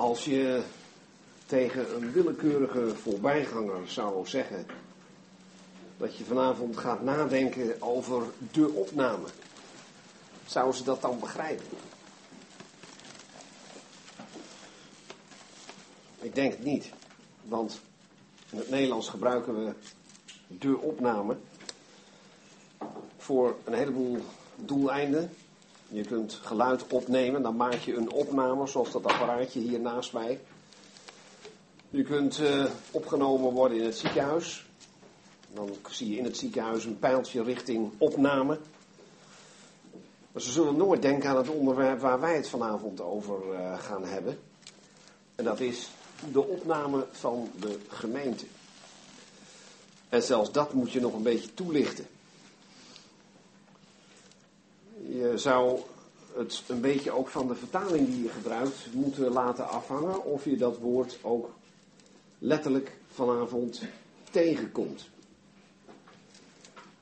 [0.00, 0.62] Als je
[1.46, 4.66] tegen een willekeurige voorbijganger zou zeggen
[5.96, 8.22] dat je vanavond gaat nadenken over
[8.52, 9.26] de opname,
[10.46, 11.66] zouden ze dat dan begrijpen?
[16.20, 16.90] Ik denk het niet,
[17.42, 17.80] want
[18.50, 19.72] in het Nederlands gebruiken we
[20.48, 21.36] de opname
[23.16, 24.18] voor een heleboel
[24.56, 25.32] doeleinden.
[25.92, 30.40] Je kunt geluid opnemen, dan maak je een opname, zoals dat apparaatje hier naast mij.
[31.90, 34.66] Je kunt uh, opgenomen worden in het ziekenhuis.
[35.54, 38.58] Dan zie je in het ziekenhuis een pijltje richting opname.
[40.32, 44.04] Maar ze zullen nooit denken aan het onderwerp waar wij het vanavond over uh, gaan
[44.04, 44.38] hebben.
[45.34, 45.88] En dat is
[46.32, 48.44] de opname van de gemeente.
[50.08, 52.06] En zelfs dat moet je nog een beetje toelichten.
[55.12, 55.80] Je zou
[56.34, 60.56] het een beetje ook van de vertaling die je gebruikt moeten laten afhangen of je
[60.56, 61.50] dat woord ook
[62.38, 63.82] letterlijk vanavond
[64.30, 65.08] tegenkomt.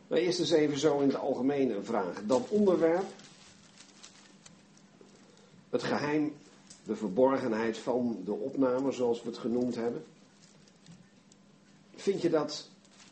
[0.07, 2.23] Maar eerst eens even zo in het algemeen een vraag.
[2.25, 3.07] Dat onderwerp,
[5.71, 6.35] het geheim,
[6.85, 10.05] de verborgenheid van de opname, zoals we het genoemd hebben.
[11.97, 12.69] Vind je dat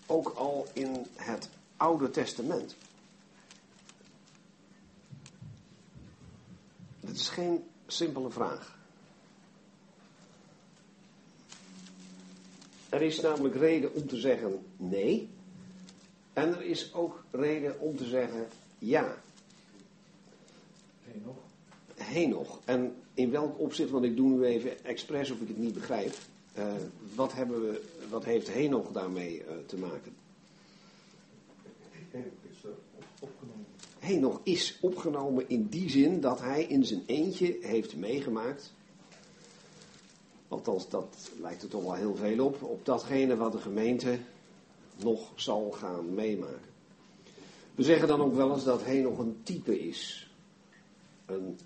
[0.07, 2.77] ook al in het Oude Testament?
[7.07, 8.79] Dat is geen simpele vraag.
[12.89, 15.29] Er is namelijk reden om te zeggen nee.
[16.33, 19.17] En er is ook reden om te zeggen ja.
[21.05, 21.37] Henoch.
[21.95, 22.61] Henoch.
[22.65, 26.15] En in welk opzicht, want ik doe nu even expres of ik het niet begrijp.
[26.59, 26.73] Uh,
[27.15, 30.17] wat, hebben we, wat heeft Henoch daarmee uh, te maken?
[32.11, 32.71] Henoch is uh,
[34.07, 34.31] opgenomen.
[34.31, 38.73] Henoch is opgenomen in die zin dat hij in zijn eentje heeft meegemaakt.
[40.49, 42.63] Althans, dat lijkt er toch wel heel veel op.
[42.63, 44.19] Op datgene wat de gemeente
[44.97, 46.75] nog zal gaan meemaken.
[47.75, 50.31] We zeggen dan ook wel eens dat Henoch een type is.
[51.27, 51.59] Een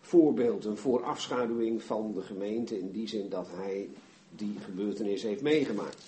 [0.00, 2.78] voorbeeld, een voorafschaduwing van de gemeente.
[2.78, 3.88] In die zin dat hij
[4.30, 6.02] die gebeurtenis heeft meegemaakt.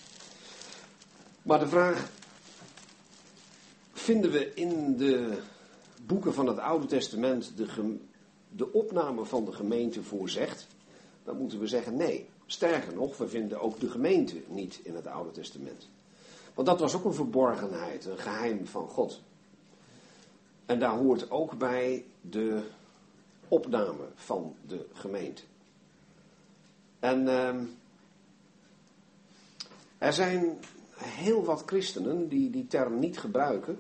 [1.43, 2.11] Maar de vraag
[3.93, 5.39] vinden we in de
[6.09, 7.97] boeken van het Oude Testament de,
[8.49, 10.67] de opname van de gemeente voorzegt,
[11.25, 12.29] dan moeten we zeggen nee.
[12.47, 15.89] Sterker nog, we vinden ook de gemeente niet in het Oude Testament.
[16.55, 19.21] Want dat was ook een verborgenheid, een geheim van God.
[20.67, 22.63] En daar hoort ook bij de
[23.49, 25.43] opname van de gemeente.
[26.99, 27.55] En uh,
[29.99, 30.59] er zijn
[30.97, 33.79] heel wat christenen die die term niet gebruiken.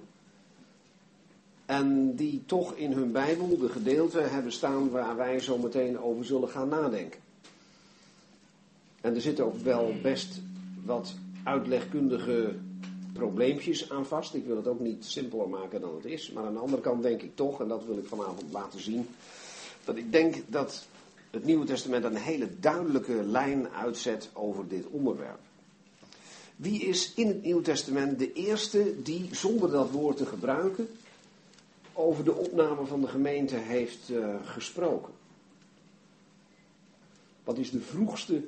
[1.68, 6.24] En die toch in hun Bijbel de gedeelten hebben staan waar wij zo meteen over
[6.24, 7.20] zullen gaan nadenken.
[9.00, 10.40] En er zitten ook wel best
[10.84, 11.14] wat
[11.44, 12.54] uitlegkundige
[13.12, 14.34] probleempjes aan vast.
[14.34, 16.30] Ik wil het ook niet simpeler maken dan het is.
[16.30, 19.08] Maar aan de andere kant denk ik toch, en dat wil ik vanavond laten zien,
[19.84, 20.86] dat ik denk dat
[21.30, 25.38] het Nieuwe Testament een hele duidelijke lijn uitzet over dit onderwerp.
[26.56, 30.88] Wie is in het Nieuwe Testament de eerste die, zonder dat woord te gebruiken,
[31.98, 35.12] over de opname van de gemeente heeft uh, gesproken?
[37.44, 38.44] Wat is de vroegste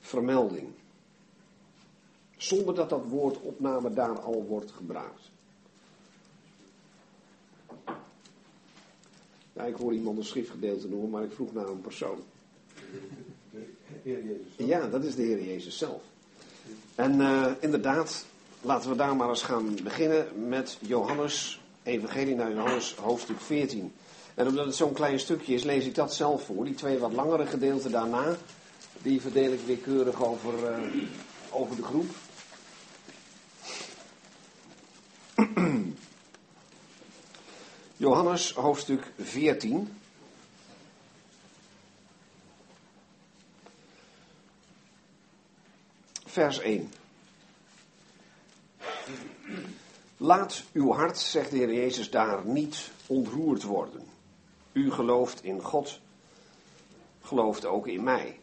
[0.00, 0.68] vermelding?
[2.36, 5.30] Zonder dat dat woord opname daar al wordt gebruikt.
[9.66, 12.18] Ik hoor iemand een schriftgedeelte noemen, maar ik vroeg naar een persoon.
[14.56, 16.02] Ja, dat is de Heer Jezus zelf.
[16.94, 18.26] En uh, inderdaad,
[18.60, 21.59] laten we daar maar eens gaan beginnen met Johannes,
[21.90, 23.92] Evangelie naar Johannes, hoofdstuk 14.
[24.34, 26.64] En omdat het zo'n klein stukje is, lees ik dat zelf voor.
[26.64, 28.36] Die twee wat langere gedeelten daarna,
[29.02, 30.78] die verdeel ik weer keurig over, uh,
[31.50, 32.10] over de groep.
[37.96, 39.96] Johannes hoofdstuk 14.
[46.26, 46.92] Vers 1.
[50.22, 54.02] Laat uw hart, zegt de Heer Jezus, daar niet ontroerd worden.
[54.72, 56.00] U gelooft in God,
[57.20, 58.40] gelooft ook in mij.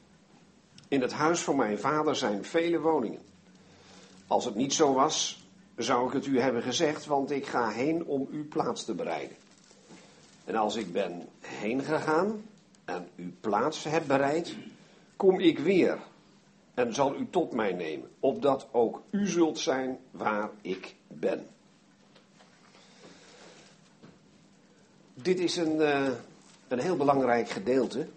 [0.87, 3.21] In het huis van mijn vader zijn vele woningen.
[4.27, 5.45] Als het niet zo was,
[5.75, 9.37] zou ik het u hebben gezegd, want ik ga heen om u plaats te bereiden.
[10.45, 12.45] En als ik ben heen gegaan
[12.85, 14.55] en u plaats heb bereid,
[15.15, 15.99] kom ik weer
[16.73, 21.47] en zal u tot mij nemen, opdat ook u zult zijn waar ik ben.
[25.21, 26.07] Dit is een, uh,
[26.67, 28.07] een heel belangrijk gedeelte.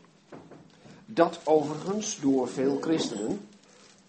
[1.06, 3.48] Dat overigens door veel christenen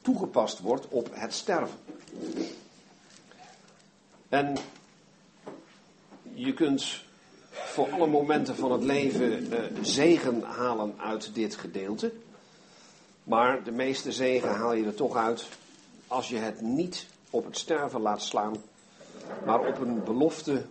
[0.02, 1.78] toegepast wordt op het sterven.
[4.30, 4.58] En
[6.34, 7.04] je kunt
[7.52, 12.12] voor alle momenten van het leven uh, zegen halen uit dit gedeelte.
[13.24, 15.48] Maar de meeste zegen haal je er toch uit
[16.08, 18.56] als je het niet op het sterven laat slaan,
[19.46, 20.66] maar op een belofte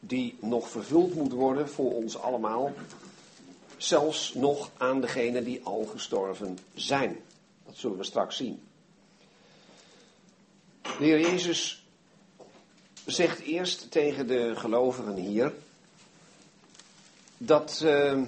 [0.00, 2.72] die nog vervuld moet worden voor ons allemaal,
[3.76, 7.16] zelfs nog aan degenen die al gestorven zijn.
[7.66, 8.60] Dat zullen we straks zien.
[10.82, 11.86] De Heer Jezus
[13.04, 15.52] zegt eerst tegen de gelovigen hier
[17.36, 18.22] dat uh,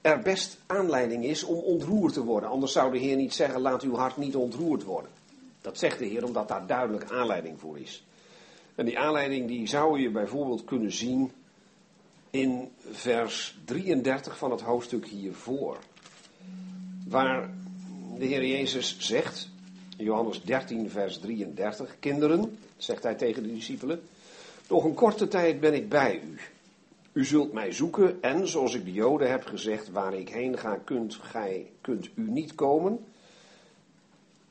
[0.00, 2.48] er best aanleiding is om ontroerd te worden.
[2.48, 5.10] Anders zou de Heer niet zeggen: laat uw hart niet ontroerd worden.
[5.60, 8.04] Dat zegt de Heer omdat daar duidelijk aanleiding voor is.
[8.78, 11.32] En die aanleiding die zou je bijvoorbeeld kunnen zien
[12.30, 15.78] in vers 33 van het hoofdstuk hiervoor.
[17.08, 17.50] Waar
[18.18, 19.48] de Heer Jezus zegt,
[19.96, 24.00] Johannes 13, vers 33, kinderen, zegt hij tegen de discipelen,
[24.68, 26.38] nog een korte tijd ben ik bij u.
[27.12, 30.78] U zult mij zoeken en, zoals ik de Joden heb gezegd, waar ik heen ga,
[30.84, 33.04] kunt, gij, kunt u niet komen.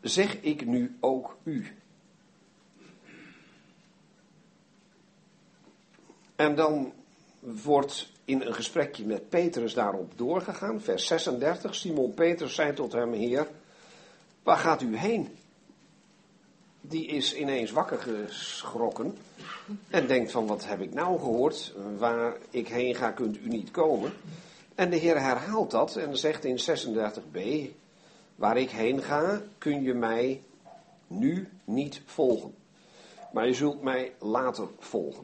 [0.01, 1.75] Zeg ik nu ook u.
[6.38, 6.94] En dan
[7.39, 10.81] wordt in een gesprekje met Petrus daarop doorgegaan.
[10.81, 11.75] Vers 36.
[11.75, 13.48] Simon Petrus zei tot hem: Heer,
[14.44, 15.38] waar gaat u heen?
[16.81, 19.18] Die is ineens wakker geschrokken
[19.89, 21.74] en denkt van wat heb ik nou gehoord?
[21.98, 24.13] Waar ik heen ga kunt u niet komen.
[24.75, 27.39] En de Heer herhaalt dat en zegt in 36b,
[28.36, 30.42] waar ik heen ga kun je mij
[31.07, 32.56] nu niet volgen.
[33.31, 35.24] Maar je zult mij later volgen.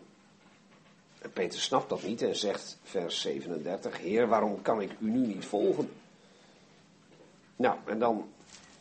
[1.23, 5.27] En Peter snapt dat niet en zegt, vers 37, Heer, waarom kan ik u nu
[5.27, 5.89] niet volgen?
[7.55, 8.25] Nou, en dan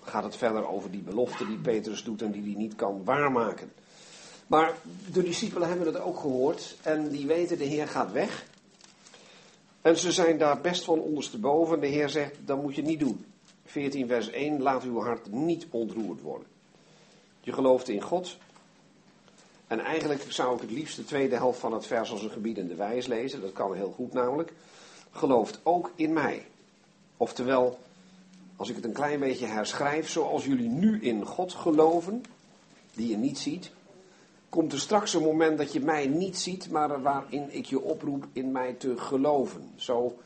[0.03, 3.73] gaat het verder over die belofte die Petrus doet en die hij niet kan waarmaken.
[4.47, 4.75] Maar
[5.13, 8.45] de discipelen hebben het ook gehoord en die weten de Heer gaat weg.
[9.81, 11.81] En ze zijn daar best van ondersteboven.
[11.81, 13.25] De Heer zegt, dat moet je niet doen.
[13.65, 16.47] 14 vers 1, laat uw hart niet ontroerd worden.
[17.41, 18.37] Je gelooft in God.
[19.73, 22.75] En eigenlijk zou ik het liefst de tweede helft van het vers als een gebiedende
[22.75, 23.41] wijs lezen.
[23.41, 24.53] Dat kan heel goed namelijk.
[25.11, 26.47] Gelooft ook in mij.
[27.17, 27.79] Oftewel,
[28.57, 32.23] als ik het een klein beetje herschrijf, zoals jullie nu in God geloven,
[32.95, 33.71] die je niet ziet,
[34.49, 38.27] komt er straks een moment dat je mij niet ziet, maar waarin ik je oproep
[38.33, 39.71] in mij te geloven.
[39.77, 40.19] Zo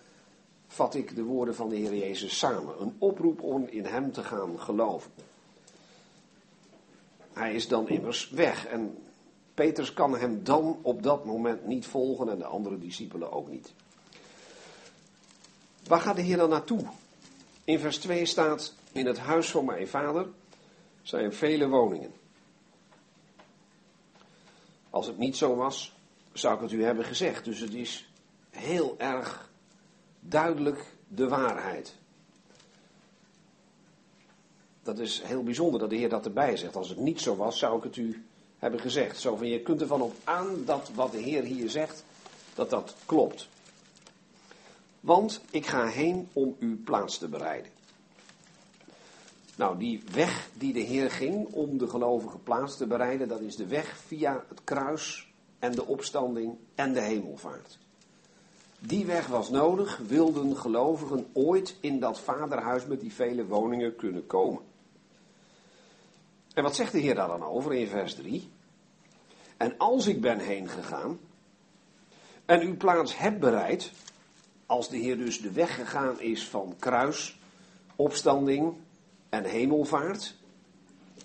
[0.66, 2.80] vat ik de woorden van de Heer Jezus samen.
[2.80, 5.10] Een oproep om in Hem te gaan geloven.
[7.32, 8.96] Hij is dan immers weg en
[9.56, 13.72] Petrus kan hem dan op dat moment niet volgen en de andere discipelen ook niet.
[15.86, 16.84] Waar gaat de Heer dan naartoe?
[17.64, 20.28] In vers 2 staat: In het huis van mijn vader
[21.02, 22.12] zijn vele woningen.
[24.90, 25.92] Als het niet zo was,
[26.32, 27.44] zou ik het u hebben gezegd.
[27.44, 28.08] Dus het is
[28.50, 29.50] heel erg
[30.20, 31.94] duidelijk de waarheid.
[34.82, 36.76] Dat is heel bijzonder dat de Heer dat erbij zegt.
[36.76, 38.24] Als het niet zo was, zou ik het u
[38.58, 39.20] hebben gezegd.
[39.20, 42.04] Zo van, je kunt ervan op aan dat wat de Heer hier zegt,
[42.54, 43.48] dat dat klopt.
[45.00, 47.70] Want ik ga heen om u plaats te bereiden.
[49.56, 53.56] Nou, die weg die de Heer ging om de gelovigen plaats te bereiden, dat is
[53.56, 57.78] de weg via het kruis en de opstanding en de hemelvaart.
[58.78, 64.26] Die weg was nodig, wilden gelovigen ooit in dat vaderhuis met die vele woningen kunnen
[64.26, 64.62] komen.
[66.56, 68.50] En wat zegt de Heer daar dan over in vers 3?
[69.56, 71.18] En als ik ben heen gegaan
[72.44, 73.92] en uw plaats heb bereid,
[74.66, 77.38] als de Heer dus de weg gegaan is van kruis,
[77.96, 78.74] opstanding
[79.28, 80.34] en hemelvaart,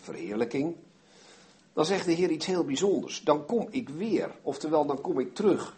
[0.02, 0.76] verheerlijking,
[1.74, 3.22] dan zegt de Heer iets heel bijzonders.
[3.22, 5.78] Dan kom ik weer, oftewel dan kom ik terug.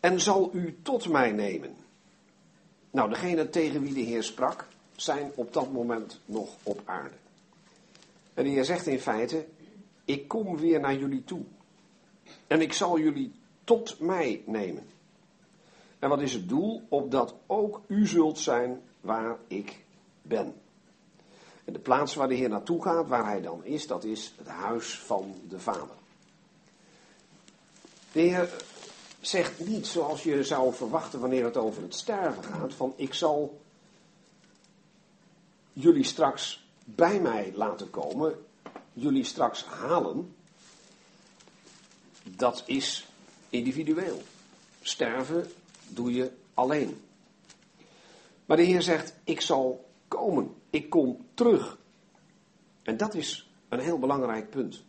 [0.00, 1.76] En zal u tot mij nemen.
[2.90, 7.22] Nou, degene tegen wie de Heer sprak, zijn op dat moment nog op aarde.
[8.34, 9.46] En de Heer zegt in feite,
[10.04, 11.42] ik kom weer naar jullie toe.
[12.46, 13.32] En ik zal jullie
[13.64, 14.86] tot mij nemen.
[15.98, 16.82] En wat is het doel?
[16.88, 19.84] Opdat ook u zult zijn waar ik
[20.22, 20.54] ben.
[21.64, 24.48] En de plaats waar de Heer naartoe gaat, waar hij dan is, dat is het
[24.48, 25.96] huis van de Vader.
[28.12, 28.64] De Heer
[29.20, 33.60] zegt niet zoals je zou verwachten wanneer het over het sterven gaat, van ik zal
[35.72, 38.34] jullie straks bij mij laten komen,
[38.92, 40.34] jullie straks halen.
[42.22, 43.08] Dat is
[43.50, 44.22] individueel.
[44.82, 45.50] Sterven
[45.88, 47.00] doe je alleen.
[48.46, 51.78] Maar de Heer zegt, ik zal komen, ik kom terug.
[52.82, 54.82] En dat is een heel belangrijk punt.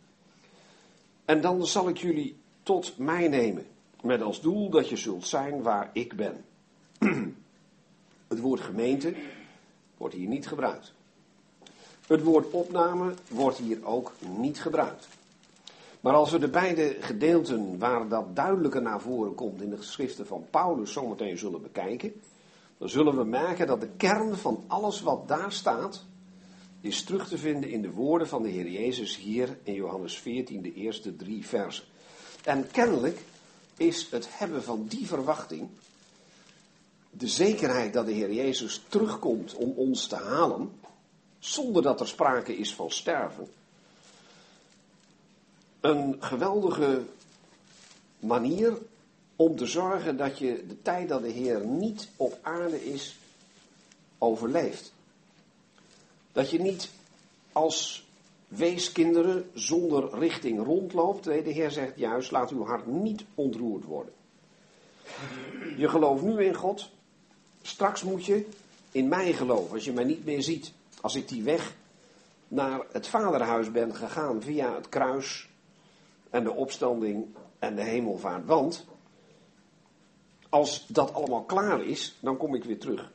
[1.24, 3.66] En dan zal ik jullie tot mij nemen,
[4.02, 6.44] met als doel dat je zult zijn waar ik ben.
[8.28, 9.14] Het woord gemeente
[9.96, 10.94] wordt hier niet gebruikt.
[12.06, 15.08] Het woord opname wordt hier ook niet gebruikt.
[16.00, 20.26] Maar als we de beide gedeelten waar dat duidelijker naar voren komt in de geschriften
[20.26, 22.12] van Paulus zometeen zullen bekijken,
[22.78, 26.04] dan zullen we merken dat de kern van alles wat daar staat,
[26.80, 30.62] is terug te vinden in de woorden van de Heer Jezus hier in Johannes 14,
[30.62, 31.84] de eerste drie versen.
[32.44, 33.18] En kennelijk
[33.76, 35.68] is het hebben van die verwachting,
[37.10, 40.70] de zekerheid dat de Heer Jezus terugkomt om ons te halen,
[41.46, 43.48] zonder dat er sprake is van sterven,
[45.80, 47.02] een geweldige
[48.18, 48.78] manier
[49.36, 53.16] om te zorgen dat je de tijd dat de Heer niet op aarde is,
[54.18, 54.92] overleeft.
[56.32, 56.90] Dat je niet
[57.52, 58.06] als
[58.48, 61.24] weeskinderen zonder richting rondloopt.
[61.24, 64.12] De Heer zegt juist, laat uw hart niet ontroerd worden.
[65.76, 66.90] Je gelooft nu in God.
[67.62, 68.46] Straks moet je
[68.90, 70.72] in mij geloven, als je mij niet meer ziet.
[71.06, 71.74] Als ik die weg
[72.48, 75.48] naar het vaderhuis ben gegaan via het kruis
[76.30, 77.26] en de opstanding
[77.58, 78.46] en de hemelvaart.
[78.46, 78.86] Want
[80.48, 83.12] als dat allemaal klaar is, dan kom ik weer terug.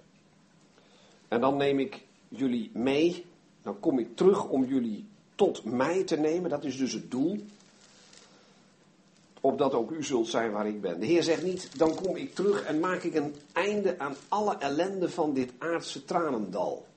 [1.27, 3.25] En dan neem ik jullie mee.
[3.61, 6.49] Dan kom ik terug om jullie tot mij te nemen.
[6.49, 7.39] Dat is dus het doel.
[9.41, 10.99] Opdat ook u zult zijn waar ik ben.
[10.99, 14.57] De Heer zegt niet, dan kom ik terug en maak ik een einde aan alle
[14.57, 16.89] ellende van dit aardse tranendal.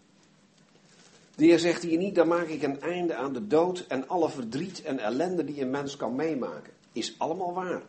[1.37, 4.31] De Heer zegt hier niet, dan maak ik een einde aan de dood en alle
[4.31, 6.73] verdriet en ellende die een mens kan meemaken.
[6.93, 7.83] Is allemaal waar.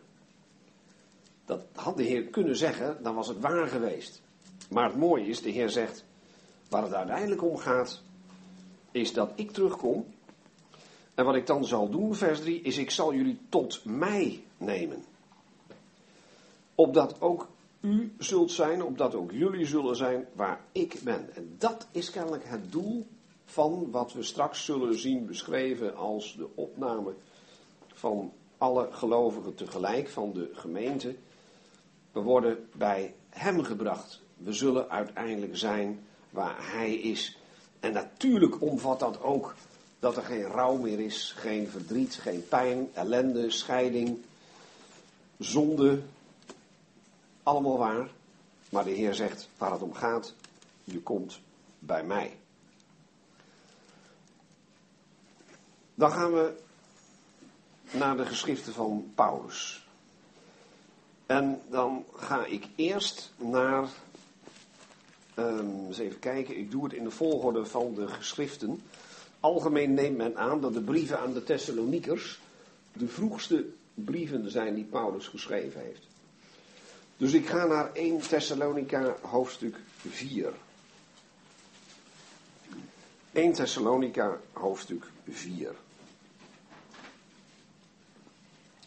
[1.44, 4.20] Dat had de Heer kunnen zeggen, dan was het waar geweest.
[4.70, 6.04] Maar het mooie is, de Heer zegt,
[6.68, 8.02] waar het uiteindelijk om gaat,
[8.90, 10.06] is dat ik terugkom.
[11.14, 15.04] En wat ik dan zal doen, vers 3, is ik zal jullie tot mij nemen.
[16.74, 17.48] Opdat ook
[17.80, 21.34] u zult zijn, opdat ook jullie zullen zijn waar ik ben.
[21.34, 23.06] En dat is kennelijk het doel
[23.46, 27.14] van wat we straks zullen zien beschreven als de opname
[27.94, 31.14] van alle gelovigen tegelijk, van de gemeente.
[32.12, 34.20] We worden bij Hem gebracht.
[34.36, 37.38] We zullen uiteindelijk zijn waar Hij is.
[37.80, 39.54] En natuurlijk omvat dat ook
[39.98, 44.18] dat er geen rouw meer is, geen verdriet, geen pijn, ellende, scheiding,
[45.38, 46.02] zonde.
[47.42, 48.08] Allemaal waar.
[48.70, 50.34] Maar de Heer zegt waar het om gaat,
[50.84, 51.40] je komt
[51.78, 52.36] bij mij.
[55.98, 56.52] Dan gaan we
[57.90, 59.86] naar de geschriften van Paulus.
[61.26, 63.88] En dan ga ik eerst naar.
[65.38, 68.82] Um, eens even kijken, ik doe het in de volgorde van de geschriften.
[69.40, 72.40] Algemeen neemt men aan dat de brieven aan de Thessaloniekers
[72.92, 76.06] de vroegste brieven zijn die Paulus geschreven heeft.
[77.16, 80.52] Dus ik ga naar 1 Thessalonica hoofdstuk 4.
[83.32, 85.74] 1 Thessalonica hoofdstuk 4.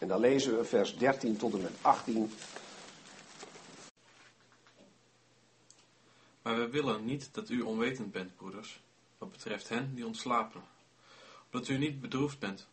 [0.00, 2.32] En dan lezen we vers 13 tot en met 18.
[6.42, 8.80] Maar we willen niet dat u onwetend bent, broeders,
[9.18, 10.62] wat betreft hen die ontslapen.
[11.50, 12.66] Omdat u niet bedroefd bent,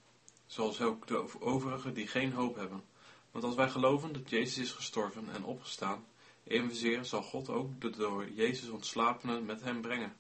[0.46, 2.84] zoals ook de overigen die geen hoop hebben.
[3.32, 6.06] Want als wij geloven dat Jezus is gestorven en opgestaan,
[6.44, 10.16] evenzeer zal God ook de door Jezus ontslapenen met hem brengen.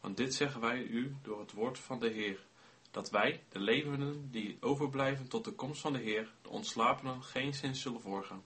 [0.00, 2.40] Want dit zeggen wij u door het woord van de Heer,
[2.94, 7.54] dat wij, de levenden die overblijven tot de komst van de Heer, de ontslapenen, geen
[7.54, 8.42] zin zullen voorgaan.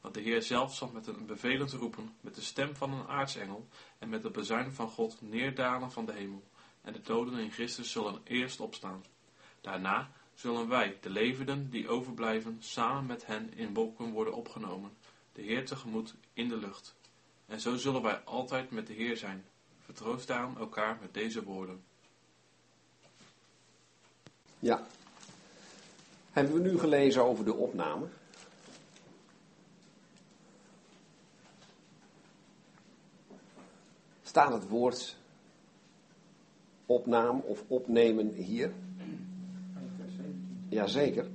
[0.00, 3.68] Want de Heer zelf zal met een bevelend roepen, met de stem van een aartsengel
[3.98, 6.42] en met het bezuin van God neerdalen van de hemel,
[6.80, 9.04] en de doden in Christus zullen eerst opstaan.
[9.60, 14.92] Daarna zullen wij, de levenden die overblijven, samen met hen in wolken worden opgenomen,
[15.32, 16.96] de Heer tegemoet in de lucht.
[17.46, 19.44] En zo zullen wij altijd met de Heer zijn.
[19.78, 21.84] Vertroost daarom elkaar met deze woorden.
[24.64, 24.82] Ja.
[26.32, 28.06] Hebben we nu gelezen over de opname?
[34.22, 35.16] Staat het woord
[36.86, 38.72] opnaam of opnemen hier?
[40.68, 41.26] Jazeker.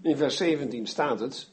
[0.00, 1.48] In vers 17 staat het.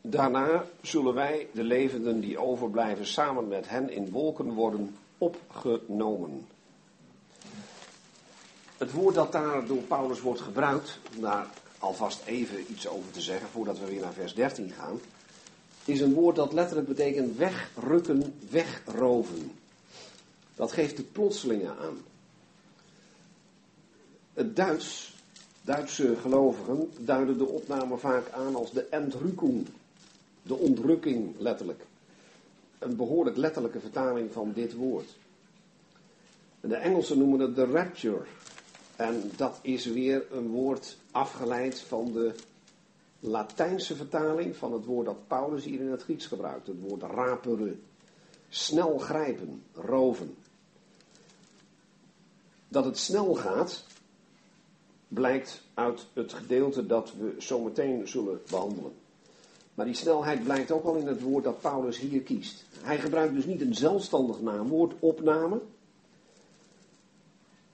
[0.00, 6.46] Daarna zullen wij, de levenden die overblijven, samen met hen in wolken worden opgenomen.
[8.78, 11.46] Het woord dat daar door Paulus wordt gebruikt, om daar
[11.78, 15.00] alvast even iets over te zeggen, voordat we weer naar vers 13 gaan,
[15.84, 19.52] is een woord dat letterlijk betekent wegrukken, wegroven.
[20.54, 21.98] Dat geeft het plotselinge aan.
[24.32, 25.14] Het Duits,
[25.62, 29.66] Duitse gelovigen duiden de opname vaak aan als de Entrückung,
[30.42, 31.84] de ontrukking letterlijk.
[32.78, 35.16] Een behoorlijk letterlijke vertaling van dit woord.
[36.60, 38.24] De Engelsen noemen het de rapture.
[38.96, 42.34] En dat is weer een woord afgeleid van de
[43.20, 46.66] Latijnse vertaling van het woord dat Paulus hier in het Grieks gebruikt.
[46.66, 47.76] Het woord rapere.
[48.48, 50.36] Snel grijpen, roven.
[52.68, 53.84] Dat het snel gaat,
[55.08, 58.92] blijkt uit het gedeelte dat we zometeen zullen behandelen.
[59.74, 62.64] Maar die snelheid blijkt ook al in het woord dat Paulus hier kiest.
[62.80, 65.60] Hij gebruikt dus niet een zelfstandig naamwoord, opname.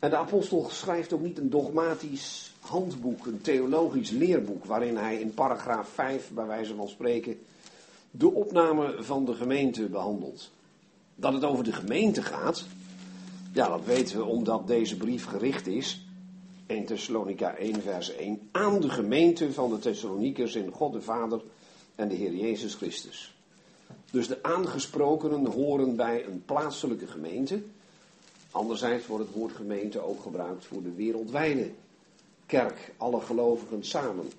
[0.01, 5.35] En de apostel schrijft ook niet een dogmatisch handboek, een theologisch leerboek, waarin hij in
[5.35, 7.39] paragraaf 5, bij wijze van spreken,
[8.11, 10.51] de opname van de gemeente behandelt.
[11.15, 12.65] Dat het over de gemeente gaat,
[13.53, 16.07] ja, dat weten we omdat deze brief gericht is,
[16.67, 21.41] 1 Thessalonica 1 vers 1, aan de gemeente van de Thessalonikers in God de Vader
[21.95, 23.35] en de Heer Jezus Christus.
[24.11, 27.63] Dus de aangesprokenen horen bij een plaatselijke gemeente.
[28.51, 31.71] Anderzijds wordt het woord gemeente ook gebruikt voor de wereldwijde
[32.47, 34.31] kerk, alle gelovigen samen.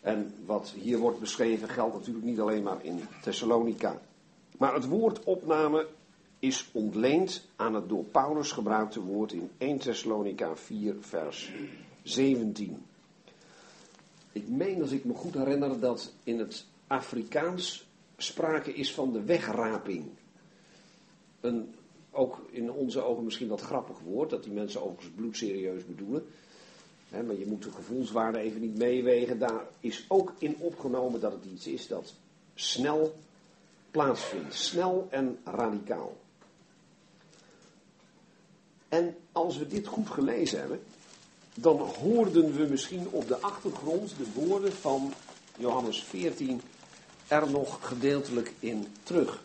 [0.00, 4.00] En wat hier wordt beschreven geldt natuurlijk niet alleen maar in Thessalonica.
[4.58, 5.86] Maar het woord opname
[6.38, 11.52] is ontleend aan het door Paulus gebruikte woord in 1 Thessalonica 4 vers
[12.02, 12.86] 17.
[14.32, 19.22] Ik meen, als ik me goed herinner, dat in het Afrikaans sprake is van de
[19.22, 20.04] wegraping.
[21.40, 21.74] Een,
[22.10, 26.26] ook in onze ogen misschien wat grappig woord, dat die mensen overigens bloedserieus bedoelen.
[27.10, 29.38] maar je moet de gevoelswaarde even niet meewegen.
[29.38, 32.14] Daar is ook in opgenomen dat het iets is dat
[32.54, 33.14] snel
[33.90, 34.54] plaatsvindt.
[34.54, 36.16] Snel en radicaal.
[38.88, 40.80] En als we dit goed gelezen hebben,
[41.54, 45.12] dan hoorden we misschien op de achtergrond de woorden van
[45.56, 46.60] Johannes 14
[47.28, 49.42] er nog gedeeltelijk in terug.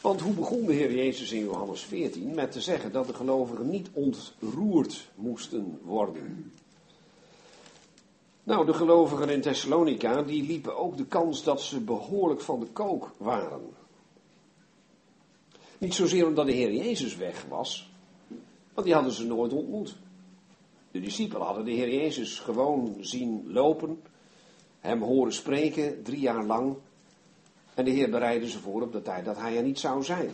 [0.00, 3.70] Want hoe begon de Heer Jezus in Johannes 14 met te zeggen dat de gelovigen
[3.70, 6.52] niet ontroerd moesten worden?
[8.42, 12.66] Nou, de gelovigen in Thessalonica, die liepen ook de kans dat ze behoorlijk van de
[12.66, 13.60] kook waren.
[15.78, 17.90] Niet zozeer omdat de Heer Jezus weg was,
[18.74, 19.96] want die hadden ze nooit ontmoet.
[20.90, 24.02] De discipelen hadden de Heer Jezus gewoon zien lopen,
[24.78, 26.76] hem horen spreken drie jaar lang.
[27.80, 30.30] En de Heer bereidde ze voor op de tijd dat hij er niet zou zijn.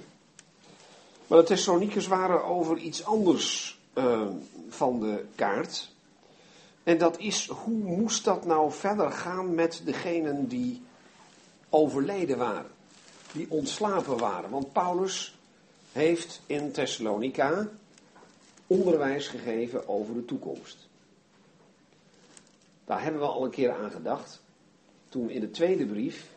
[1.26, 4.28] Maar de Thessalonikers waren over iets anders uh,
[4.68, 5.90] van de kaart.
[6.82, 10.82] En dat is, hoe moest dat nou verder gaan met degenen die
[11.68, 12.70] overleden waren?
[13.32, 14.50] Die ontslapen waren.
[14.50, 15.38] Want Paulus
[15.92, 17.68] heeft in Thessalonica
[18.66, 20.88] onderwijs gegeven over de toekomst.
[22.84, 24.40] Daar hebben we al een keer aan gedacht.
[25.08, 26.34] Toen in de tweede brief,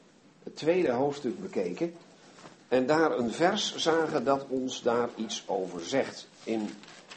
[0.50, 1.94] het tweede hoofdstuk bekeken.
[2.68, 6.28] En daar een vers zagen dat ons daar iets over zegt.
[6.44, 6.70] In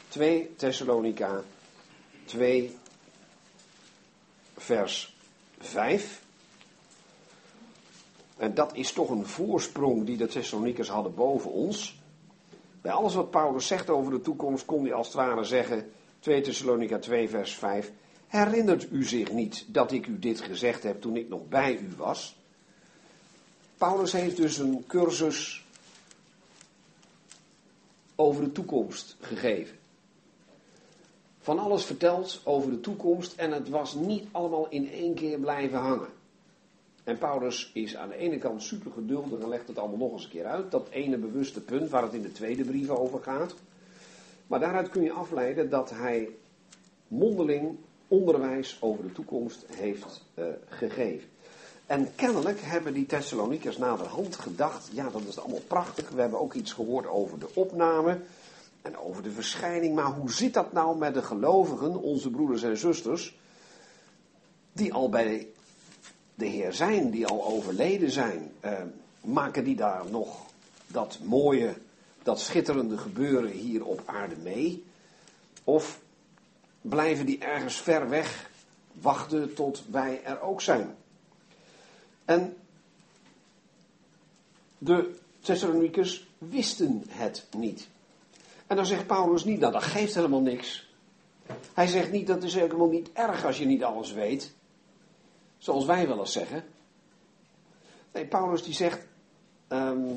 [0.07, 1.41] 2 Thessalonica
[2.25, 2.77] 2
[4.57, 5.15] vers
[5.59, 6.21] 5.
[8.37, 12.01] En dat is toch een voorsprong die de Thessalonikers hadden boven ons.
[12.81, 16.41] Bij alles wat Paulus zegt over de toekomst kon hij als het ware zeggen, 2
[16.41, 17.91] Thessalonica 2 vers 5,
[18.27, 21.89] herinnert u zich niet dat ik u dit gezegd heb toen ik nog bij u
[21.97, 22.41] was?
[23.83, 25.65] Paulus heeft dus een cursus
[28.15, 29.77] over de toekomst gegeven.
[31.39, 35.79] Van alles verteld over de toekomst en het was niet allemaal in één keer blijven
[35.79, 36.07] hangen.
[37.03, 40.23] En Paulus is aan de ene kant super geduldig en legt het allemaal nog eens
[40.23, 40.71] een keer uit.
[40.71, 43.53] Dat ene bewuste punt waar het in de tweede brief over gaat.
[44.47, 46.29] Maar daaruit kun je afleiden dat hij
[47.07, 51.31] mondeling onderwijs over de toekomst heeft uh, gegeven.
[51.93, 56.09] En kennelijk hebben die Thessalonikers naderhand gedacht, ja dat is allemaal prachtig.
[56.09, 58.19] We hebben ook iets gehoord over de opname
[58.81, 59.95] en over de verschijning.
[59.95, 63.37] Maar hoe zit dat nou met de gelovigen, onze broeders en zusters,
[64.71, 65.47] die al bij
[66.35, 68.71] de Heer zijn, die al overleden zijn, eh,
[69.21, 70.45] maken die daar nog
[70.87, 71.73] dat mooie,
[72.23, 74.83] dat schitterende gebeuren hier op aarde mee?
[75.63, 75.99] Of
[76.81, 78.49] blijven die ergens ver weg
[78.91, 80.95] wachten tot wij er ook zijn?
[82.25, 82.57] En
[84.77, 87.87] de Thessalonicus wisten het niet.
[88.67, 90.91] En dan zegt Paulus niet, nou dat geeft helemaal niks.
[91.73, 94.51] Hij zegt niet, dat is helemaal niet erg als je niet alles weet.
[95.57, 96.63] Zoals wij wel eens zeggen.
[98.13, 99.05] Nee, Paulus die zegt,
[99.67, 100.07] ehm,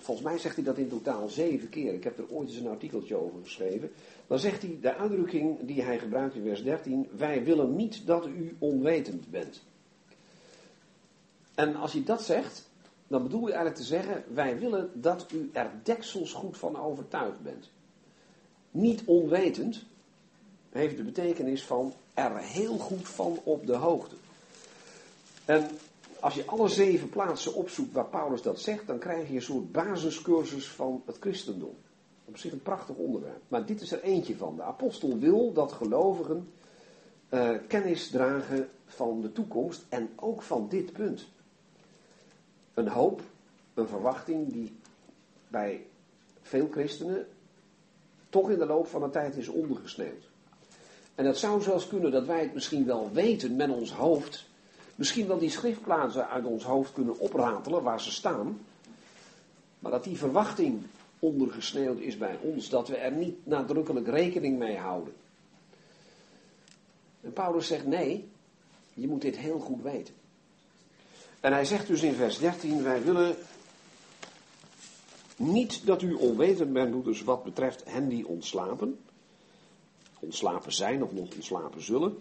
[0.00, 1.94] volgens mij zegt hij dat in totaal zeven keer.
[1.94, 3.92] Ik heb er ooit eens een artikeltje over geschreven.
[4.26, 8.26] Dan zegt hij de uitdrukking die hij gebruikt in vers 13, wij willen niet dat
[8.26, 9.62] u onwetend bent.
[11.56, 12.68] En als je dat zegt,
[13.06, 17.42] dan bedoel je eigenlijk te zeggen, wij willen dat u er deksels goed van overtuigd
[17.42, 17.70] bent.
[18.70, 19.84] Niet onwetend
[20.70, 24.14] heeft de betekenis van er heel goed van op de hoogte.
[25.44, 25.68] En
[26.20, 29.72] als je alle zeven plaatsen opzoekt waar Paulus dat zegt, dan krijg je een soort
[29.72, 31.74] basiscursus van het christendom.
[32.24, 33.40] Op zich een prachtig onderwerp.
[33.48, 34.56] Maar dit is er eentje van.
[34.56, 36.52] De apostel wil dat gelovigen
[37.30, 41.26] uh, kennis dragen van de toekomst en ook van dit punt.
[42.76, 43.20] Een hoop,
[43.74, 44.76] een verwachting die
[45.48, 45.86] bij
[46.42, 47.26] veel christenen
[48.28, 50.28] toch in de loop van de tijd is ondergesneeuwd.
[51.14, 54.46] En het zou zelfs kunnen dat wij het misschien wel weten met ons hoofd.
[54.94, 58.60] Misschien wel die schriftplaatsen uit ons hoofd kunnen opratelen waar ze staan.
[59.78, 60.82] Maar dat die verwachting
[61.18, 65.14] ondergesneeuwd is bij ons, dat we er niet nadrukkelijk rekening mee houden.
[67.20, 68.28] En Paulus zegt nee,
[68.94, 70.14] je moet dit heel goed weten.
[71.46, 73.36] En hij zegt dus in vers 13, wij willen
[75.36, 78.98] niet dat u onwetend bent, broeders, wat betreft hen die ontslapen.
[80.18, 82.18] Ontslapen zijn of nog ontslapen zullen.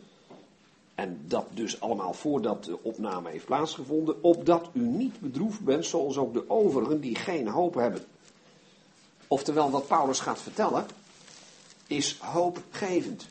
[0.96, 4.24] En dat dus allemaal voordat de opname heeft plaatsgevonden.
[4.24, 8.06] Opdat u niet bedroefd bent zoals ook de overigen die geen hoop hebben.
[9.28, 10.86] Oftewel, wat Paulus gaat vertellen,
[11.88, 13.28] is hoopgevend.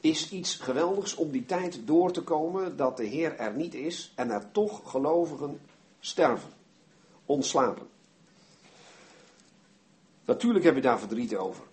[0.00, 4.12] Is iets geweldigs om die tijd door te komen dat de Heer er niet is
[4.14, 5.60] en er toch gelovigen
[6.00, 6.50] sterven,
[7.26, 7.86] ontslapen.
[10.24, 11.64] Natuurlijk heb je daar verdriet over.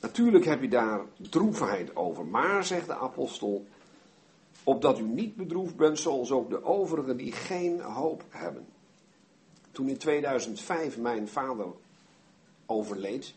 [0.00, 2.26] Natuurlijk heb je daar droefheid over.
[2.26, 3.66] Maar, zegt de apostel,
[4.64, 8.66] opdat u niet bedroefd bent zoals ook de overigen die geen hoop hebben.
[9.70, 11.66] Toen in 2005 mijn vader
[12.66, 13.34] overleed,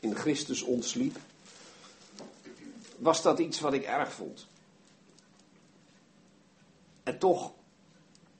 [0.00, 1.16] in Christus ontsliep,
[2.98, 4.46] was dat iets wat ik erg vond.
[7.02, 7.52] En toch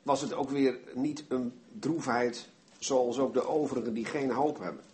[0.03, 4.85] was het ook weer niet een droefheid zoals ook de overigen die geen hoop hebben.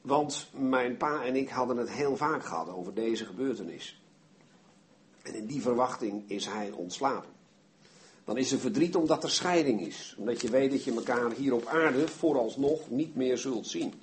[0.00, 4.00] Want mijn pa en ik hadden het heel vaak gehad over deze gebeurtenis.
[5.22, 7.30] En in die verwachting is hij ontslapen.
[8.24, 10.14] Dan is er verdriet omdat er scheiding is.
[10.18, 13.94] Omdat je weet dat je elkaar hier op aarde vooralsnog niet meer zult zien.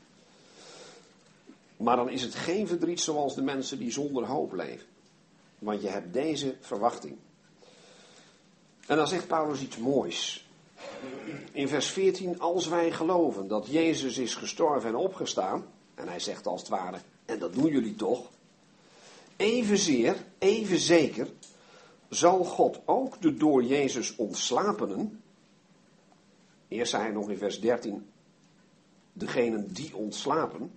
[1.84, 4.88] Maar dan is het geen verdriet zoals de mensen die zonder hoop leven.
[5.60, 7.18] Want je hebt deze verwachting.
[8.88, 10.48] En dan zegt Paulus iets moois.
[11.52, 15.66] In vers 14, als wij geloven dat Jezus is gestorven en opgestaan,
[15.96, 18.30] en hij zegt als het ware, en dat doen jullie toch,
[19.36, 21.28] evenzeer, even zeker,
[22.10, 25.24] zal God ook de door Jezus ontslapenen,
[26.68, 28.06] eerst zei hij nog in vers 13,
[29.14, 30.72] degenen die ontslapen,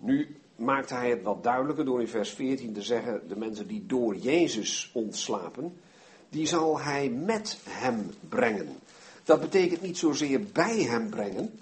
[0.00, 3.86] nu maakt hij het wat duidelijker door in vers 14 te zeggen, de mensen die
[3.86, 5.76] door Jezus ontslapen,
[6.28, 8.68] die zal hij met hem brengen.
[9.24, 11.58] Dat betekent niet zozeer bij hem brengen,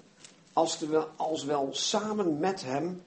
[0.53, 3.01] als, wel, samen met hem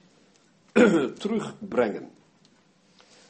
[1.19, 2.09] terugbrengen.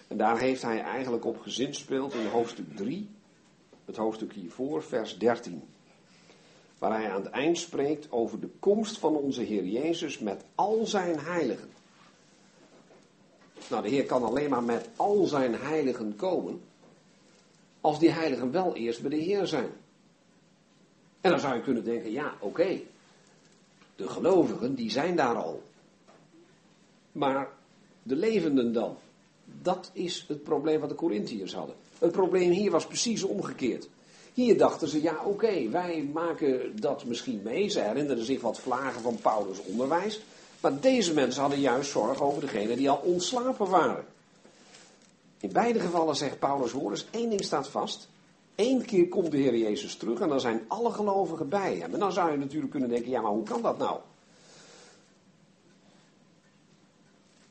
[0.07, 3.09] En daar heeft hij eigenlijk op gezinspeeld in hoofdstuk 3,
[3.85, 5.63] het hoofdstuk hiervoor, vers 13.
[6.77, 10.85] Waar hij aan het eind spreekt over de komst van onze Heer Jezus met al
[10.85, 11.69] zijn heiligen.
[13.67, 16.61] Nou, de Heer kan alleen maar met al zijn heiligen komen,
[17.81, 19.69] als die heiligen wel eerst bij de Heer zijn.
[21.21, 22.79] En dan zou je kunnen denken, ja, oké,
[23.95, 25.63] de gelovigen, die zijn daar al.
[27.11, 27.49] Maar
[28.03, 28.97] de levenden dan?
[29.61, 31.75] Dat is het probleem wat de Corinthiërs hadden.
[31.99, 33.89] Het probleem hier was precies omgekeerd.
[34.33, 37.69] Hier dachten ze, ja oké, wij maken dat misschien mee.
[37.69, 40.21] Ze herinnerden zich wat vlagen van Paulus' onderwijs.
[40.59, 44.05] Maar deze mensen hadden juist zorg over degenen die al ontslapen waren.
[45.39, 48.07] In beide gevallen zegt Paulus, hoor eens, één ding staat vast.
[48.55, 51.93] Eén keer komt de Heer Jezus terug en dan zijn alle gelovigen bij hem.
[51.93, 53.99] En dan zou je natuurlijk kunnen denken, ja maar hoe kan dat nou?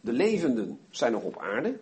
[0.01, 1.79] De levenden zijn nog op aarde.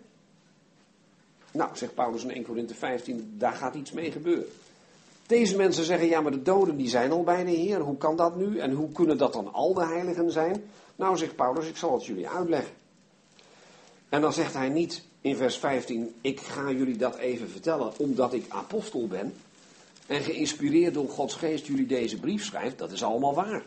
[1.51, 4.47] Nou, zegt Paulus in 1 Korinthe 15, daar gaat iets mee gebeuren.
[5.27, 7.79] Deze mensen zeggen, ja maar de doden die zijn al bij de Heer.
[7.79, 8.57] Hoe kan dat nu?
[8.57, 10.63] En hoe kunnen dat dan al de heiligen zijn?
[10.97, 12.73] Nou, zegt Paulus, ik zal het jullie uitleggen.
[14.09, 18.33] En dan zegt hij niet in vers 15, ik ga jullie dat even vertellen omdat
[18.33, 19.33] ik apostel ben.
[20.07, 23.63] En geïnspireerd door Gods geest jullie deze brief schrijft, dat is allemaal waar.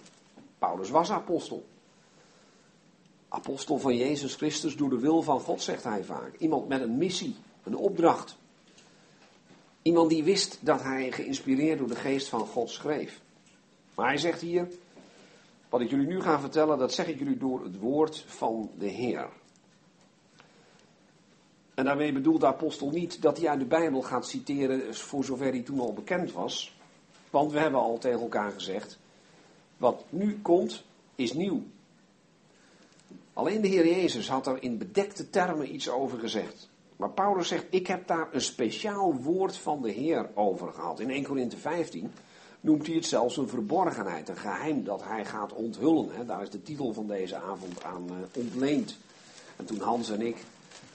[0.58, 1.64] Paulus was apostel.
[3.28, 6.36] Apostel van Jezus Christus door de wil van God, zegt hij vaak.
[6.38, 8.36] Iemand met een missie, een opdracht.
[9.82, 13.20] Iemand die wist dat hij geïnspireerd door de geest van God schreef.
[13.94, 14.68] Maar hij zegt hier,
[15.70, 18.88] wat ik jullie nu ga vertellen, dat zeg ik jullie door het woord van de
[18.88, 19.28] Heer.
[21.74, 25.46] En daarmee bedoelt de apostel niet dat hij uit de Bijbel gaat citeren voor zover
[25.46, 26.76] hij toen al bekend was.
[27.30, 28.98] Want we hebben al tegen elkaar gezegd,
[29.76, 31.62] wat nu komt is nieuw.
[33.32, 36.68] Alleen de Heer Jezus had er in bedekte termen iets over gezegd.
[36.96, 41.00] Maar Paulus zegt, ik heb daar een speciaal woord van de Heer over gehad.
[41.00, 42.12] In 1 Korinthe 15
[42.60, 46.26] noemt hij het zelfs een verborgenheid, een geheim dat hij gaat onthullen.
[46.26, 48.96] Daar is de titel van deze avond aan uh, ontleend.
[49.56, 50.36] En toen Hans en ik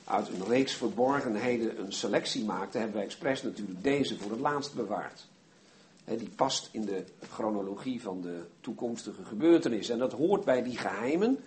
[0.04, 4.74] uit een reeks verborgenheden een selectie maakten, hebben we expres natuurlijk deze voor het laatst
[4.74, 5.28] bewaard.
[6.06, 9.94] die past in de chronologie van de toekomstige gebeurtenissen.
[9.94, 11.40] En dat hoort bij die geheimen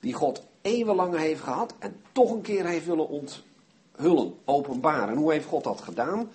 [0.00, 5.08] die God eeuwenlang heeft gehad en toch een keer heeft willen onthullen, openbaren.
[5.08, 6.30] En hoe heeft God dat gedaan?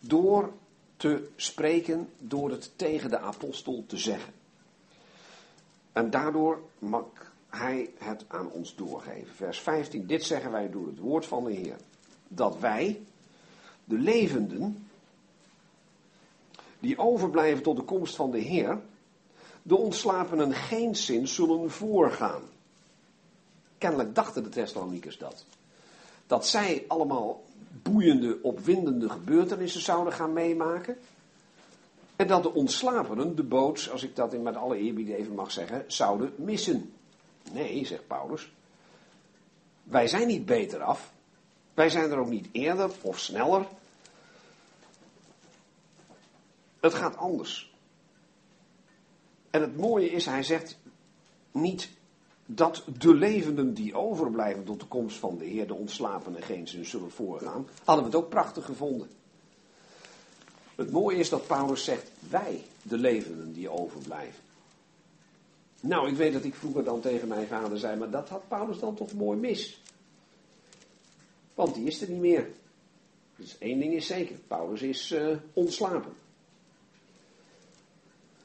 [0.00, 0.52] Door
[1.00, 4.32] te spreken, door het tegen de apostel te zeggen.
[5.92, 7.04] En daardoor mag
[7.48, 9.34] hij het aan ons doorgeven.
[9.34, 11.76] Vers 15, dit zeggen wij door het woord van de Heer.
[12.28, 13.00] Dat wij,
[13.84, 14.88] de levenden,
[16.78, 18.80] die overblijven tot de komst van de Heer,
[19.62, 22.42] de ontslapenen geen zin zullen voorgaan.
[23.78, 25.44] Kennelijk dachten de Thessalonikers dat.
[26.26, 27.42] Dat zij allemaal
[27.82, 30.98] boeiende, opwindende gebeurtenissen zouden gaan meemaken.
[32.16, 35.50] En dat de ontslapenen de boot, als ik dat in met alle eerbied even mag
[35.50, 36.92] zeggen, zouden missen.
[37.52, 38.52] Nee, zegt Paulus.
[39.82, 41.12] Wij zijn niet beter af.
[41.74, 43.66] Wij zijn er ook niet eerder of sneller.
[46.80, 47.74] Het gaat anders.
[49.50, 50.78] En het mooie is, hij zegt
[51.52, 51.90] niet
[52.54, 56.84] dat de levenden die overblijven tot de komst van de Heer, de ontslapenen, geen zin
[56.84, 59.08] zullen voorgaan, hadden we het ook prachtig gevonden.
[60.74, 64.42] Het mooie is dat Paulus zegt, wij, de levenden die overblijven.
[65.80, 68.78] Nou, ik weet dat ik vroeger dan tegen mijn vader zei, maar dat had Paulus
[68.78, 69.82] dan toch mooi mis.
[71.54, 72.48] Want die is er niet meer.
[73.36, 76.12] Dus één ding is zeker, Paulus is uh, ontslapen.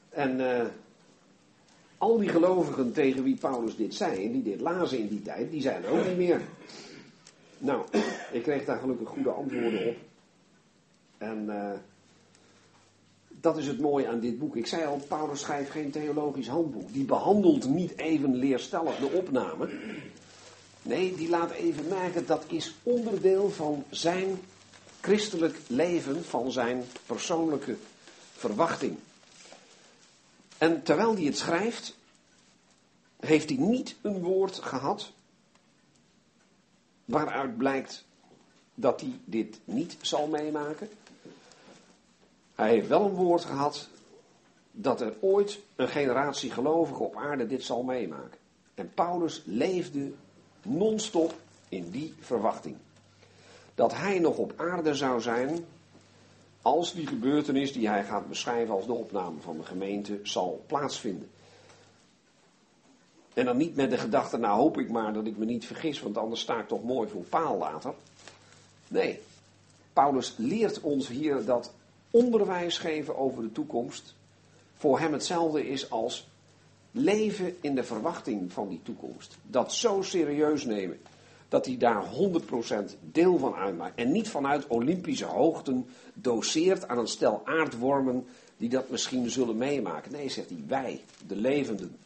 [0.08, 0.66] En uh,
[1.98, 5.60] al die gelovigen tegen wie Paulus dit zei die dit lazen in die tijd, die
[5.60, 6.40] zijn er ook niet meer.
[7.58, 7.84] Nou,
[8.32, 9.96] ik kreeg daar gelukkig goede antwoorden op.
[11.18, 11.70] En uh,
[13.28, 14.56] dat is het mooie aan dit boek.
[14.56, 16.92] Ik zei al, Paulus schrijft geen theologisch handboek.
[16.92, 19.68] Die behandelt niet even leerstellig de opname.
[20.82, 24.38] Nee, die laat even merken dat is onderdeel van zijn
[25.00, 27.76] christelijk leven, van zijn persoonlijke
[28.32, 28.96] verwachting.
[30.58, 31.96] En terwijl hij het schrijft,
[33.16, 35.12] heeft hij niet een woord gehad
[37.04, 38.04] waaruit blijkt
[38.74, 40.88] dat hij dit niet zal meemaken.
[42.54, 43.88] Hij heeft wel een woord gehad
[44.70, 48.38] dat er ooit een generatie gelovigen op aarde dit zal meemaken.
[48.74, 50.12] En Paulus leefde
[50.62, 51.34] non-stop
[51.68, 52.76] in die verwachting.
[53.74, 55.64] Dat hij nog op aarde zou zijn
[56.66, 61.28] als die gebeurtenis die hij gaat beschrijven als de opname van de gemeente zal plaatsvinden.
[63.34, 66.00] En dan niet met de gedachte, nou hoop ik maar dat ik me niet vergis,
[66.00, 67.94] want anders sta ik toch mooi voor paal later.
[68.88, 69.20] Nee,
[69.92, 71.72] Paulus leert ons hier dat
[72.10, 74.14] onderwijs geven over de toekomst
[74.76, 76.28] voor hem hetzelfde is als
[76.90, 79.36] leven in de verwachting van die toekomst.
[79.42, 81.00] Dat zo serieus nemen
[81.48, 83.98] dat hij daar 100% deel van uitmaakt.
[83.98, 90.12] En niet vanuit Olympische hoogten doseert aan een stel aardwormen die dat misschien zullen meemaken.
[90.12, 91.96] Nee, zegt hij, wij, de levenden,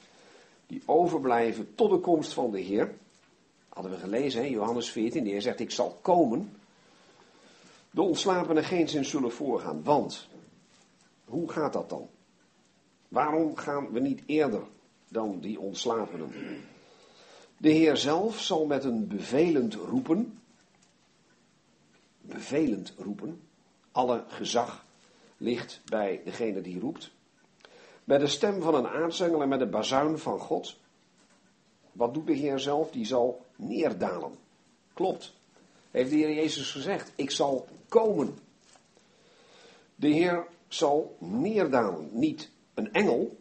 [0.67, 2.95] die overblijven tot de komst van de Heer.
[3.69, 6.53] Hadden we gelezen, hè, Johannes 14, die zegt, ik zal komen.
[7.91, 9.83] De ontslapenen geen zin zullen voorgaan.
[9.83, 10.29] Want,
[11.25, 12.09] hoe gaat dat dan?
[13.09, 14.63] Waarom gaan we niet eerder
[15.09, 16.33] dan die ontslapenen?
[17.61, 20.41] De Heer zelf zal met een bevelend roepen,
[22.21, 23.41] bevelend roepen,
[23.93, 24.85] alle gezag
[25.37, 27.11] ligt bij degene die roept,
[28.05, 30.77] met de stem van een aartsengel en met de bazuin van God.
[31.93, 32.91] Wat doet de Heer zelf?
[32.91, 34.35] Die zal neerdalen.
[34.95, 35.35] Klopt.
[35.91, 38.39] Heeft de Heer Jezus gezegd, ik zal komen.
[39.95, 42.09] De Heer zal neerdalen.
[42.13, 43.40] Niet een engel,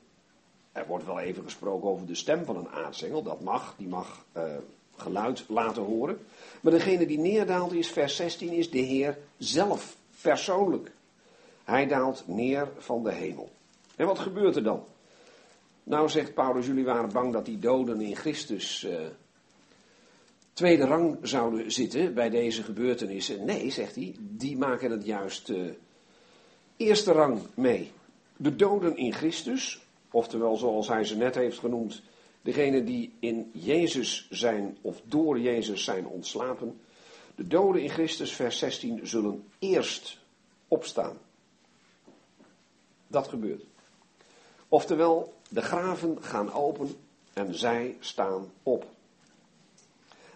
[0.79, 4.25] er wordt wel even gesproken over de stem van een aartsengel, dat mag, die mag
[4.37, 4.43] uh,
[4.95, 6.17] geluid laten horen.
[6.61, 10.91] Maar degene die neerdaalt is, vers 16, is de Heer zelf, persoonlijk.
[11.63, 13.49] Hij daalt neer van de hemel.
[13.95, 14.83] En wat gebeurt er dan?
[15.83, 18.99] Nou zegt Paulus, jullie waren bang dat die doden in Christus uh,
[20.53, 23.45] tweede rang zouden zitten bij deze gebeurtenissen.
[23.45, 25.69] Nee, zegt hij, die maken het juist uh,
[26.77, 27.91] eerste rang mee.
[28.37, 32.01] De doden in Christus, oftewel zoals hij ze net heeft genoemd,
[32.41, 36.79] degenen die in Jezus zijn of door Jezus zijn ontslapen.
[37.35, 40.17] De doden in Christus, vers 16, zullen eerst
[40.67, 41.17] opstaan.
[43.07, 43.63] Dat gebeurt.
[44.67, 46.89] Oftewel, de graven gaan open
[47.33, 48.85] en zij staan op.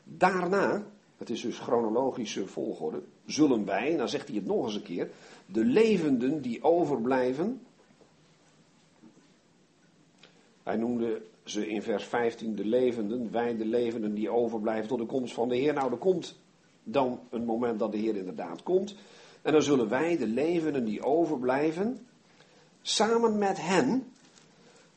[0.03, 0.85] Daarna,
[1.17, 5.09] het is dus chronologische volgorde, zullen wij, dan zegt hij het nog eens een keer,
[5.45, 7.61] de levenden die overblijven.
[10.63, 15.05] Hij noemde ze in vers 15 de levenden, wij de levenden die overblijven tot de
[15.05, 15.73] komst van de Heer.
[15.73, 16.39] Nou, er komt
[16.83, 18.95] dan een moment dat de Heer inderdaad komt.
[19.41, 22.07] En dan zullen wij, de levenden die overblijven,
[22.81, 24.11] samen met hen,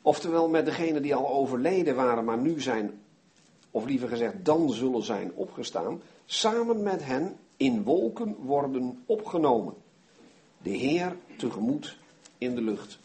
[0.02, 3.00] oftewel met degenen die al overleden waren, maar nu zijn,
[3.70, 9.74] of liever gezegd, dan zullen zijn opgestaan, samen met hen in wolken worden opgenomen.
[10.62, 11.98] De Heer tegemoet
[12.38, 12.98] in de lucht.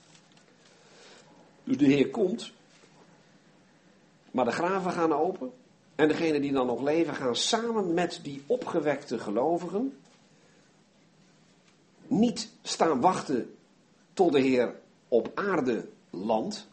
[1.63, 2.51] Dus de Heer komt,
[4.31, 5.51] maar de graven gaan open.
[5.95, 9.93] En degenen die dan nog leven gaan samen met die opgewekte gelovigen
[12.07, 13.55] niet staan wachten
[14.13, 14.75] tot de Heer
[15.07, 16.67] op aarde landt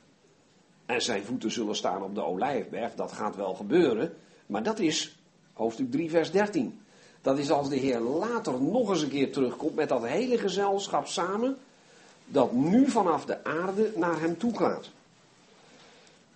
[0.87, 2.95] en zijn voeten zullen staan op de olijfberg.
[2.95, 4.15] Dat gaat wel gebeuren,
[4.47, 5.19] maar dat is
[5.53, 6.81] hoofdstuk 3 vers 13.
[7.21, 11.07] Dat is als de Heer later nog eens een keer terugkomt met dat hele gezelschap
[11.07, 11.57] samen,
[12.29, 14.91] dat nu vanaf de aarde naar hem toe gaat.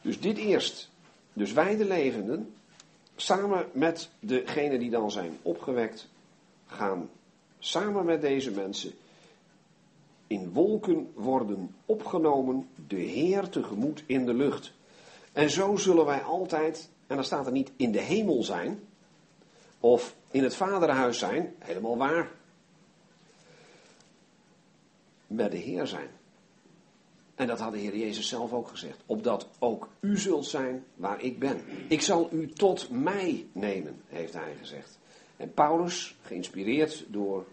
[0.00, 0.90] Dus dit eerst.
[1.33, 2.55] Dus wij de levenden,
[3.16, 6.09] samen met degenen die dan zijn opgewekt,
[6.66, 7.11] gaan
[7.59, 8.92] samen met deze mensen
[10.26, 14.72] in wolken worden opgenomen, de Heer tegemoet in de lucht.
[15.33, 18.81] En zo zullen wij altijd, en dan staat er niet in de hemel zijn,
[19.81, 22.31] of in het vaderhuis zijn, helemaal waar,
[25.35, 26.09] met de Heer zijn.
[27.35, 28.99] En dat had de Heer Jezus zelf ook gezegd.
[29.07, 31.61] Opdat ook u zult zijn waar ik ben.
[31.88, 34.99] Ik zal u tot mij nemen, heeft hij gezegd.
[35.37, 37.47] En Paulus, geïnspireerd door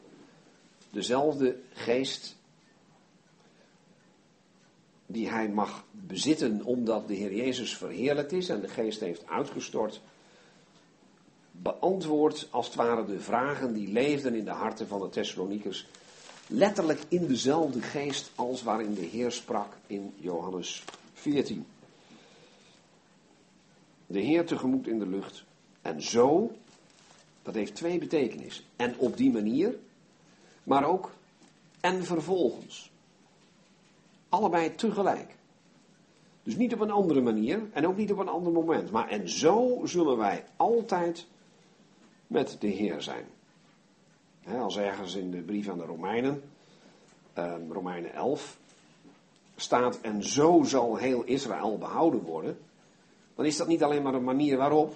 [0.90, 2.38] dezelfde geest
[5.06, 10.02] die hij mag bezitten omdat de Heer Jezus verheerlijkt is en de geest heeft uitgestort,
[11.52, 15.88] beantwoordt als het ware de vragen die leefden in de harten van de Thessalonikers
[16.50, 20.84] letterlijk in dezelfde geest als waarin de Heer sprak in Johannes
[21.14, 21.66] 14.
[24.06, 25.44] De Heer tegemoet in de lucht.
[25.82, 26.52] En zo,
[27.42, 28.64] dat heeft twee betekenissen.
[28.76, 29.76] En op die manier,
[30.64, 31.12] maar ook
[31.80, 32.92] en vervolgens.
[34.30, 35.36] Allebei tegelijk.
[36.44, 38.92] Dus niet op een andere manier en ook niet op een ander moment.
[38.92, 41.26] Maar en zo zullen wij altijd
[42.28, 43.26] met de Heer zijn
[44.58, 46.42] als ergens in de brief aan de Romeinen,
[47.34, 48.58] ehm, Romeinen 11,
[49.56, 52.58] staat en zo zal heel Israël behouden worden,
[53.36, 54.96] dan is dat niet alleen maar een manier waarop,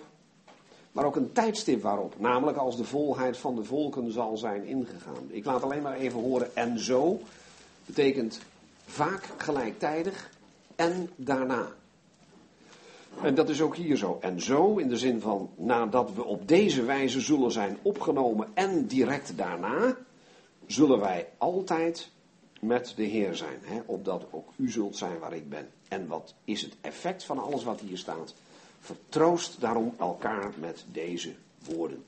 [0.91, 2.19] maar ook een tijdstip waarop.
[2.19, 5.27] Namelijk als de volheid van de volken zal zijn ingegaan.
[5.27, 7.19] Ik laat alleen maar even horen en zo
[7.85, 8.39] betekent
[8.85, 10.29] vaak gelijktijdig
[10.75, 11.67] en daarna.
[13.21, 14.17] En dat is ook hier zo.
[14.21, 18.87] En zo, in de zin van nadat we op deze wijze zullen zijn opgenomen en
[18.87, 19.97] direct daarna,
[20.65, 22.11] zullen wij altijd
[22.59, 23.59] met de Heer zijn.
[23.61, 25.69] Hè, opdat ook u zult zijn waar ik ben.
[25.87, 28.33] En wat is het effect van alles wat hier staat?
[28.79, 31.33] Vertroost daarom elkaar met deze
[31.65, 32.03] woorden.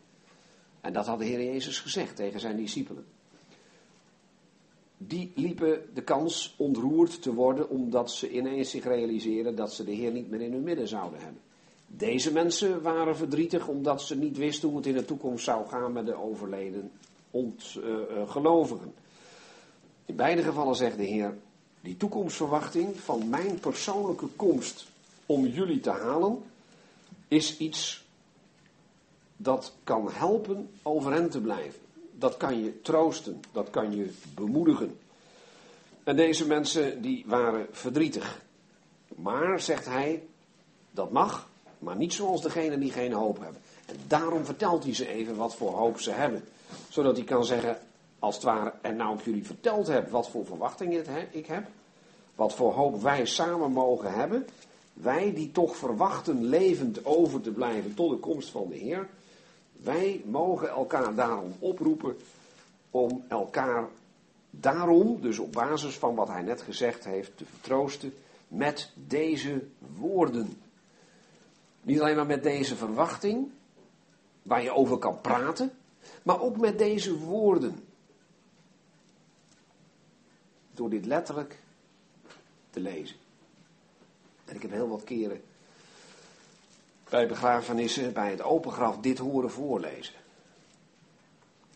[0.81, 3.05] En dat had de Heer Jezus gezegd tegen zijn discipelen
[4.97, 9.91] die liepen de kans ontroerd te worden omdat ze ineens zich realiseren dat ze de
[9.91, 11.41] Heer niet meer in hun midden zouden hebben.
[11.87, 15.93] Deze mensen waren verdrietig omdat ze niet wisten hoe het in de toekomst zou gaan
[15.93, 16.91] met de overleden
[17.31, 18.93] ontgelovigen.
[20.05, 21.37] in beide gevallen zegt de Heer,
[21.81, 24.87] die toekomstverwachting van mijn persoonlijke komst
[25.25, 26.43] om jullie te halen,
[27.27, 28.05] is iets
[29.37, 31.84] dat kan helpen overeind te blijven
[32.17, 34.97] dat kan je troosten, dat kan je bemoedigen.
[36.03, 38.41] En deze mensen die waren verdrietig.
[39.15, 40.23] Maar, zegt hij,
[40.91, 41.49] dat mag,
[41.79, 43.61] maar niet zoals degenen die geen hoop hebben.
[43.85, 46.43] En daarom vertelt hij ze even wat voor hoop ze hebben.
[46.89, 47.79] Zodat hij kan zeggen,
[48.19, 51.67] als het ware, en nou ik jullie verteld heb wat voor verwachtingen ik heb.
[52.35, 54.47] Wat voor hoop wij samen mogen hebben.
[54.93, 59.09] Wij die toch verwachten levend over te blijven tot de komst van de Heer.
[59.85, 62.17] Wij mogen elkaar daarom oproepen
[62.89, 63.87] om elkaar
[64.49, 68.13] daarom, dus op basis van wat hij net gezegd heeft, te vertroosten
[68.47, 69.67] met deze
[69.97, 70.61] woorden.
[71.81, 73.51] Niet alleen maar met deze verwachting,
[74.41, 75.71] waar je over kan praten,
[76.23, 77.85] maar ook met deze woorden.
[80.71, 81.59] Door dit letterlijk
[82.69, 83.17] te lezen.
[84.45, 85.41] En ik heb heel wat keren
[87.15, 90.13] bij begrafenissen, bij het open graf, dit horen voorlezen.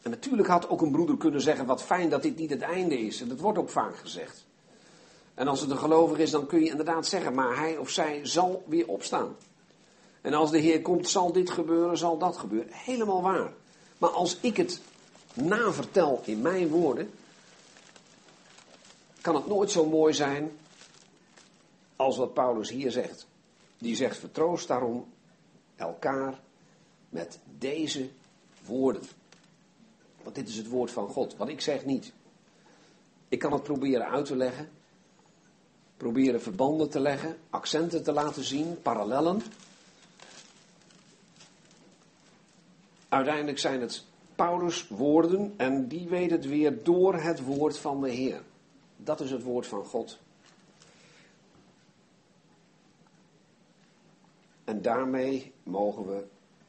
[0.01, 2.99] En natuurlijk had ook een broeder kunnen zeggen, wat fijn dat dit niet het einde
[2.99, 3.21] is.
[3.21, 4.45] En dat wordt ook vaak gezegd.
[5.33, 8.19] En als het een gelovige is, dan kun je inderdaad zeggen, maar hij of zij
[8.23, 9.35] zal weer opstaan.
[10.21, 12.73] En als de Heer komt, zal dit gebeuren, zal dat gebeuren.
[12.73, 13.53] Helemaal waar.
[13.97, 14.81] Maar als ik het
[15.33, 17.11] navertel in mijn woorden,
[19.21, 20.51] kan het nooit zo mooi zijn
[21.95, 23.27] als wat Paulus hier zegt.
[23.77, 25.05] Die zegt, vertroost daarom
[25.80, 26.39] elkaar
[27.09, 28.09] met deze
[28.65, 29.01] woorden.
[30.23, 31.38] Want dit is het woord van God.
[31.38, 32.13] Wat ik zeg niet.
[33.27, 34.69] Ik kan het proberen uit te leggen.
[35.97, 37.38] Proberen verbanden te leggen.
[37.49, 38.82] Accenten te laten zien.
[38.82, 39.41] Parallellen.
[43.09, 44.05] Uiteindelijk zijn het
[44.36, 45.53] Paulus' woorden.
[45.57, 48.41] En die weet het weer door het woord van de Heer.
[48.97, 50.19] Dat is het woord van God.
[54.63, 56.24] En daarmee mogen we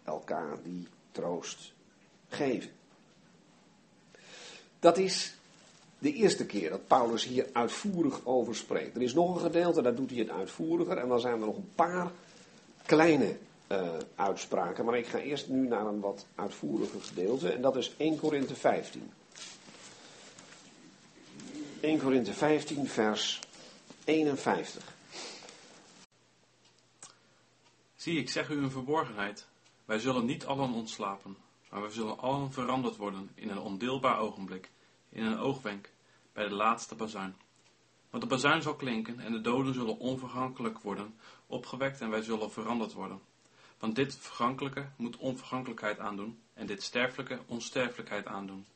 [0.05, 1.72] elkaar die troost
[2.28, 2.70] geven.
[4.78, 5.34] Dat is
[5.98, 8.96] de eerste keer dat Paulus hier uitvoerig over spreekt.
[8.96, 10.98] Er is nog een gedeelte, daar doet hij het uitvoeriger.
[10.98, 12.12] En dan zijn er nog een paar
[12.86, 13.36] kleine
[13.72, 14.84] uh, uitspraken.
[14.84, 17.53] Maar ik ga eerst nu naar een wat uitvoeriger gedeelte.
[17.53, 19.11] En dat is 1 Korinthe 15.
[21.80, 23.40] 1 Korinthe 15, vers
[24.05, 24.89] 51.
[28.01, 29.48] Zie, ik zeg u een verborgenheid.
[29.84, 31.36] Wij zullen niet allen ontslapen,
[31.70, 34.70] maar wij zullen allen veranderd worden in een ondeelbaar ogenblik,
[35.09, 35.90] in een oogwenk,
[36.32, 37.36] bij de laatste bazuin.
[38.11, 41.14] Want de bazuin zal klinken en de doden zullen onvergankelijk worden,
[41.46, 43.20] opgewekt en wij zullen veranderd worden.
[43.78, 48.66] Want dit vergankelijke moet onvergankelijkheid aandoen en dit sterfelijke onsterfelijkheid aandoen.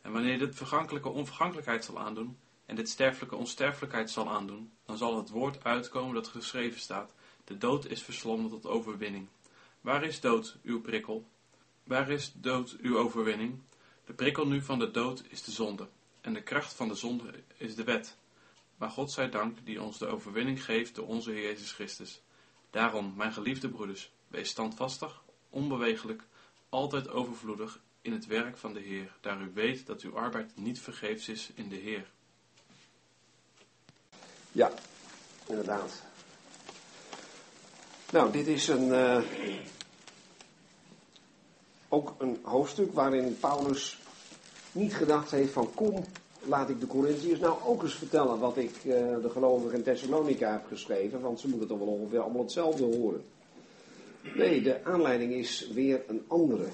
[0.00, 5.16] En wanneer dit vergankelijke onvergankelijkheid zal aandoen en dit sterfelijke onsterfelijkheid zal aandoen, dan zal
[5.16, 7.13] het woord uitkomen dat geschreven staat,
[7.44, 9.28] de dood is verslonden tot overwinning.
[9.80, 11.26] Waar is dood, uw prikkel?
[11.84, 13.60] Waar is dood, uw overwinning?
[14.04, 15.88] De prikkel nu van de dood is de zonde,
[16.20, 18.16] en de kracht van de zonde is de wet.
[18.76, 22.20] Maar God zij dank die ons de overwinning geeft door onze Jezus Christus.
[22.70, 26.22] Daarom, mijn geliefde broeders, wees standvastig, onbewegelijk,
[26.68, 30.80] altijd overvloedig in het werk van de Heer, daar u weet dat uw arbeid niet
[30.80, 32.10] vergeefs is in de Heer.
[34.52, 34.72] Ja,
[35.46, 36.02] inderdaad.
[38.14, 39.18] Nou, dit is een, uh,
[41.88, 43.98] ook een hoofdstuk waarin Paulus
[44.72, 46.04] niet gedacht heeft van kom,
[46.42, 50.52] laat ik de Corinthiërs nou ook eens vertellen wat ik uh, de gelovigen in Thessalonica
[50.52, 53.24] heb geschreven, want ze moeten toch wel ongeveer allemaal hetzelfde horen.
[54.34, 56.66] Nee, de aanleiding is weer een andere.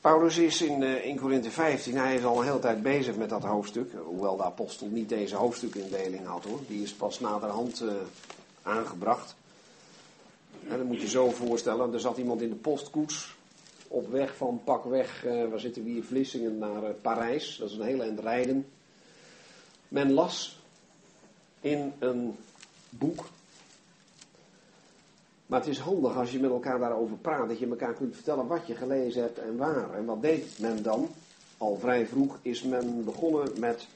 [0.00, 3.28] Paulus is in uh, 1 Korinthe 15, hij is al een hele tijd bezig met
[3.28, 7.90] dat hoofdstuk, hoewel de apostel niet deze hoofdstukindeling had hoor, die is pas naderhand uh,
[8.68, 9.36] aangebracht.
[10.68, 13.36] En dat moet je zo voorstellen, er zat iemand in de postkoets
[13.88, 17.56] op weg van pakweg, uh, waar zitten we hier, Vlissingen naar uh, Parijs.
[17.56, 18.66] Dat is een hele eind rijden.
[19.88, 20.60] Men las
[21.60, 22.36] in een
[22.88, 23.28] boek.
[25.46, 28.46] Maar het is handig als je met elkaar daarover praat, dat je elkaar kunt vertellen
[28.46, 29.94] wat je gelezen hebt en waar.
[29.94, 31.08] En wat deed men dan?
[31.58, 33.86] Al vrij vroeg is men begonnen met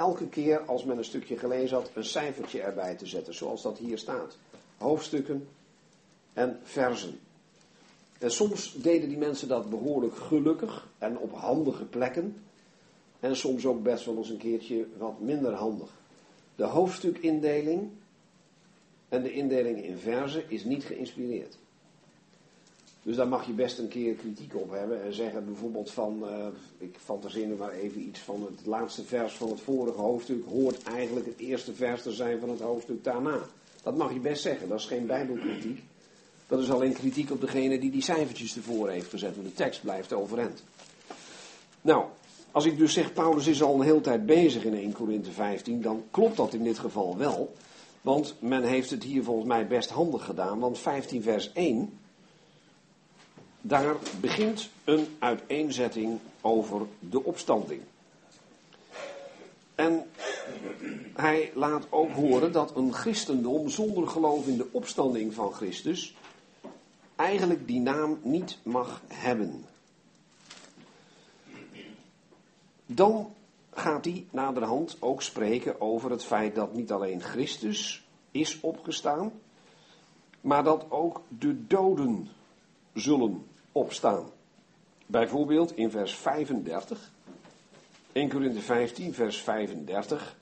[0.00, 3.78] elke keer als men een stukje gelezen had, een cijfertje erbij te zetten, zoals dat
[3.78, 4.38] hier staat.
[4.78, 5.48] Hoofdstukken
[6.32, 7.18] en versen.
[8.18, 12.42] En soms deden die mensen dat behoorlijk gelukkig en op handige plekken.
[13.20, 15.90] En soms ook best wel eens een keertje wat minder handig.
[16.56, 17.90] De hoofdstukindeling
[19.08, 21.58] en de indeling in verzen is niet geïnspireerd.
[23.02, 26.46] Dus daar mag je best een keer kritiek op hebben en zeggen bijvoorbeeld van, uh,
[26.78, 31.26] ik fantaseer maar even iets van het laatste vers van het vorige hoofdstuk, hoort eigenlijk
[31.26, 33.38] het eerste vers te zijn van het hoofdstuk daarna.
[33.82, 35.82] Dat mag je best zeggen, dat is geen bijbelkritiek.
[36.46, 39.82] Dat is alleen kritiek op degene die die cijfertjes ervoor heeft gezet, want de tekst
[39.82, 40.62] blijft overeind.
[41.80, 42.04] Nou,
[42.50, 45.82] als ik dus zeg, Paulus is al een hele tijd bezig in 1 Korinthe 15,
[45.82, 47.54] dan klopt dat in dit geval wel.
[48.00, 51.99] Want men heeft het hier volgens mij best handig gedaan, want 15 vers 1
[53.60, 57.80] daar begint een uiteenzetting over de opstanding.
[59.74, 60.06] En
[61.14, 66.14] hij laat ook horen dat een christendom zonder geloof in de opstanding van Christus
[67.16, 69.64] eigenlijk die naam niet mag hebben.
[72.86, 73.32] Dan
[73.72, 79.32] gaat hij naderhand ook spreken over het feit dat niet alleen Christus is opgestaan,
[80.40, 82.28] maar dat ook de doden
[82.94, 84.30] zullen opstaan.
[85.06, 87.10] Bijvoorbeeld in vers 35.
[88.12, 90.36] 1 Corinthië 15, vers 35.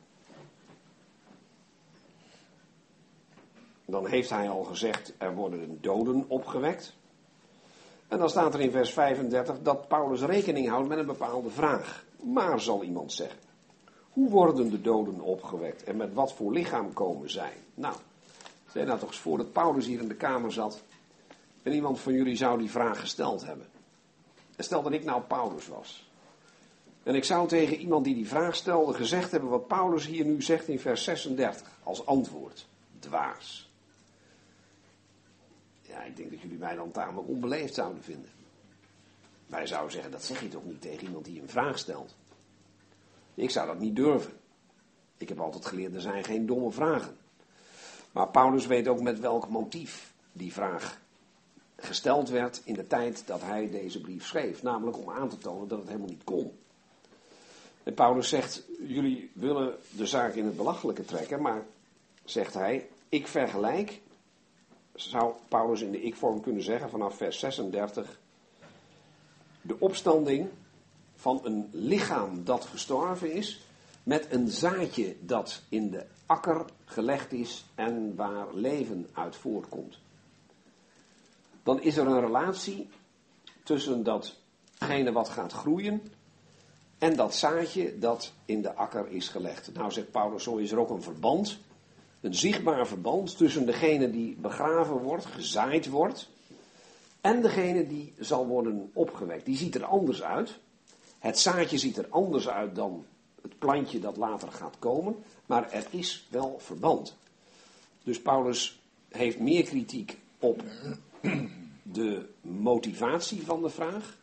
[3.85, 6.97] Dan heeft hij al gezegd, er worden doden opgewekt.
[8.09, 12.05] En dan staat er in vers 35 dat Paulus rekening houdt met een bepaalde vraag.
[12.23, 13.39] Maar zal iemand zeggen,
[14.11, 17.53] hoe worden de doden opgewekt en met wat voor lichaam komen zij?
[17.75, 17.95] Nou,
[18.69, 20.83] stel nou toch eens voor dat Paulus hier in de kamer zat
[21.69, 23.67] en iemand van jullie zou die vraag gesteld hebben.
[24.57, 26.11] En stel dat ik nou Paulus was.
[27.03, 30.43] En ik zou tegen iemand die die vraag stelde gezegd hebben wat Paulus hier nu
[30.43, 32.67] zegt in vers 36 als antwoord.
[32.99, 33.71] Dwaas.
[35.83, 38.31] Ja, ik denk dat jullie mij dan tamelijk onbeleefd zouden vinden.
[39.47, 42.17] Wij zouden zeggen, dat zeg je toch niet tegen iemand die een vraag stelt.
[43.35, 44.33] Ik zou dat niet durven.
[45.17, 47.17] Ik heb altijd geleerd, er zijn geen domme vragen.
[48.13, 50.99] Maar Paulus weet ook met welk motief die vraag
[51.81, 54.63] gesteld werd in de tijd dat hij deze brief schreef.
[54.63, 56.59] Namelijk om aan te tonen dat het helemaal niet kon.
[57.83, 61.67] En Paulus zegt, jullie willen de zaak in het belachelijke trekken, maar
[62.25, 64.01] zegt hij, ik vergelijk,
[64.95, 68.19] zou Paulus in de ik-vorm kunnen zeggen vanaf vers 36,
[69.63, 70.49] de opstanding
[71.15, 73.61] van een lichaam dat gestorven is,
[74.03, 79.99] met een zaadje dat in de akker gelegd is en waar leven uit voortkomt.
[81.69, 82.89] Dan is er een relatie
[83.65, 86.03] tussen datgene wat gaat groeien
[86.99, 89.73] en dat zaadje dat in de akker is gelegd.
[89.75, 91.59] Nou zegt Paulus, zo is er ook een verband,
[92.21, 96.29] een zichtbaar verband tussen degene die begraven wordt, gezaaid wordt,
[97.21, 99.45] en degene die zal worden opgewekt.
[99.45, 100.59] Die ziet er anders uit.
[101.19, 103.05] Het zaadje ziet er anders uit dan
[103.43, 105.17] het plantje dat later gaat komen,
[105.47, 107.17] maar er is wel verband.
[108.03, 110.63] Dus Paulus heeft meer kritiek op
[111.93, 114.17] de motivatie van de vraag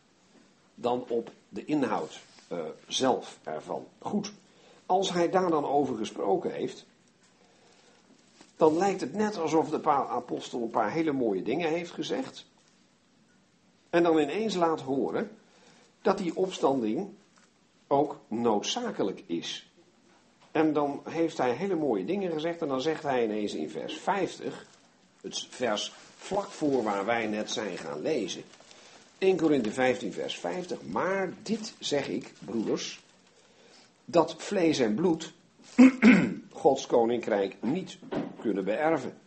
[0.76, 2.20] dan op de inhoud
[2.52, 3.86] uh, zelf ervan.
[4.00, 4.32] Goed,
[4.86, 6.86] als hij daar dan over gesproken heeft,
[8.58, 12.46] dan lijkt het net alsof de apostel een paar hele mooie dingen heeft gezegd.
[13.90, 15.32] En dan ineens laat horen
[16.02, 17.10] dat die opstanding
[17.88, 19.70] ook noodzakelijk is.
[20.52, 23.98] En dan heeft hij hele mooie dingen gezegd en dan zegt hij ineens in vers
[23.98, 24.68] 50,
[25.26, 28.44] het vers vlak voor waar wij net zijn gaan lezen.
[29.18, 33.04] 1 Korinthe 15 vers 50, maar dit zeg ik, broeders,
[34.06, 35.34] dat vlees en bloed
[36.52, 37.98] Gods koninkrijk niet
[38.40, 39.18] kunnen beërven.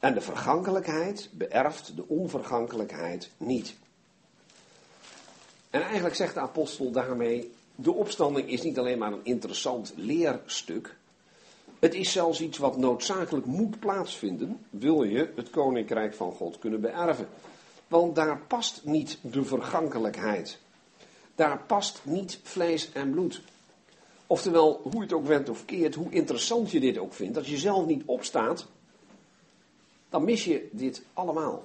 [0.00, 3.74] En de vergankelijkheid beërft de onvergankelijkheid niet.
[5.70, 10.96] En eigenlijk zegt de apostel daarmee, de opstanding is niet alleen maar een interessant leerstuk.
[11.84, 16.80] Het is zelfs iets wat noodzakelijk moet plaatsvinden, wil je het koninkrijk van God kunnen
[16.80, 17.28] beërven.
[17.88, 20.58] Want daar past niet de vergankelijkheid.
[21.34, 23.40] Daar past niet vlees en bloed.
[24.26, 27.58] Oftewel, hoe het ook wendt of keert, hoe interessant je dit ook vindt, als je
[27.58, 28.66] zelf niet opstaat,
[30.08, 31.64] dan mis je dit allemaal.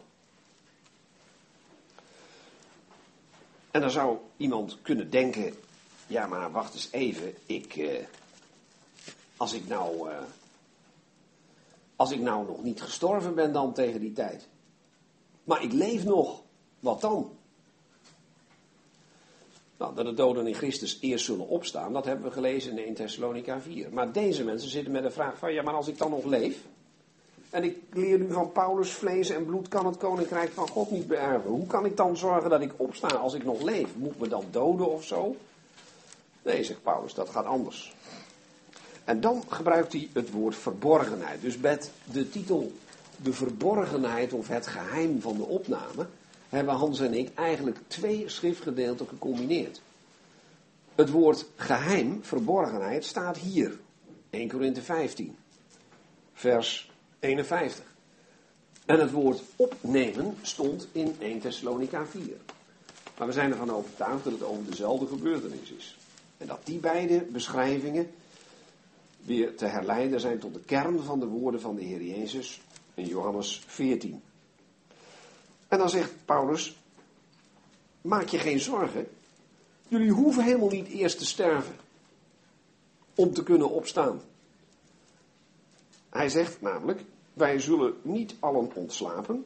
[3.72, 5.54] En dan zou iemand kunnen denken,
[6.08, 8.06] ja maar wacht eens even, ik, eh,
[9.40, 10.18] als ik nou, eh,
[11.96, 14.48] als ik nou nog niet gestorven ben dan tegen die tijd,
[15.44, 16.42] maar ik leef nog,
[16.80, 17.32] wat dan?
[19.78, 22.94] Nou, dat de doden in Christus eerst zullen opstaan, dat hebben we gelezen in 1
[22.94, 23.94] Thessalonica 4.
[23.94, 26.66] Maar deze mensen zitten met de vraag van, ja maar als ik dan nog leef,
[27.50, 31.08] en ik leer nu van Paulus, vlees en bloed kan het koninkrijk van God niet
[31.08, 31.50] beërven.
[31.50, 33.96] Hoe kan ik dan zorgen dat ik opsta als ik nog leef?
[33.96, 35.36] Moet me dan doden of zo?
[36.42, 37.96] Nee, zegt Paulus, dat gaat anders.
[39.10, 41.42] En dan gebruikt hij het woord verborgenheid.
[41.42, 42.72] Dus met de titel
[43.18, 46.08] De verborgenheid of het geheim van de opname
[46.50, 49.82] hebben Hans en ik eigenlijk twee schriftgedeelten gecombineerd.
[50.96, 53.80] Het woord geheim, verborgenheid, staat hier.
[54.30, 55.36] 1 Korinthe 15,
[56.34, 57.86] vers 51.
[58.86, 62.24] En het woord opnemen stond in 1 Thessalonica 4.
[63.18, 65.98] Maar we zijn ervan overtuigd dat het over dezelfde gebeurtenis is.
[66.38, 68.10] En dat die beide beschrijvingen
[69.30, 72.62] weer te herleiden zijn tot de kern van de woorden van de Heer Jezus
[72.94, 74.22] in Johannes 14.
[75.68, 76.78] En dan zegt Paulus,
[78.02, 79.08] maak je geen zorgen.
[79.88, 81.76] Jullie hoeven helemaal niet eerst te sterven
[83.16, 84.22] om te kunnen opstaan.
[86.10, 87.04] Hij zegt namelijk,
[87.34, 89.46] wij zullen niet allen ontslapen.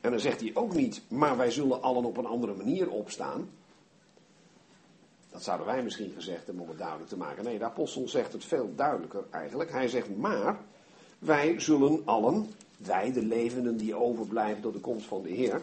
[0.00, 3.50] En dan zegt hij ook niet, maar wij zullen allen op een andere manier opstaan.
[5.32, 7.44] Dat zouden wij misschien gezegd hebben om het duidelijk te maken.
[7.44, 9.70] Nee, de apostel zegt het veel duidelijker eigenlijk.
[9.70, 10.60] Hij zegt, maar
[11.18, 15.60] wij zullen allen wij, de levenden die overblijven door de komst van de Heer,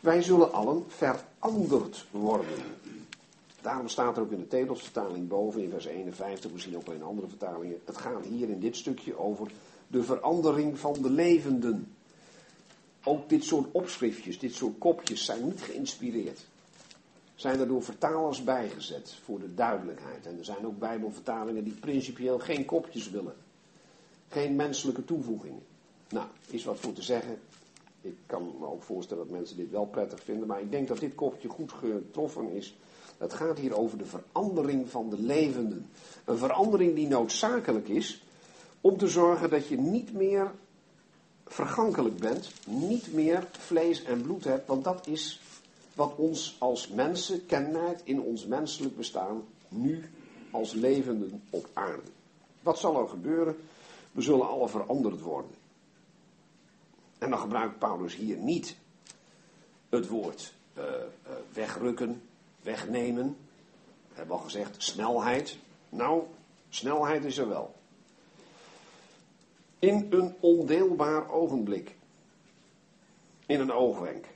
[0.00, 2.58] wij zullen allen veranderd worden.
[3.60, 7.28] Daarom staat er ook in de Tedelsvertaling boven, in vers 51, misschien ook in andere
[7.28, 7.80] vertalingen.
[7.84, 9.50] Het gaat hier in dit stukje over
[9.86, 11.94] de verandering van de levenden.
[13.04, 16.46] Ook dit soort opschriftjes, dit soort kopjes zijn niet geïnspireerd.
[17.40, 20.26] Zijn er door vertalers bijgezet voor de duidelijkheid.
[20.26, 23.34] En er zijn ook Bijbelvertalingen die principieel geen kopjes willen.
[24.28, 25.62] Geen menselijke toevoegingen.
[26.08, 27.38] Nou, is wat voor te zeggen.
[28.00, 30.98] Ik kan me ook voorstellen dat mensen dit wel prettig vinden, maar ik denk dat
[30.98, 32.76] dit kopje goed getroffen is.
[33.18, 35.90] Het gaat hier over de verandering van de levenden.
[36.24, 38.24] Een verandering die noodzakelijk is
[38.80, 40.52] om te zorgen dat je niet meer
[41.46, 45.40] vergankelijk bent, niet meer vlees en bloed hebt, want dat is
[45.94, 50.10] wat ons als mensen kenmerkt in ons menselijk bestaan, nu
[50.50, 52.10] als levenden op aarde.
[52.62, 53.56] Wat zal er gebeuren?
[54.12, 55.50] We zullen alle veranderd worden.
[57.18, 58.76] En dan gebruikt Paulus hier niet
[59.88, 60.90] het woord uh, uh,
[61.52, 62.22] wegrukken,
[62.62, 63.36] wegnemen.
[64.08, 65.56] We hebben al gezegd snelheid.
[65.88, 66.22] Nou,
[66.68, 67.74] snelheid is er wel.
[69.78, 71.96] In een ondeelbaar ogenblik.
[73.46, 74.26] In een oogwenk.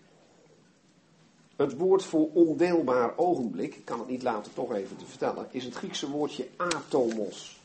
[1.56, 5.64] Het woord voor ondeelbaar ogenblik, ik kan het niet laten toch even te vertellen, is
[5.64, 7.60] het Griekse woordje atomos.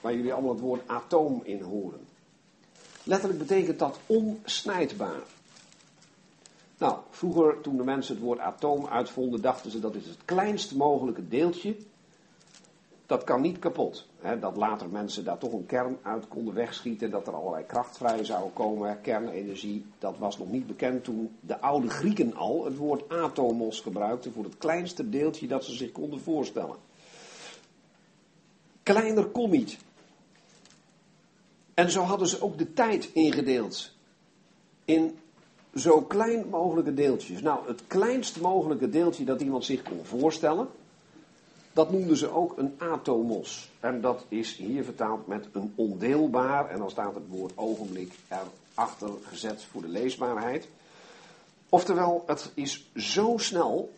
[0.00, 2.06] Waar jullie allemaal het woord atoom in horen.
[3.02, 5.22] Letterlijk betekent dat onsnijdbaar.
[6.78, 10.74] Nou, vroeger toen de mensen het woord atoom uitvonden, dachten ze dat is het kleinst
[10.74, 11.76] mogelijke deeltje.
[13.08, 14.06] Dat kan niet kapot.
[14.40, 18.24] Dat later mensen daar toch een kern uit konden wegschieten, dat er allerlei kracht vrij
[18.24, 23.08] zou komen, kernenergie, dat was nog niet bekend toen de oude Grieken al het woord
[23.12, 26.76] atomos gebruikten voor het kleinste deeltje dat ze zich konden voorstellen.
[28.82, 29.78] Kleiner kon niet.
[31.74, 33.92] En zo hadden ze ook de tijd ingedeeld.
[34.84, 35.18] In
[35.74, 37.40] zo klein mogelijke deeltjes.
[37.40, 40.68] Nou, het kleinst mogelijke deeltje dat iemand zich kon voorstellen,
[41.78, 43.70] dat noemden ze ook een atomos.
[43.80, 49.08] En dat is hier vertaald met een ondeelbaar, en dan staat het woord ogenblik erachter
[49.22, 50.68] gezet voor de leesbaarheid.
[51.68, 53.92] Oftewel, het is zo snel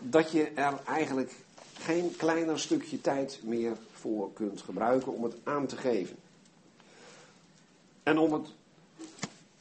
[0.00, 1.32] dat je er eigenlijk
[1.78, 6.16] geen kleiner stukje tijd meer voor kunt gebruiken om het aan te geven.
[8.02, 8.46] En om het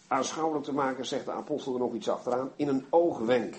[0.07, 3.55] aanschouwelijk te maken, zegt de apostel er nog iets achteraan, in een oogwenk.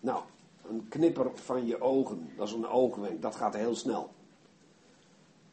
[0.00, 0.22] Nou,
[0.68, 4.10] een knipper van je ogen, dat is een oogwenk, dat gaat heel snel.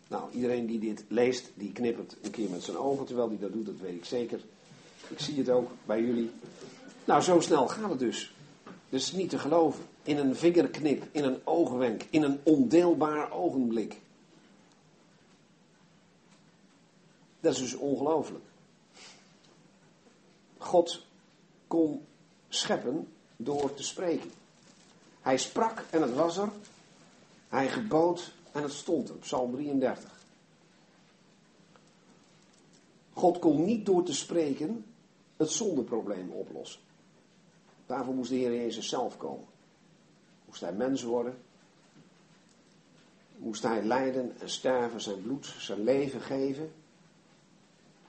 [0.07, 3.53] Nou, iedereen die dit leest, die knippert een keer met zijn ogen, terwijl hij dat
[3.53, 4.39] doet, dat weet ik zeker.
[5.07, 6.31] Ik zie het ook bij jullie.
[7.05, 8.33] Nou, zo snel gaat het dus.
[8.89, 9.83] Dus niet te geloven.
[10.03, 13.99] In een vingerknip, in een oogwenk, in een ondeelbaar ogenblik.
[17.39, 18.43] Dat is dus ongelooflijk.
[20.57, 21.05] God
[21.67, 22.05] kon
[22.49, 24.31] scheppen door te spreken.
[25.23, 26.49] Hij sprak en het was er.
[27.49, 29.15] Hij gebood en het stond er.
[29.15, 30.11] Psalm 33.
[33.13, 34.85] God kon niet door te spreken
[35.37, 36.81] het zondeprobleem oplossen.
[37.85, 39.45] Daarvoor moest de Heer Jezus zelf komen.
[40.45, 41.37] Moest hij mens worden.
[43.37, 46.71] Moest hij lijden en sterven, zijn bloed, zijn leven geven.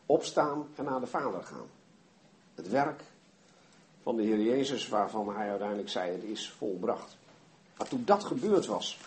[0.07, 1.67] Opstaan en naar de Vader gaan.
[2.55, 3.03] Het werk
[4.05, 7.16] van de Heer Jezus, waarvan hij uiteindelijk zei: het is volbracht.
[7.76, 8.98] Maar toen dat gebeurd was,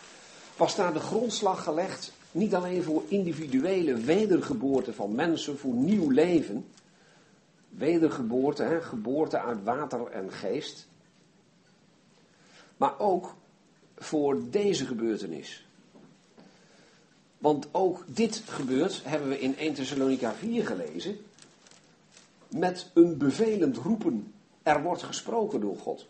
[0.58, 6.66] was daar de grondslag gelegd, niet alleen voor individuele wedergeboorte van mensen, voor nieuw leven.
[7.70, 10.88] Wedergeboorte, hè, geboorte uit water en geest.
[12.78, 13.36] Maar ook
[13.98, 15.66] voor deze gebeurtenis.
[17.38, 21.18] Want ook dit gebeurt, hebben we in 1 Thessalonica 4 gelezen,
[22.48, 24.34] met een bevelend roepen.
[24.68, 26.08] Er wordt gesproken door God,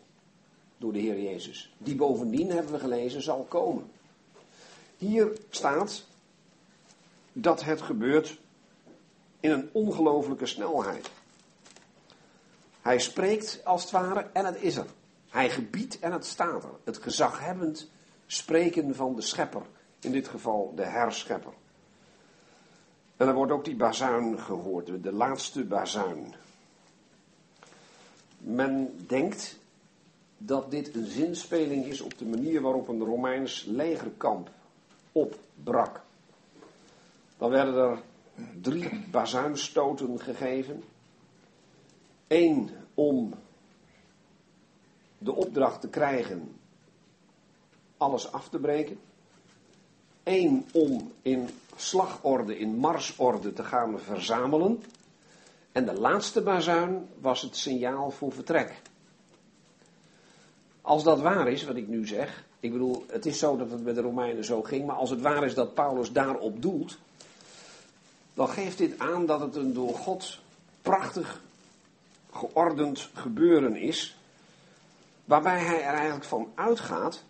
[0.78, 3.91] door de Heer Jezus, die bovendien, hebben we gelezen, zal komen.
[4.97, 6.05] Hier staat
[7.34, 8.39] dat het gebeurt
[9.39, 11.10] in een ongelooflijke snelheid.
[12.82, 14.88] Hij spreekt als het ware en het is er.
[15.30, 16.74] Hij gebiedt en het staat er.
[16.84, 17.89] Het gezaghebbend
[18.26, 19.66] spreken van de schepper,
[19.99, 21.53] in dit geval de herschepper.
[23.18, 26.36] En er wordt ook die bazuin gehoord, de laatste bazuin.
[28.48, 29.58] Men denkt
[30.38, 34.50] dat dit een zinspeling is op de manier waarop een Romeins legerkamp
[35.12, 36.02] opbrak.
[37.38, 38.02] Dan werden er
[38.62, 40.84] drie bazuinstoten gegeven.
[42.28, 43.34] Eén om
[45.18, 46.56] de opdracht te krijgen
[47.98, 49.00] alles af te breken.
[50.24, 54.84] Eén om in slagorde, in marsorde te gaan verzamelen.
[55.78, 58.82] En de laatste bazuin was het signaal voor vertrek.
[60.82, 63.84] Als dat waar is, wat ik nu zeg, ik bedoel, het is zo dat het
[63.84, 66.97] bij de Romeinen zo ging, maar als het waar is dat Paulus daarop doelt,
[68.34, 70.39] dan geeft dit aan dat het een door God
[70.82, 71.41] prachtig
[72.32, 74.17] geordend gebeuren is,
[75.25, 77.23] waarbij hij er eigenlijk van uitgaat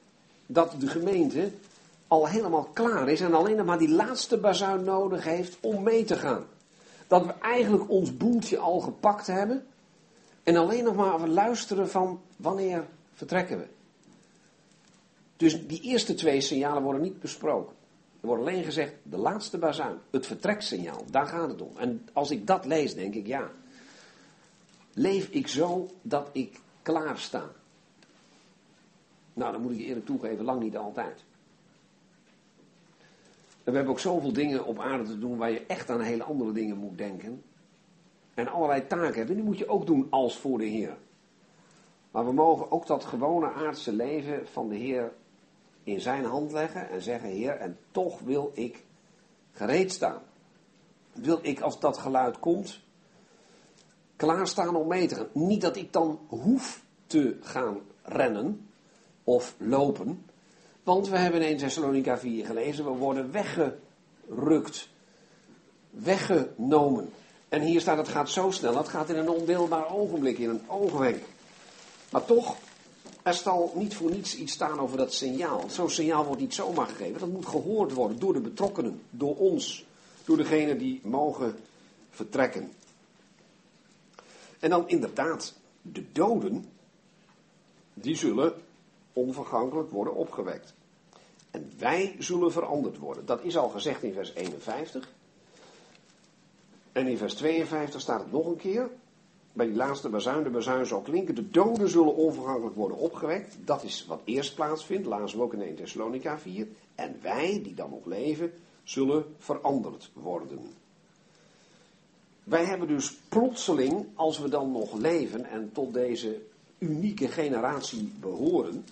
[0.45, 1.51] dat de gemeente
[2.07, 6.03] al helemaal klaar is en alleen nog maar die laatste bazuin nodig heeft om mee
[6.03, 6.45] te gaan.
[7.07, 9.65] Dat we eigenlijk ons boeltje al gepakt hebben
[10.43, 13.67] en alleen nog maar luisteren van wanneer vertrekken we.
[15.37, 17.75] Dus die eerste twee signalen worden niet besproken.
[18.21, 21.77] Er wordt alleen gezegd, de laatste bazuin, het vertreksignaal, daar gaat het om.
[21.77, 23.51] En als ik dat lees, denk ik, ja,
[24.93, 27.43] leef ik zo dat ik klaar sta?
[29.33, 31.23] Nou, dan moet ik eerlijk toegeven, lang niet altijd.
[33.68, 36.51] We hebben ook zoveel dingen op aarde te doen waar je echt aan hele andere
[36.51, 37.43] dingen moet denken.
[38.34, 39.36] En allerlei taken hebben.
[39.36, 40.97] Die moet je ook doen als voor de Heer.
[42.11, 45.13] Maar we mogen ook dat gewone aardse leven van de Heer
[45.84, 48.84] in zijn hand leggen en zeggen: Heer, en toch wil ik
[49.51, 50.22] gereed staan.
[51.13, 52.80] Wil ik als dat geluid komt,
[54.15, 55.30] klaarstaan om mee te gaan.
[55.34, 58.70] Niet dat ik dan hoef te gaan rennen
[59.24, 60.26] of lopen.
[60.88, 64.89] Want we hebben in 1 Thessalonica 4 gelezen, we worden weggerukt,
[65.89, 67.09] weggenomen.
[67.49, 70.69] En hier staat, het gaat zo snel, het gaat in een ondeelbaar ogenblik, in een
[70.69, 71.23] oogwenk.
[72.09, 72.55] Maar toch,
[73.23, 75.63] er zal niet voor niets iets staan over dat signaal.
[75.69, 79.85] Zo'n signaal wordt niet zomaar gegeven, dat moet gehoord worden door de betrokkenen, door ons,
[80.25, 81.55] door degenen die mogen
[82.09, 82.71] vertrekken.
[84.59, 86.65] En dan inderdaad, de doden,
[87.93, 88.53] die zullen
[89.13, 90.75] onvergankelijk worden opgewekt.
[91.51, 93.25] En wij zullen veranderd worden.
[93.25, 95.09] Dat is al gezegd in vers 51.
[96.91, 98.89] En in vers 52 staat het nog een keer.
[99.53, 101.35] Bij die laatste bazuin, de bazuin zal klinken.
[101.35, 103.57] De doden zullen onvergankelijk worden opgewekt.
[103.65, 105.07] Dat is wat eerst plaatsvindt.
[105.07, 106.67] Lazen we ook in 1 Thessalonica 4.
[106.95, 108.51] En wij, die dan nog leven,
[108.83, 110.59] zullen veranderd worden.
[112.43, 116.41] Wij hebben dus plotseling, als we dan nog leven en tot deze
[116.77, 118.85] unieke generatie behoren,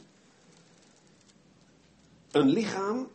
[2.35, 3.07] een lichaam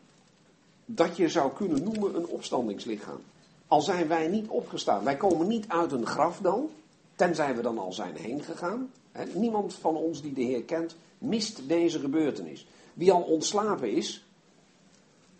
[0.84, 3.20] dat je zou kunnen noemen een opstandingslichaam.
[3.66, 6.70] Al zijn wij niet opgestaan, wij komen niet uit een graf dan,
[7.14, 8.92] tenzij we dan al zijn heen gegaan.
[9.34, 12.66] niemand van ons die de Heer kent, mist deze gebeurtenis.
[12.94, 14.24] Wie al ontslapen is,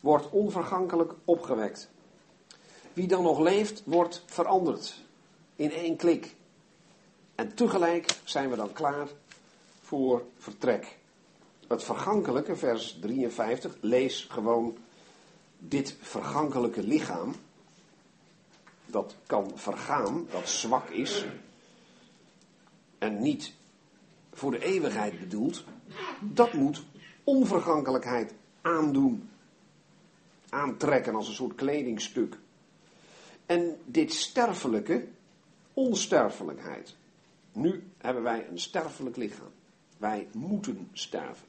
[0.01, 1.89] wordt onvergankelijk opgewekt.
[2.93, 4.95] Wie dan nog leeft, wordt veranderd
[5.57, 6.37] in één klik.
[7.35, 9.09] En tegelijk zijn we dan klaar
[9.81, 10.99] voor vertrek.
[11.71, 14.77] Het vergankelijke, vers 53, lees gewoon
[15.59, 17.35] dit vergankelijke lichaam.
[18.87, 21.27] Dat kan vergaan, dat zwak is.
[22.99, 23.53] En niet
[24.33, 25.64] voor de eeuwigheid bedoeld.
[26.21, 26.83] Dat moet
[27.25, 29.31] onvergankelijkheid aandoen.
[30.49, 32.39] Aantrekken als een soort kledingstuk.
[33.47, 35.07] En dit sterfelijke,
[35.75, 36.97] onsterfelijkheid.
[37.53, 39.53] Nu hebben wij een sterfelijk lichaam.
[39.99, 41.49] Wij moeten sterven.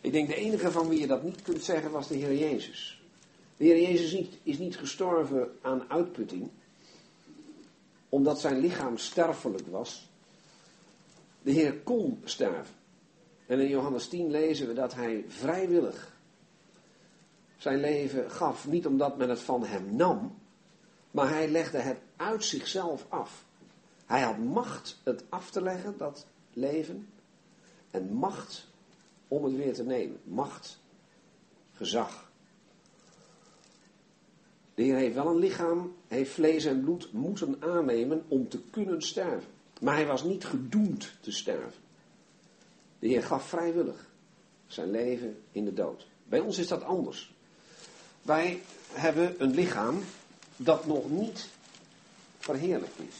[0.00, 3.02] Ik denk de enige van wie je dat niet kunt zeggen was de Heer Jezus.
[3.56, 6.50] De Heer Jezus is niet gestorven aan uitputting,
[8.08, 10.08] omdat zijn lichaam sterfelijk was.
[11.42, 12.74] De Heer kon sterven.
[13.46, 16.16] En in Johannes 10 lezen we dat hij vrijwillig
[17.56, 18.66] zijn leven gaf.
[18.66, 20.38] Niet omdat men het van hem nam,
[21.10, 23.44] maar hij legde het uit zichzelf af.
[24.06, 27.08] Hij had macht het af te leggen, dat leven.
[27.90, 28.69] En macht
[29.30, 30.20] om het weer te nemen.
[30.24, 30.80] Macht,
[31.72, 32.30] gezag.
[34.74, 39.02] De Heer heeft wel een lichaam, heeft vlees en bloed moeten aannemen om te kunnen
[39.02, 39.50] sterven.
[39.80, 41.82] Maar hij was niet gedoemd te sterven.
[42.98, 44.08] De Heer gaf vrijwillig
[44.66, 46.06] zijn leven in de dood.
[46.24, 47.34] Bij ons is dat anders.
[48.22, 48.62] Wij
[48.92, 50.02] hebben een lichaam
[50.56, 51.48] dat nog niet
[52.38, 53.14] verheerlijkt is.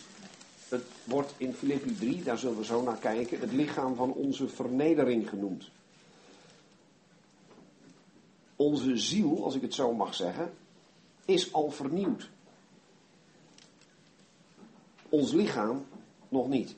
[0.69, 4.49] Het wordt in Filippi 3, daar zullen we zo naar kijken, het lichaam van onze
[4.49, 5.71] vernedering genoemd.
[8.61, 10.53] Onze ziel, als ik het zo mag zeggen,
[11.25, 12.31] is al vernieuwd.
[15.09, 15.87] Ons lichaam
[16.29, 16.77] nog niet.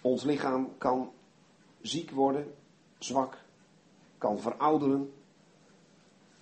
[0.00, 1.12] Ons lichaam kan
[1.80, 2.54] ziek worden,
[2.98, 3.38] zwak,
[4.18, 5.12] kan verouderen.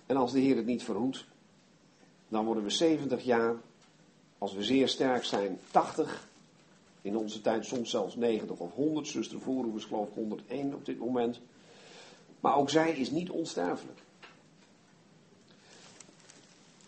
[0.05, 1.25] En als de Heer het niet verhoedt,
[2.27, 3.55] dan worden we 70 jaar,
[4.37, 6.27] als we zeer sterk zijn, 80.
[7.01, 9.07] In onze tijd soms zelfs 90 of 100.
[9.07, 11.39] Zuster Voorhoef is geloof ik 101 op dit moment.
[12.41, 13.99] Maar ook zij is niet onsterfelijk.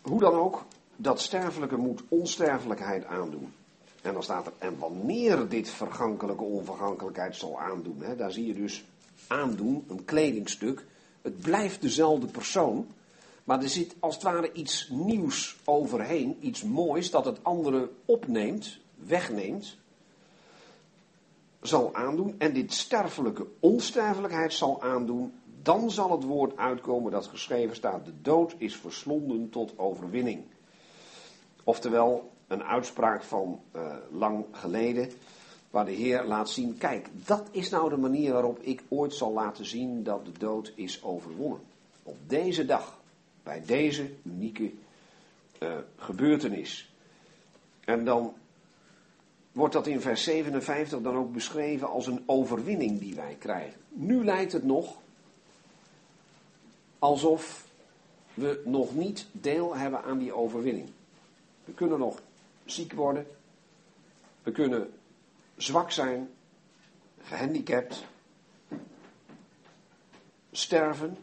[0.02, 0.64] Hoe dan ook,
[0.96, 3.54] dat sterfelijke moet onsterfelijkheid aandoen.
[4.02, 8.02] En dan staat er, en wanneer dit vergankelijke onvergankelijkheid zal aandoen.
[8.02, 8.86] Hè, daar zie je dus
[9.28, 10.86] aandoen, een kledingstuk.
[11.22, 12.88] Het blijft dezelfde persoon.
[13.44, 16.38] Maar er zit als het ware iets nieuws overheen.
[16.40, 19.78] Iets moois dat het andere opneemt, wegneemt.
[21.62, 22.36] Zal aandoen.
[22.38, 25.34] En dit sterfelijke onsterfelijkheid zal aandoen.
[25.64, 28.06] Dan zal het woord uitkomen dat geschreven staat.
[28.06, 30.44] De dood is verslonden tot overwinning.
[31.64, 35.10] Oftewel, een uitspraak van uh, lang geleden,
[35.70, 39.34] waar de Heer laat zien, kijk, dat is nou de manier waarop ik ooit zal
[39.34, 41.60] laten zien dat de dood is overwonnen.
[42.04, 43.00] Op deze dag,
[43.44, 44.72] bij deze unieke
[45.60, 46.94] uh, gebeurtenis.
[47.80, 48.34] En dan
[49.52, 53.80] wordt dat in vers 57 dan ook beschreven als een overwinning die wij krijgen.
[53.90, 55.02] Nu lijkt het nog
[57.04, 57.68] alsof
[58.34, 60.90] we nog niet deel hebben aan die overwinning.
[61.66, 62.22] We kunnen nog
[62.66, 63.28] ziek worden.
[64.44, 64.94] We kunnen
[65.58, 66.30] zwak zijn,
[67.22, 68.06] gehandicapt,
[70.52, 71.18] sterven.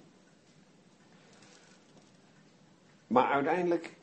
[3.06, 3.94] Maar uiteindelijk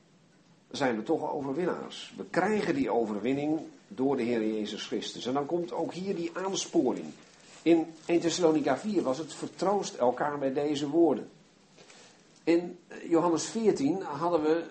[0.71, 2.13] zijn we toch overwinnaars.
[2.17, 5.25] We krijgen die overwinning door de Heer Jezus Christus.
[5.25, 7.05] En dan komt ook hier die aansporing.
[7.61, 11.29] In 1 Thessalonica 4 was het vertroost elkaar met deze woorden.
[12.47, 12.79] In
[13.09, 14.63] Johannes 14 hadden we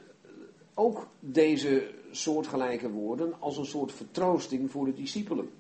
[0.75, 5.51] ook deze soortgelijke woorden als een soort vertroosting voor de discipelen.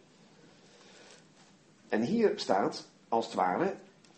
[1.89, 3.75] En hier staat, als het ware,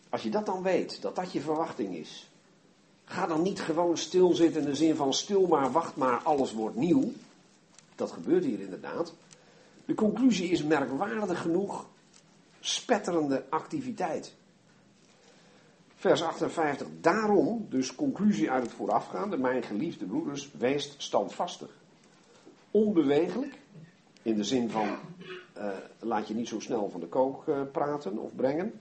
[0.09, 2.29] als je dat dan weet, dat dat je verwachting is,
[3.05, 6.75] ga dan niet gewoon stilzitten in de zin van stil maar, wacht maar, alles wordt
[6.75, 7.11] nieuw.
[7.95, 9.13] Dat gebeurt hier inderdaad.
[9.85, 11.85] De conclusie is merkwaardig genoeg
[12.59, 14.37] spetterende activiteit.
[15.99, 16.87] Vers 58.
[17.01, 21.69] Daarom, dus conclusie uit het voorafgaande, mijn geliefde broeders, weest standvastig.
[22.71, 23.59] Onbewegelijk,
[24.21, 24.87] in de zin van
[25.57, 25.67] uh,
[25.99, 28.73] laat je niet zo snel van de kook uh, praten of brengen.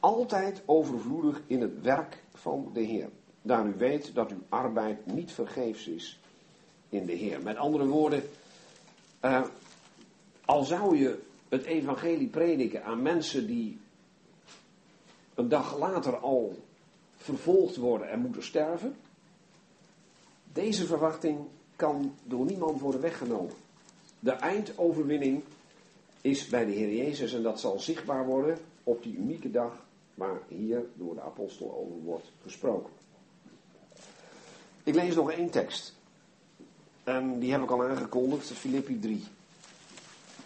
[0.00, 3.08] Altijd overvloedig in het werk van de Heer.
[3.42, 6.20] Daar u weet dat uw arbeid niet vergeefs is
[6.88, 7.42] in de Heer.
[7.42, 8.22] Met andere woorden,
[9.24, 9.42] uh,
[10.44, 13.80] al zou je het evangelie prediken aan mensen die
[15.34, 16.58] een dag later al
[17.16, 18.96] vervolgd worden en moeten sterven.
[20.52, 21.38] Deze verwachting
[21.76, 23.54] kan door niemand worden weggenomen.
[24.18, 25.42] De eindoverwinning
[26.20, 30.40] is bij de Heer Jezus en dat zal zichtbaar worden op die unieke dag waar
[30.48, 32.92] hier door de apostel over wordt gesproken.
[34.82, 35.94] Ik lees nog één tekst.
[37.04, 39.24] En die heb ik al aangekondigd, Filippi 3.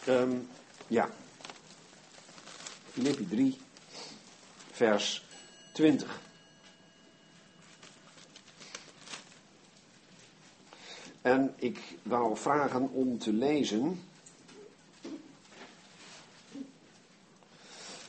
[0.08, 0.48] Um,
[0.86, 1.08] ja.
[2.90, 3.56] Filippi 3,
[4.76, 5.24] vers
[5.72, 6.20] 20.
[11.22, 14.02] En ik wou vragen om te lezen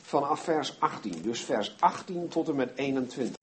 [0.02, 1.22] vanaf vers 18.
[1.22, 3.36] Dus vers 18 tot en met 21.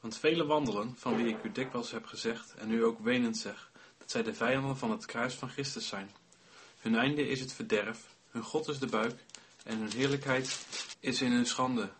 [0.00, 3.70] Want vele wandelen, van wie ik u dikwijls heb gezegd en u ook wenend zeg,
[3.98, 6.10] dat zij de vijanden van het kruis van Christus zijn.
[6.80, 9.24] Hun einde is het verderf, hun God is de buik
[9.64, 10.66] en hun heerlijkheid
[11.00, 11.90] is in hun schande.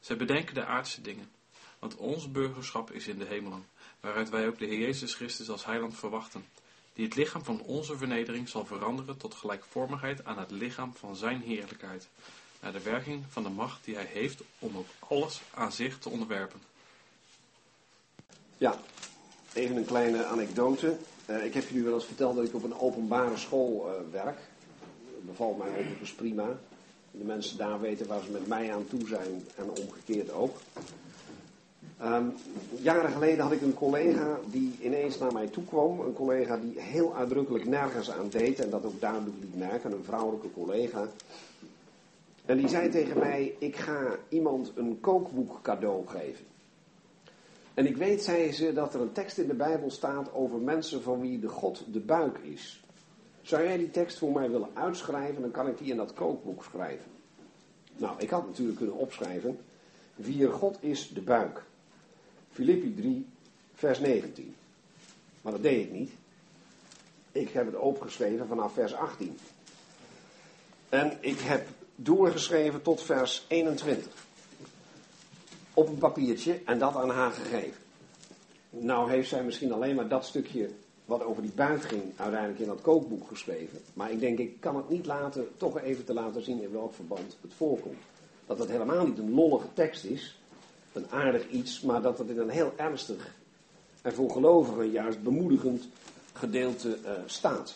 [0.00, 1.30] Zij bedenken de aardse dingen,
[1.78, 3.66] want ons burgerschap is in de hemelen,
[4.00, 6.44] waaruit wij ook de Heer Jezus Christus als heiland verwachten,
[6.92, 11.42] die het lichaam van onze vernedering zal veranderen tot gelijkvormigheid aan het lichaam van zijn
[11.42, 12.08] heerlijkheid,
[12.60, 16.08] naar de werking van de macht die hij heeft om ook alles aan zich te
[16.08, 16.60] onderwerpen.
[18.58, 18.80] Ja,
[19.52, 20.96] even een kleine anekdote.
[21.26, 24.38] Uh, ik heb jullie wel eens verteld dat ik op een openbare school uh, werk.
[25.20, 26.58] Bevalt mij overigens prima.
[27.10, 30.56] De mensen daar weten waar ze met mij aan toe zijn en omgekeerd ook.
[32.02, 32.32] Um,
[32.80, 36.00] jaren geleden had ik een collega die ineens naar mij toe kwam.
[36.00, 39.92] Een collega die heel uitdrukkelijk nergens aan deed en dat ook duidelijk liet merken.
[39.92, 41.08] Een vrouwelijke collega.
[42.46, 46.44] En die zei tegen mij: Ik ga iemand een kookboek cadeau geven.
[47.74, 51.02] En ik weet, zei ze, dat er een tekst in de Bijbel staat over mensen
[51.02, 52.82] van wie de God de buik is.
[53.42, 56.64] Zou jij die tekst voor mij willen uitschrijven, dan kan ik die in dat kookboek
[56.64, 57.10] schrijven.
[57.96, 59.58] Nou, ik had natuurlijk kunnen opschrijven,
[60.14, 61.62] wie God is de buik.
[62.52, 63.26] Filippi 3,
[63.74, 64.54] vers 19.
[65.42, 66.10] Maar dat deed ik niet.
[67.32, 69.38] Ik heb het opgeschreven vanaf vers 18.
[70.88, 74.12] En ik heb doorgeschreven tot vers 21.
[75.74, 77.82] Op een papiertje en dat aan haar gegeven.
[78.70, 80.70] Nou heeft zij misschien alleen maar dat stukje
[81.10, 83.78] wat over die buit ging uiteindelijk in dat kookboek geschreven.
[83.92, 86.94] Maar ik denk, ik kan het niet laten, toch even te laten zien in welk
[86.94, 87.98] verband het voorkomt.
[88.46, 90.40] Dat het helemaal niet een lollige tekst is,
[90.92, 93.34] een aardig iets, maar dat het in een heel ernstig
[94.02, 95.88] en voor gelovigen juist bemoedigend
[96.32, 97.74] gedeelte eh, staat.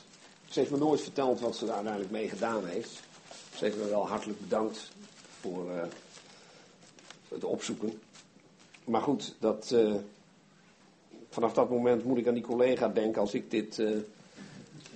[0.48, 3.00] Ze heeft me nooit verteld wat ze daar uiteindelijk mee gedaan heeft.
[3.56, 4.90] Ze heeft me wel hartelijk bedankt
[5.40, 5.82] voor eh,
[7.28, 8.00] het opzoeken.
[8.84, 9.94] Maar goed, dat, eh,
[11.34, 13.88] vanaf dat moment moet ik aan die collega denken als ik dit, eh,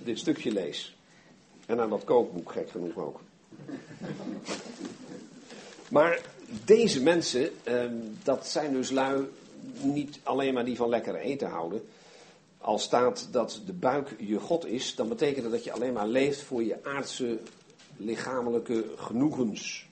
[0.03, 0.95] dit stukje lees.
[1.65, 3.19] En aan dat kookboek, gek genoeg ook.
[5.89, 6.21] Maar
[6.65, 9.25] deze mensen, ehm, dat zijn dus lui
[9.81, 11.81] niet alleen maar die van lekker eten houden.
[12.57, 16.07] Als staat dat de buik je God is, dan betekent dat dat je alleen maar
[16.07, 17.39] leeft voor je aardse
[17.97, 19.88] lichamelijke genoegens.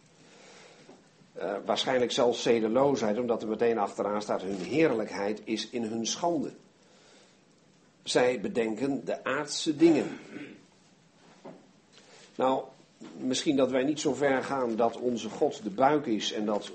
[1.39, 6.51] Uh, waarschijnlijk zelfs zedeloosheid, omdat er meteen achteraan staat: hun heerlijkheid is in hun schande.
[8.03, 10.19] Zij bedenken de aardse dingen.
[12.35, 12.63] Nou,
[13.17, 16.71] misschien dat wij niet zo ver gaan dat onze God de buik is en dat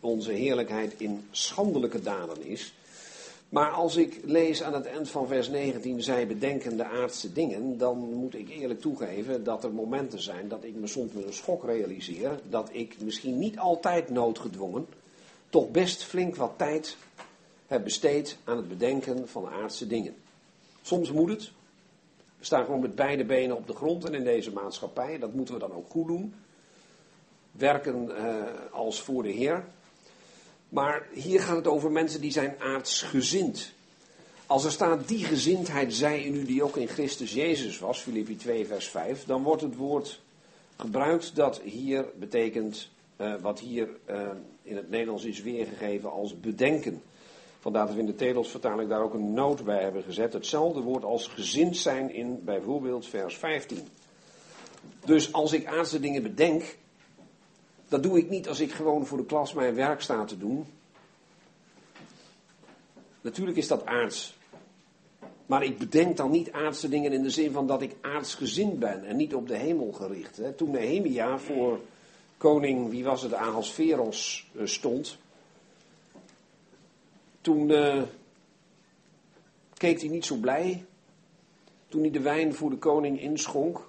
[0.00, 2.74] onze heerlijkheid in schandelijke daden is.
[3.48, 7.78] Maar als ik lees aan het eind van vers 19, zij bedenken de aardse dingen,
[7.78, 11.32] dan moet ik eerlijk toegeven dat er momenten zijn dat ik me soms met een
[11.32, 14.86] schok realiseer dat ik misschien niet altijd noodgedwongen,
[15.48, 16.96] toch best flink wat tijd
[17.66, 20.14] heb besteed aan het bedenken van aardse dingen.
[20.82, 21.50] Soms moet het.
[22.38, 25.54] We staan gewoon met beide benen op de grond en in deze maatschappij, dat moeten
[25.54, 26.34] we dan ook goed doen.
[27.50, 29.64] Werken eh, als voor de Heer.
[30.68, 33.72] Maar hier gaat het over mensen die zijn aardsgezind.
[34.46, 38.36] Als er staat die gezindheid zij in u die ook in Christus Jezus was, Filippi
[38.36, 40.20] 2 vers 5, dan wordt het woord
[40.76, 44.28] gebruikt dat hier betekent, uh, wat hier uh,
[44.62, 47.02] in het Nederlands is weergegeven als bedenken.
[47.60, 50.32] Vandaar dat we in de Tedelsvertaling daar ook een noot bij hebben gezet.
[50.32, 53.88] Hetzelfde woord als gezind zijn in bijvoorbeeld vers 15.
[55.04, 56.76] Dus als ik aardse dingen bedenk,
[57.88, 60.66] dat doe ik niet als ik gewoon voor de klas mijn werk sta te doen.
[63.20, 64.36] Natuurlijk is dat aards.
[65.46, 69.04] Maar ik bedenk dan niet aardse dingen in de zin van dat ik aardsgezind ben
[69.04, 70.36] en niet op de hemel gericht.
[70.36, 70.52] Hè.
[70.52, 71.80] Toen Nehemia voor
[72.36, 75.18] koning, wie was het, Ahasveros uh, stond.
[77.40, 78.02] Toen uh,
[79.74, 80.84] keek hij niet zo blij.
[81.88, 83.88] Toen hij de wijn voor de koning inschonk.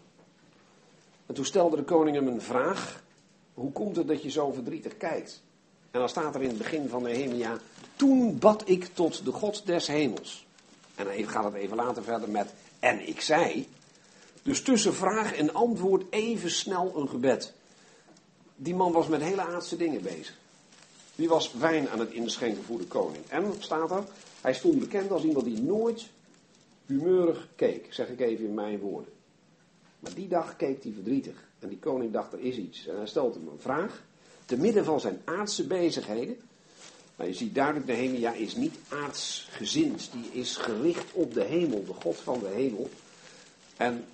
[1.26, 3.04] En toen stelde de koning hem een vraag
[3.60, 5.42] hoe komt het dat je zo verdrietig kijkt?
[5.92, 7.58] En dan staat er in het begin van Nehemia,
[7.96, 10.46] toen bad ik tot de God des hemels.
[10.96, 13.68] En dan gaat het even later verder met, en ik zei.
[14.44, 17.54] Dus tussen vraag en antwoord even snel een gebed.
[18.56, 20.38] Die man was met hele aardse dingen bezig.
[21.16, 23.24] Die was wijn aan het inschenken voor de koning.
[23.28, 24.04] En, staat er,
[24.42, 26.08] hij stond bekend als iemand die nooit
[26.86, 29.14] humeurig keek, zeg ik even in mijn woorden.
[30.00, 31.48] Maar die dag keek hij verdrietig.
[31.60, 32.88] En die koning dacht, er is iets.
[32.88, 34.04] En hij stelt hem een vraag.
[34.46, 36.38] Te midden van zijn aardse bezigheden.
[37.16, 40.10] Maar je ziet duidelijk, Nehemia is niet aardsgezind.
[40.12, 42.90] Die is gericht op de hemel, de God van de hemel.
[43.78, 44.06] En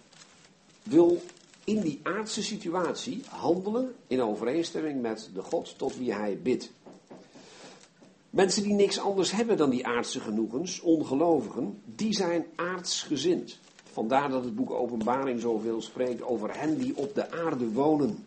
[0.83, 1.21] wil
[1.63, 6.71] in die aardse situatie handelen in overeenstemming met de God tot wie hij bidt.
[8.29, 13.59] Mensen die niks anders hebben dan die aardse genoegens, ongelovigen, die zijn aardsgezind.
[13.95, 18.25] Vandaar dat het boek Openbaring zoveel spreekt over hen die op de aarde wonen.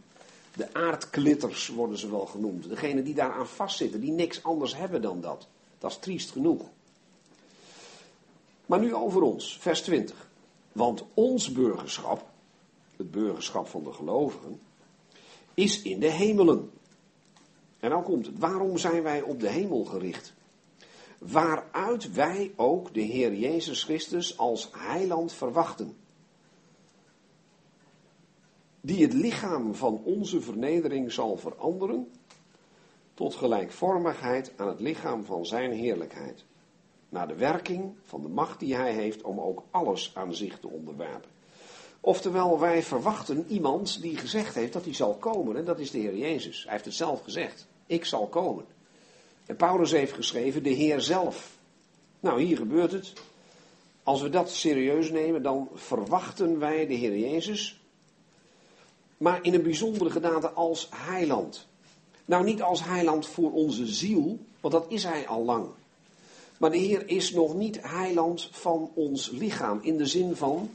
[0.56, 2.68] De aardklitters worden ze wel genoemd.
[2.68, 5.46] Degenen die daaraan vastzitten, die niks anders hebben dan dat.
[5.78, 6.62] Dat is triest genoeg.
[8.66, 10.28] Maar nu over ons, vers 20.
[10.72, 12.26] Want ons burgerschap,
[12.96, 14.60] het burgerschap van de gelovigen,
[15.54, 16.70] is in de hemelen.
[17.80, 20.32] En dan komt het, waarom zijn wij op de hemel gericht?
[21.18, 25.96] Waaruit wij ook de Heer Jezus Christus als heiland verwachten.
[28.80, 32.10] Die het lichaam van onze vernedering zal veranderen
[33.14, 36.44] tot gelijkvormigheid aan het lichaam van zijn heerlijkheid.
[37.08, 40.68] Naar de werking van de macht die hij heeft om ook alles aan zich te
[40.68, 41.30] onderwerpen.
[42.00, 45.56] Oftewel, wij verwachten iemand die gezegd heeft dat hij zal komen.
[45.56, 46.62] En dat is de Heer Jezus.
[46.62, 47.66] Hij heeft het zelf gezegd.
[47.86, 48.64] Ik zal komen.
[49.48, 51.56] En Paulus heeft geschreven, de Heer zelf.
[52.20, 53.12] Nou, hier gebeurt het.
[54.02, 57.80] Als we dat serieus nemen, dan verwachten wij de Heer Jezus.
[59.16, 61.66] Maar in een bijzondere gedaante als heiland.
[62.24, 65.66] Nou, niet als heiland voor onze ziel, want dat is hij al lang.
[66.58, 69.78] Maar de Heer is nog niet heiland van ons lichaam.
[69.82, 70.70] In de zin van,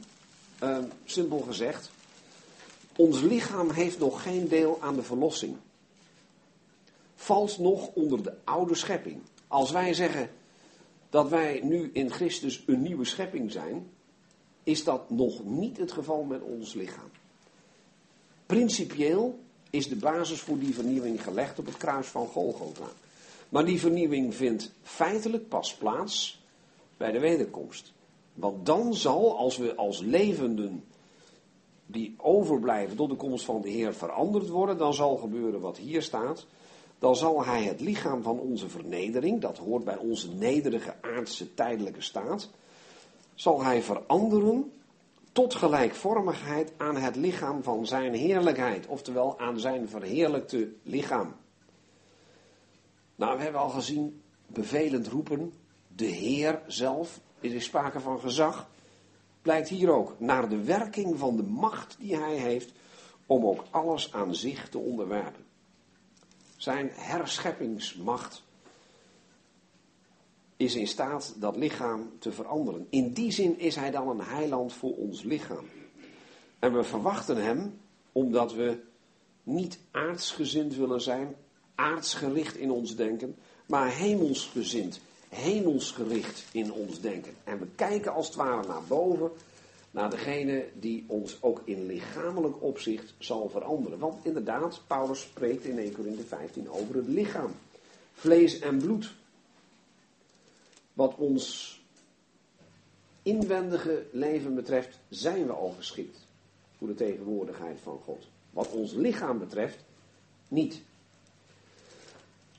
[0.62, 1.90] uh, simpel gezegd,
[2.96, 5.56] ons lichaam heeft nog geen deel aan de verlossing
[7.24, 9.20] valt nog onder de oude schepping.
[9.48, 10.30] Als wij zeggen
[11.10, 13.90] dat wij nu in Christus een nieuwe schepping zijn,
[14.62, 17.10] is dat nog niet het geval met ons lichaam.
[18.46, 19.38] Principieel
[19.70, 22.88] is de basis voor die vernieuwing gelegd op het kruis van Golgotha.
[23.48, 26.42] Maar die vernieuwing vindt feitelijk pas plaats
[26.96, 27.92] bij de wederkomst.
[28.34, 30.84] Want dan zal, als we als levenden
[31.86, 36.02] die overblijven tot de komst van de Heer veranderd worden, dan zal gebeuren wat hier
[36.02, 36.46] staat.
[37.04, 42.00] Dan zal hij het lichaam van onze vernedering, dat hoort bij onze nederige aardse tijdelijke
[42.00, 42.50] staat,
[43.34, 44.72] zal hij veranderen
[45.32, 51.34] tot gelijkvormigheid aan het lichaam van zijn heerlijkheid, oftewel aan zijn verheerlijkte lichaam.
[53.14, 55.52] Nou, we hebben al gezien, bevelend roepen,
[55.96, 58.68] de Heer zelf, er is sprake van gezag,
[59.42, 62.72] blijkt hier ook naar de werking van de macht die hij heeft
[63.26, 65.44] om ook alles aan zich te onderwerpen.
[66.64, 68.42] Zijn herscheppingsmacht
[70.56, 72.86] is in staat dat lichaam te veranderen.
[72.90, 75.68] In die zin is hij dan een heiland voor ons lichaam.
[76.58, 77.80] En we verwachten hem
[78.12, 78.78] omdat we
[79.42, 81.36] niet aardsgezind willen zijn,
[81.74, 83.36] aardsgericht in ons denken,
[83.66, 87.34] maar hemelsgezind, hemelsgericht in ons denken.
[87.44, 89.30] En we kijken als het ware naar boven,
[89.94, 93.98] naar degene die ons ook in lichamelijk opzicht zal veranderen.
[93.98, 97.52] Want inderdaad, Paulus spreekt in 1 Corinthië 15 over het lichaam.
[98.12, 99.14] Vlees en bloed.
[100.92, 101.80] Wat ons
[103.22, 106.18] inwendige leven betreft, zijn we al geschikt
[106.78, 108.26] voor de tegenwoordigheid van God.
[108.50, 109.84] Wat ons lichaam betreft,
[110.48, 110.82] niet.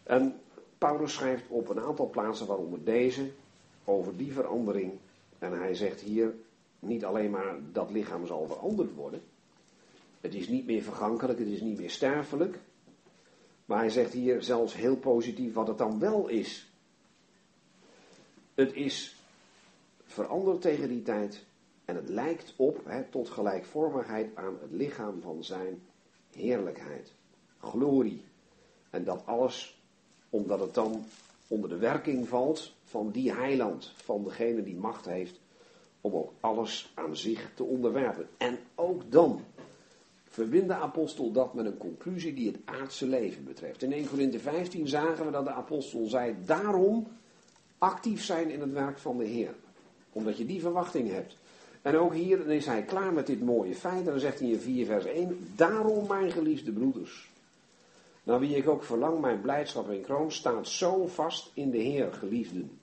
[0.04, 0.40] En
[0.78, 3.32] Paulus schrijft op een aantal plaatsen, waaronder deze,
[3.86, 4.92] over die verandering.
[5.40, 6.34] En hij zegt hier
[6.86, 9.22] niet alleen maar dat lichaam zal veranderd worden.
[10.22, 12.60] Het is niet meer vergankelijk, het is niet meer sterfelijk.
[13.66, 16.72] Maar hij zegt hier zelfs heel positief wat het dan wel is.
[18.54, 19.16] Het is
[20.06, 21.46] veranderd tegen die tijd
[21.86, 25.82] en het lijkt op tot gelijkvormigheid aan het lichaam van zijn
[26.32, 27.14] heerlijkheid,
[27.60, 28.24] glorie.
[28.90, 29.82] En dat alles
[30.30, 31.06] omdat het dan
[31.48, 35.40] onder de werking valt van die heiland, van degene die macht heeft
[36.06, 38.28] om ook alles aan zich te onderwerpen.
[38.38, 39.44] En ook dan
[40.30, 43.84] verbindt de apostel dat met een conclusie die het aardse leven betreft.
[43.84, 47.08] In 1 Corinthië 15 zagen we dat de apostel zei, daarom
[47.78, 49.56] actief zijn in het werk van de Heer.
[50.12, 51.38] Omdat je die verwachting hebt.
[51.82, 54.00] En ook hier dan is hij klaar met dit mooie feit.
[54.00, 57.32] En dan zegt hij in 4 vers 1, daarom mijn geliefde broeders.
[58.24, 62.14] Naar wie ik ook verlang, mijn blijdschap en kroon, staat zo vast in de Heer,
[62.14, 62.80] geliefden.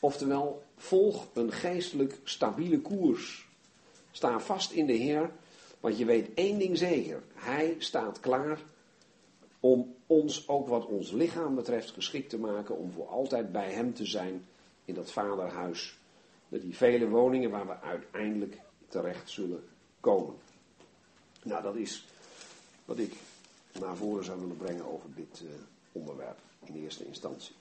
[0.00, 3.48] Oftewel, volg een geestelijk stabiele koers.
[4.10, 5.30] Sta vast in de Heer,
[5.80, 7.22] want je weet één ding zeker.
[7.34, 8.60] Hij staat klaar
[9.60, 13.94] om ons, ook wat ons lichaam betreft, geschikt te maken om voor altijd bij Hem
[13.94, 14.44] te zijn
[14.84, 15.98] in dat vaderhuis.
[16.48, 18.58] Met die vele woningen waar we uiteindelijk
[18.88, 19.64] terecht zullen
[20.00, 20.34] komen.
[21.42, 22.06] Nou, dat is
[22.84, 23.12] wat ik
[23.80, 25.50] naar voren zou willen brengen over dit uh,
[25.92, 27.54] onderwerp in eerste instantie.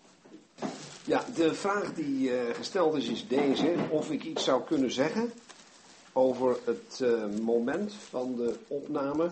[1.05, 5.31] Ja, de vraag die uh, gesteld is, is deze: of ik iets zou kunnen zeggen
[6.13, 9.31] over het uh, moment van de opname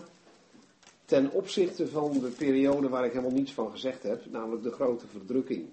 [1.04, 5.06] ten opzichte van de periode waar ik helemaal niets van gezegd heb, namelijk de grote
[5.06, 5.68] verdrukking.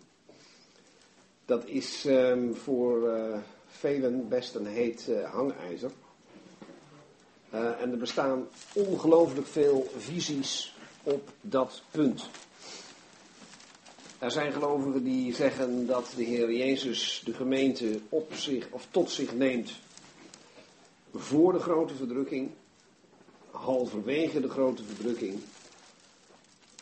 [1.45, 3.11] Dat is um, voor
[3.67, 5.91] velen best een heet hangijzer.
[7.49, 12.29] en er bestaan ongelooflijk veel visies op dat punt.
[14.19, 19.11] Er zijn gelovigen die zeggen dat de Heer Jezus de gemeente op zich of tot
[19.11, 19.71] zich neemt
[21.13, 22.51] voor de grote verdrukking,
[23.51, 25.39] halverwege de grote verdrukking,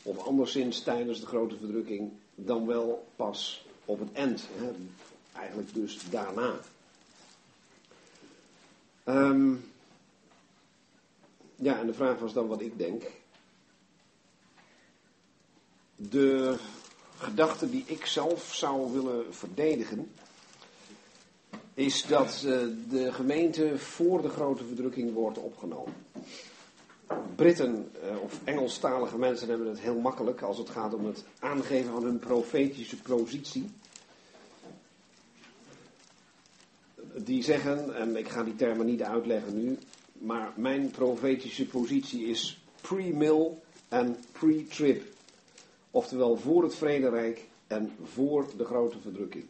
[0.02, 4.48] of anderszins tijdens de grote verdrukking, dan wel pas op het eind.
[4.52, 4.72] Hè?
[5.40, 6.60] Eigenlijk dus daarna.
[9.06, 9.72] Um,
[11.56, 13.04] ja, en de vraag was dan wat ik denk.
[15.96, 16.58] De
[17.18, 20.12] gedachte die ik zelf zou willen verdedigen,
[21.74, 22.60] is dat eh,
[22.90, 25.94] de gemeente voor de grote verdrukking wordt opgenomen.
[27.36, 31.92] Britten eh, of Engelstalige mensen hebben het heel makkelijk als het gaat om het aangeven
[31.92, 33.70] van hun profetische positie.
[37.18, 39.78] Die zeggen, en ik ga die termen niet uitleggen nu,
[40.14, 43.52] maar mijn profetische positie is pre-mill
[43.88, 45.15] en pre-trip.
[45.96, 49.46] Oftewel voor het vrederijk en voor de grote verdrukking.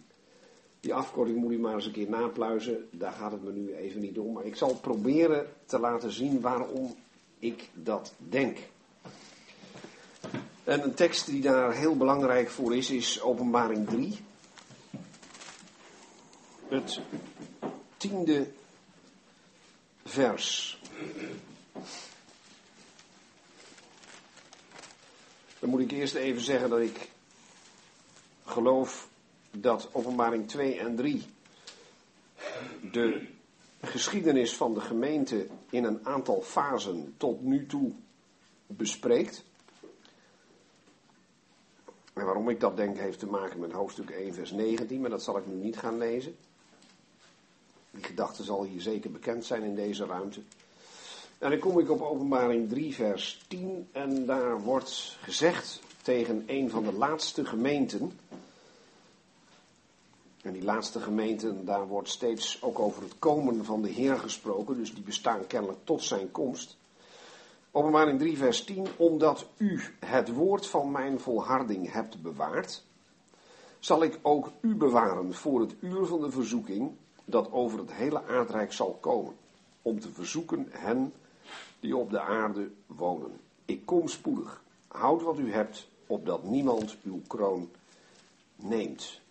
[0.80, 2.88] Die afkorting moet u maar eens een keer napluizen.
[2.92, 4.34] Daar gaat het me nu even niet om.
[4.34, 6.96] Maar ik zal proberen te laten zien waarom
[7.40, 8.58] ik dat denk.
[10.64, 14.20] En een tekst die daar heel belangrijk voor is, is Openbaring 3.
[16.68, 17.00] Het
[17.98, 18.48] tiende
[20.04, 20.80] vers.
[25.66, 27.10] Dan moet ik eerst even zeggen dat ik
[28.46, 29.10] geloof
[29.52, 31.26] dat openbaring 2 en 3
[32.92, 33.28] de
[33.82, 37.92] geschiedenis van de gemeente in een aantal fasen tot nu toe
[38.68, 39.44] bespreekt.
[42.14, 45.24] En waarom ik dat denk heeft te maken met hoofdstuk 1, vers 19, maar dat
[45.24, 46.36] zal ik nu niet gaan lezen.
[47.92, 50.42] Die gedachte zal hier zeker bekend zijn in deze ruimte.
[51.46, 56.70] En dan kom ik op openbaring 3, vers 10 en daar wordt gezegd tegen een
[56.70, 58.20] van de laatste gemeenten.
[60.42, 64.78] En die laatste gemeenten, daar wordt steeds ook over het komen van de Heer gesproken,
[64.78, 66.78] dus die bestaan kennelijk tot zijn komst.
[67.72, 68.88] Openbaring 3, vers 10.
[68.98, 72.84] Omdat u het woord van mijn volharding hebt bewaard,
[73.80, 76.92] zal ik ook u bewaren voor het uur van de verzoeking
[77.26, 79.34] dat over het hele aardrijk zal komen,
[79.82, 81.14] om te verzoeken hen
[81.86, 83.40] die op de aarde wonen.
[83.66, 84.64] Ik kom spoedig.
[84.88, 87.72] Houd wat u hebt, opdat niemand uw kroon
[88.56, 89.22] neemt.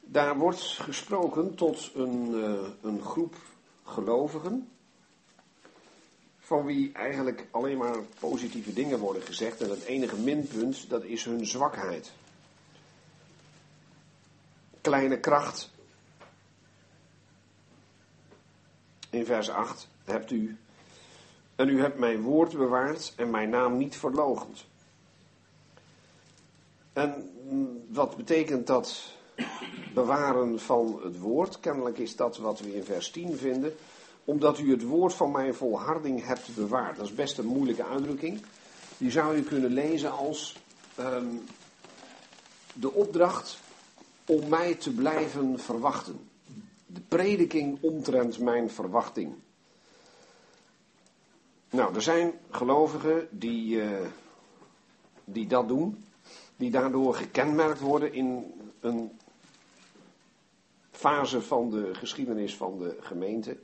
[0.00, 3.34] Daar wordt gesproken tot een, uh, een groep
[3.84, 4.68] gelovigen
[6.38, 9.60] van wie eigenlijk alleen maar positieve dingen worden gezegd.
[9.60, 12.12] En het enige minpunt, dat is hun zwakheid.
[14.80, 15.70] Kleine kracht.
[19.10, 20.56] In vers 8 hebt u.
[21.54, 24.64] En u hebt mijn woord bewaard en mijn naam niet verlogend.
[26.92, 27.30] En
[27.88, 29.14] wat betekent dat
[29.94, 31.60] bewaren van het woord?
[31.60, 33.74] Kennelijk is dat wat we in vers 10 vinden
[34.26, 36.96] omdat u het woord van mijn volharding hebt bewaard.
[36.96, 38.42] Dat is best een moeilijke uitdrukking.
[38.98, 40.56] Die zou je kunnen lezen als
[41.00, 41.42] um,
[42.72, 43.58] de opdracht
[44.26, 46.28] om mij te blijven verwachten.
[46.86, 49.34] De prediking omtrent mijn verwachting.
[51.70, 54.06] Nou, er zijn gelovigen die, uh,
[55.24, 56.04] die dat doen,
[56.56, 59.18] die daardoor gekenmerkt worden in een
[60.90, 63.56] fase van de geschiedenis van de gemeente.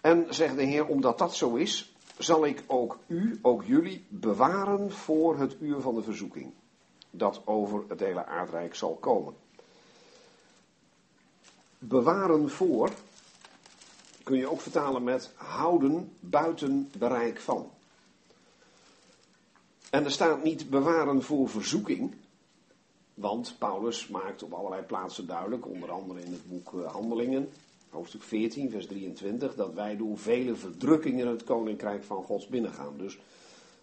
[0.00, 4.92] En zegt de Heer, omdat dat zo is, zal ik ook u, ook jullie, bewaren
[4.92, 6.52] voor het uur van de verzoeking.
[7.10, 9.34] Dat over het hele aardrijk zal komen.
[11.78, 12.90] Bewaren voor
[14.30, 17.70] kun je ook vertalen met houden buiten bereik van.
[19.90, 22.14] En er staat niet bewaren voor verzoeking,
[23.14, 27.48] want Paulus maakt op allerlei plaatsen duidelijk, onder andere in het boek eh, Handelingen,
[27.90, 32.94] hoofdstuk 14, vers 23, dat wij door vele verdrukkingen het koninkrijk van Gods binnengaan.
[32.96, 33.18] Dus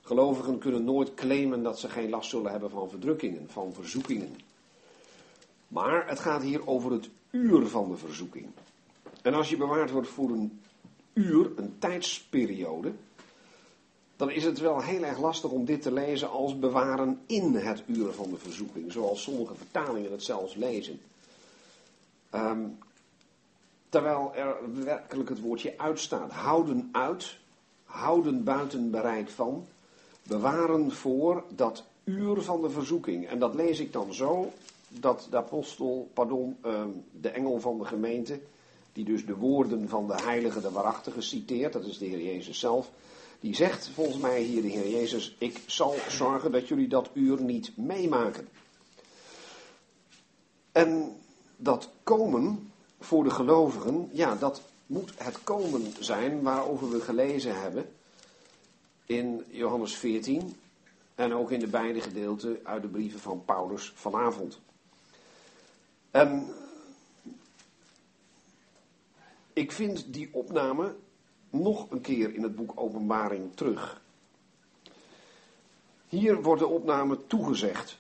[0.02, 4.36] gelovigen kunnen nooit claimen dat ze geen last zullen hebben van verdrukkingen, van verzoekingen.
[5.68, 8.48] Maar het gaat hier over het uur van de verzoeking.
[9.22, 10.62] En als je bewaard wordt voor een
[11.14, 12.92] uur, een tijdsperiode,
[14.16, 17.84] dan is het wel heel erg lastig om dit te lezen als bewaren in het
[17.86, 21.00] uur van de verzoeking, zoals sommige vertalingen het zelfs lezen.
[22.34, 22.78] Um,
[23.90, 26.32] Terwijl er werkelijk het woordje uitstaat.
[26.32, 27.38] Houden uit,
[27.84, 29.66] houden buiten bereik van,
[30.24, 33.28] bewaren voor dat uur van de verzoeking.
[33.28, 34.52] En dat lees ik dan zo,
[34.88, 38.40] dat de apostel, pardon, ehm, de engel van de gemeente,
[38.98, 42.60] die dus de woorden van de heilige, de waarachtige citeert, dat is de Heer Jezus
[42.60, 42.92] zelf,
[43.40, 47.42] die zegt volgens mij hier de Heer Jezus, ik zal zorgen dat jullie dat uur
[47.42, 48.48] niet meemaken.
[50.72, 51.18] En
[51.58, 57.90] dat komen, voor de gelovigen, ja, dat moet het komen zijn waarover we gelezen hebben
[59.06, 60.56] in Johannes 14
[61.16, 64.60] en ook in de beide gedeelten uit de brieven van Paulus vanavond.
[66.12, 66.48] En
[69.58, 70.96] ik vind die opname
[71.50, 74.02] nog een keer in het boek Openbaring terug.
[76.08, 77.98] Hier wordt de opname toegezegd.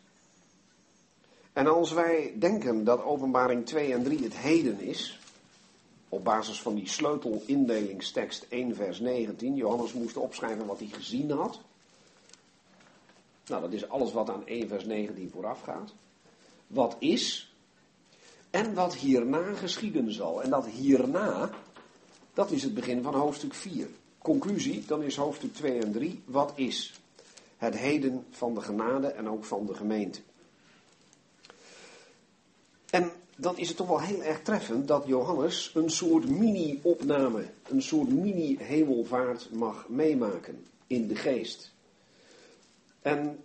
[1.54, 5.20] En als wij denken dat openbaring 2 en 3 het heden is,
[6.10, 11.60] op basis van die sleutelindelingstekst 1 vers 19, Johannes moest opschrijven wat hij gezien had.
[13.48, 15.94] Nou, dat is alles wat aan 1 vers 19 vooraf gaat.
[16.68, 17.47] Wat is
[18.50, 20.44] en wat hierna geschieden zal.
[20.44, 21.50] En dat hierna,
[22.34, 23.88] dat is het begin van hoofdstuk 4.
[24.18, 27.02] Conclusie, dan is hoofdstuk 2 en 3, wat is?
[27.58, 30.20] Het heden van de genade en ook van de gemeente.
[32.90, 37.82] En dan is het toch wel heel erg treffend dat Johannes een soort mini-opname, een
[37.82, 41.74] soort mini-hemelvaart mag meemaken in de geest.
[43.02, 43.44] En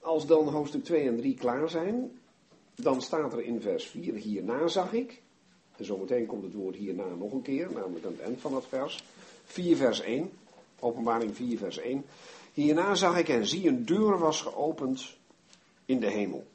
[0.00, 2.17] als dan hoofdstuk 2 en 3 klaar zijn,
[2.82, 5.22] dan staat er in vers 4, hierna zag ik,
[5.76, 8.64] en zometeen komt het woord hierna nog een keer, namelijk aan het eind van het
[8.68, 9.04] vers,
[9.44, 10.30] 4 vers 1,
[10.78, 12.04] openbaring 4 vers 1,
[12.52, 15.16] hierna zag ik en zie een deur was geopend
[15.84, 16.46] in de hemel.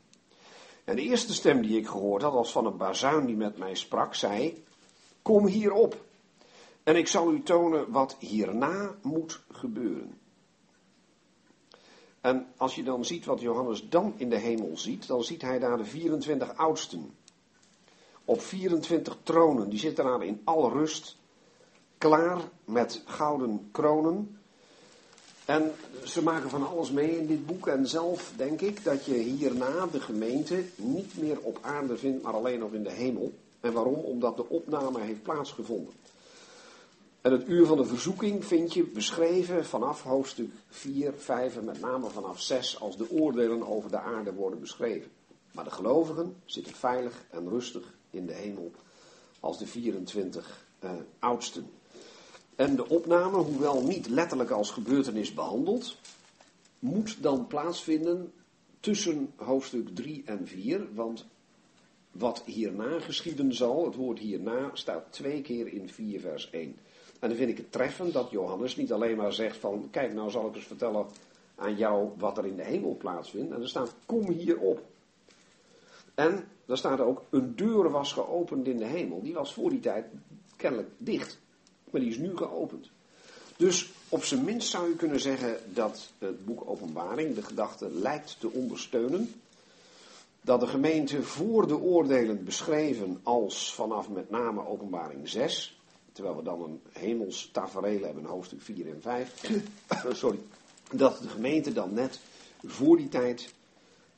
[0.84, 3.76] En de eerste stem die ik gehoord had, was van een bazuin die met mij
[3.76, 4.64] sprak, zei:
[5.22, 6.02] Kom hierop.
[6.84, 10.18] En ik zal u tonen wat hierna moet gebeuren.
[12.24, 15.60] En als je dan ziet wat Johannes dan in de hemel ziet, dan ziet hij
[15.60, 17.14] daar de 24 oudsten.
[18.26, 21.18] Op 24 tronen, die zitten daar in alle rust,
[21.98, 24.38] klaar met gouden kronen.
[25.46, 25.72] En
[26.04, 27.68] ze maken van alles mee in dit boek.
[27.68, 32.34] En zelf denk ik dat je hierna de gemeente niet meer op aarde vindt, maar
[32.34, 33.34] alleen nog in de hemel.
[33.60, 34.00] En waarom?
[34.00, 35.94] Omdat de opname heeft plaatsgevonden.
[37.24, 41.82] En het uur van de verzoeking vind je beschreven vanaf hoofdstuk 4, 5 en met
[41.82, 45.12] name vanaf 6 als de oordelen over de aarde worden beschreven.
[45.52, 48.72] Maar de gelovigen zitten veilig en rustig in de hemel
[49.40, 51.70] als de 24 eh, oudsten.
[52.56, 55.98] En de opname, hoewel niet letterlijk als gebeurtenis behandeld,
[56.80, 58.34] moet dan plaatsvinden
[58.80, 61.26] tussen hoofdstuk 3 en 4, want
[62.12, 66.76] wat hierna geschieden zal, het woord hierna, staat twee keer in 4 vers 1.
[67.24, 70.30] En dan vind ik het treffend dat Johannes niet alleen maar zegt van, kijk nou
[70.30, 71.06] zal ik eens vertellen
[71.56, 73.54] aan jou wat er in de hemel plaatsvindt.
[73.54, 74.82] En er staat, kom hierop.
[76.16, 79.22] En daar staat ook, een deur was geopend in de hemel.
[79.22, 80.06] Die was voor die tijd
[80.56, 81.40] kennelijk dicht.
[81.90, 82.90] Maar die is nu geopend.
[83.58, 88.40] Dus op zijn minst zou je kunnen zeggen dat het boek Openbaring de gedachte lijkt
[88.40, 89.34] te ondersteunen.
[90.42, 95.78] Dat de gemeente voor de oordelen beschreven als vanaf met name Openbaring 6.
[96.14, 99.50] Terwijl we dan een hemels tafereel hebben, hoofdstuk 4 en 5.
[100.12, 100.40] Sorry.
[100.92, 102.20] Dat de gemeente dan net
[102.66, 103.54] voor die tijd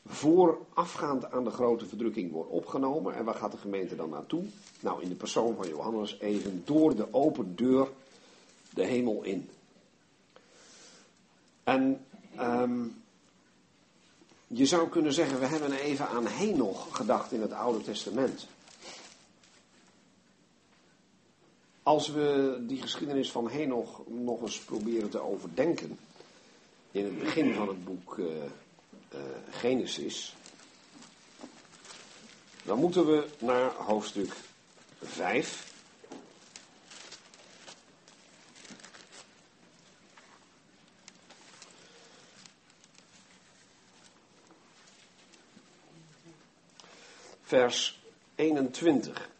[0.07, 3.15] voorafgaand aan de grote verdrukking wordt opgenomen.
[3.15, 4.43] En waar gaat de gemeente dan naartoe?
[4.79, 7.87] Nou, in de persoon van Johannes even door de open deur
[8.73, 9.49] de hemel in.
[11.63, 12.05] En
[12.39, 13.03] um,
[14.47, 18.47] je zou kunnen zeggen, we hebben even aan Henoch gedacht in het Oude Testament.
[21.85, 25.99] Als we die geschiedenis van Henoch nog eens proberen te overdenken,
[26.91, 30.35] in het begin van het boek uh, uh, Genesis,
[32.63, 34.33] dan moeten we naar hoofdstuk
[35.01, 35.73] 5.
[47.41, 48.01] Vers
[48.35, 49.33] 21.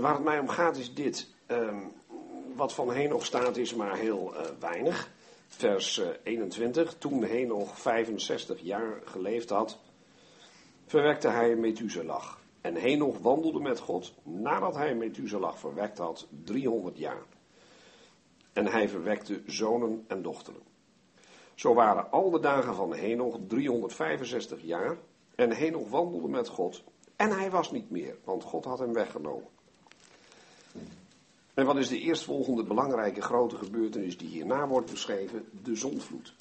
[0.00, 1.28] Waar het mij om gaat is dit.
[1.46, 1.92] Um,
[2.56, 5.10] wat van Henoch staat is maar heel uh, weinig.
[5.46, 6.94] Vers uh, 21.
[6.98, 9.78] Toen Henoch 65 jaar geleefd had,
[10.86, 12.26] verwekte hij Methuselah.
[12.60, 17.22] En Henoch wandelde met God nadat hij Methuselah verwekt had 300 jaar.
[18.52, 20.62] En hij verwekte zonen en dochteren.
[21.54, 24.96] Zo waren al de dagen van Henoch 365 jaar.
[25.34, 26.84] En Henoch wandelde met God.
[27.16, 29.55] En hij was niet meer, want God had hem weggenomen.
[31.56, 35.44] En wat is de eerstvolgende belangrijke grote gebeurtenis die hierna wordt beschreven?
[35.62, 36.34] De zondvloed.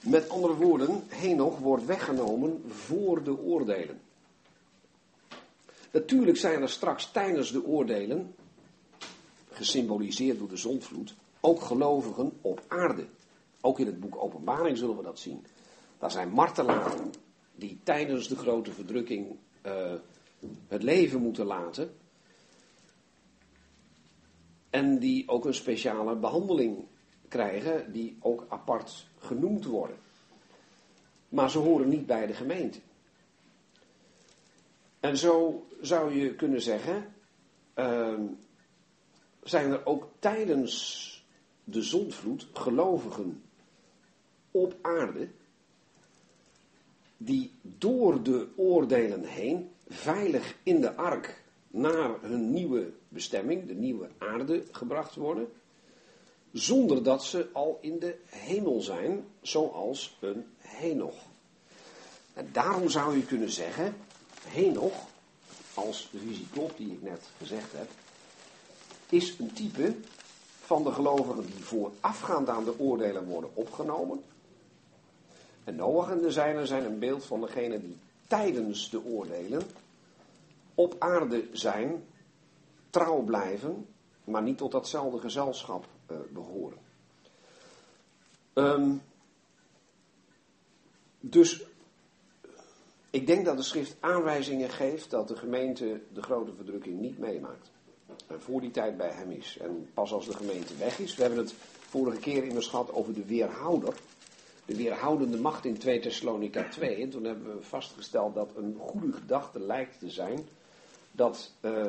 [0.00, 4.00] Met andere woorden, Henoch wordt weggenomen voor de oordelen.
[5.90, 8.34] Natuurlijk zijn er straks tijdens de oordelen,
[9.50, 13.06] gesymboliseerd door de zondvloed, ook gelovigen op aarde.
[13.60, 15.44] Ook in het boek Openbaring zullen we dat zien.
[15.98, 17.10] Daar zijn martelaren
[17.54, 19.36] die tijdens de grote verdrukking
[19.66, 19.92] uh,
[20.68, 22.00] het leven moeten laten.
[24.72, 26.84] En die ook een speciale behandeling
[27.28, 29.96] krijgen, die ook apart genoemd worden.
[31.28, 32.78] Maar ze horen niet bij de gemeente.
[35.00, 37.14] En zo zou je kunnen zeggen,
[37.74, 38.20] uh,
[39.42, 41.24] zijn er ook tijdens
[41.64, 43.42] de zondvloed gelovigen
[44.50, 45.28] op aarde,
[47.16, 51.41] die door de oordelen heen veilig in de ark
[51.72, 55.48] naar hun nieuwe bestemming, de nieuwe aarde, gebracht worden,
[56.52, 61.26] zonder dat ze al in de hemel zijn, zoals een Henoch.
[62.32, 63.96] En daarom zou je kunnen zeggen,
[64.48, 65.06] Henoch,
[65.74, 67.88] als de visie klopt die ik net gezegd heb,
[69.08, 69.94] is een type
[70.60, 74.22] van de gelovigen die voorafgaand aan de oordelen worden opgenomen.
[75.64, 77.96] En Noach en de zijnen zijn een beeld van degene die
[78.26, 79.62] tijdens de oordelen
[80.82, 82.04] op aarde zijn,
[82.90, 83.86] trouw blijven,
[84.24, 86.78] maar niet tot datzelfde gezelschap uh, behoren.
[88.54, 89.02] Um,
[91.20, 91.64] dus
[93.10, 97.70] ik denk dat de schrift aanwijzingen geeft dat de gemeente de grote verdrukking niet meemaakt.
[98.26, 99.58] En voor die tijd bij hem is.
[99.60, 101.14] En pas als de gemeente weg is.
[101.14, 103.94] We hebben het vorige keer immers gehad over de weerhouder.
[104.64, 107.02] De weerhoudende macht in 2 Thessalonica 2.
[107.02, 110.48] En toen hebben we vastgesteld dat een goede gedachte lijkt te zijn.
[111.12, 111.86] Dat uh,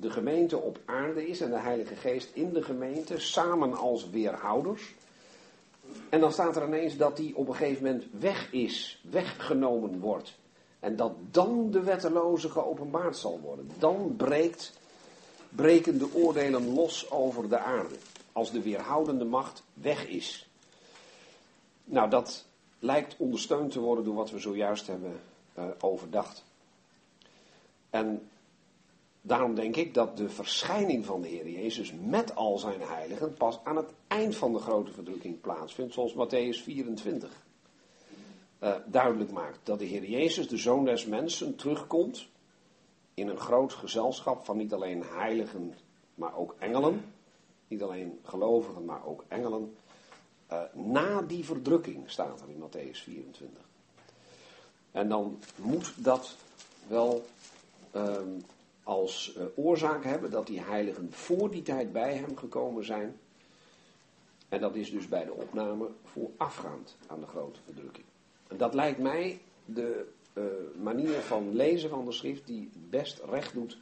[0.00, 3.18] de gemeente op aarde is en de Heilige Geest in de gemeente.
[3.18, 4.94] Samen als weerhouders.
[6.08, 9.02] En dan staat er ineens dat die op een gegeven moment weg is.
[9.10, 10.38] Weggenomen wordt.
[10.80, 13.70] En dat dan de wetteloze geopenbaard zal worden.
[13.78, 14.72] Dan breekt,
[15.48, 17.94] breken de oordelen los over de aarde.
[18.32, 20.48] Als de weerhoudende macht weg is.
[21.84, 22.46] Nou, dat
[22.78, 25.20] lijkt ondersteund te worden door wat we zojuist hebben
[25.58, 26.44] uh, overdacht.
[27.90, 28.28] En
[29.20, 33.60] daarom denk ik dat de verschijning van de Heer Jezus met al zijn heiligen pas
[33.64, 37.30] aan het eind van de grote verdrukking plaatsvindt, zoals Matthäus 24
[38.60, 39.58] uh, duidelijk maakt.
[39.62, 42.28] Dat de Heer Jezus, de Zoon des Mensen, terugkomt
[43.14, 45.74] in een groot gezelschap van niet alleen heiligen,
[46.14, 47.04] maar ook engelen.
[47.68, 49.76] Niet alleen gelovigen, maar ook engelen.
[50.52, 53.62] Uh, na die verdrukking staat er in Matthäus 24.
[54.90, 56.36] En dan moet dat
[56.86, 57.24] wel
[57.96, 58.16] uh,
[58.90, 63.18] als uh, oorzaak hebben dat die heiligen voor die tijd bij hem gekomen zijn.
[64.48, 68.06] En dat is dus bij de opname voorafgaand aan de grote verdrukking.
[68.48, 70.44] En dat lijkt mij de uh,
[70.82, 73.78] manier van lezen van de schrift die best recht doet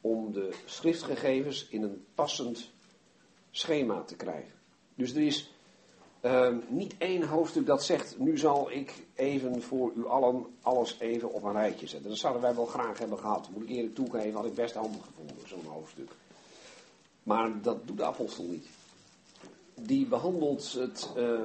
[0.00, 2.70] om de schriftgegevens in een passend
[3.50, 4.54] schema te krijgen.
[4.94, 5.54] Dus er is
[6.22, 11.32] uh, niet één hoofdstuk dat zegt, nu zal ik even voor u allen alles even
[11.32, 12.08] op een rijtje zetten.
[12.08, 13.48] Dat zouden wij wel graag hebben gehad.
[13.50, 16.10] Moet ik eerlijk toegeven, had ik best handig gevonden, zo'n hoofdstuk.
[17.22, 18.66] Maar dat doet de apostel niet.
[19.74, 21.40] Die behandelt het uh,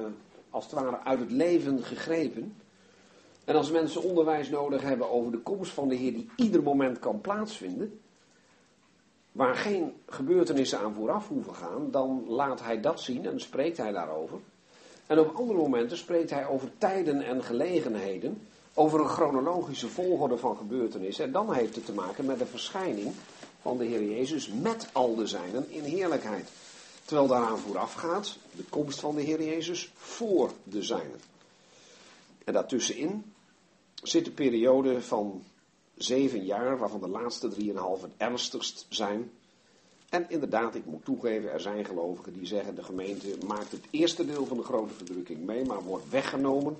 [0.50, 2.56] als het ware uit het leven gegrepen.
[3.44, 6.98] En als mensen onderwijs nodig hebben over de komst van de Heer die ieder moment
[6.98, 8.00] kan plaatsvinden,
[9.32, 13.92] waar geen gebeurtenissen aan vooraf hoeven gaan, dan laat hij dat zien en spreekt hij
[13.92, 14.38] daarover.
[15.08, 20.56] En op andere momenten spreekt hij over tijden en gelegenheden, over een chronologische volgorde van
[20.56, 21.24] gebeurtenissen.
[21.24, 23.14] En dan heeft het te maken met de verschijning
[23.60, 26.48] van de Heer Jezus met al de zijnen in heerlijkheid.
[27.04, 31.20] Terwijl daaraan vooraf gaat de komst van de Heer Jezus voor de zijnen.
[32.44, 33.32] En daartussenin
[34.02, 35.42] zit een periode van
[35.96, 39.30] zeven jaar, waarvan de laatste drieënhalf het ernstigst zijn.
[40.08, 44.26] En inderdaad, ik moet toegeven, er zijn gelovigen die zeggen de gemeente maakt het eerste
[44.26, 46.76] deel van de grote verdrukking mee, maar wordt weggenomen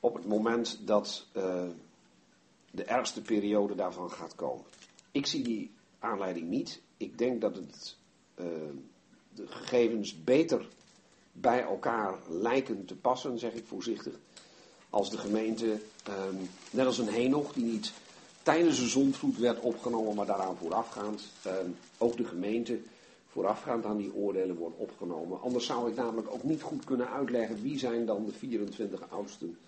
[0.00, 1.62] op het moment dat uh,
[2.70, 4.64] de ergste periode daarvan gaat komen.
[5.10, 6.80] Ik zie die aanleiding niet.
[6.96, 7.96] Ik denk dat het
[8.40, 8.46] uh,
[9.34, 10.68] de gegevens beter
[11.32, 14.14] bij elkaar lijken te passen, zeg ik voorzichtig,
[14.90, 15.66] als de gemeente,
[16.08, 17.92] um, net als een Henoch, die niet
[18.48, 22.80] tijdens de zondvloed werd opgenomen, maar daaraan voorafgaand, um, ook de gemeente
[23.26, 25.40] voorafgaand aan die oordelen wordt opgenomen.
[25.40, 29.58] Anders zou ik namelijk ook niet goed kunnen uitleggen wie zijn dan de 24 oudsten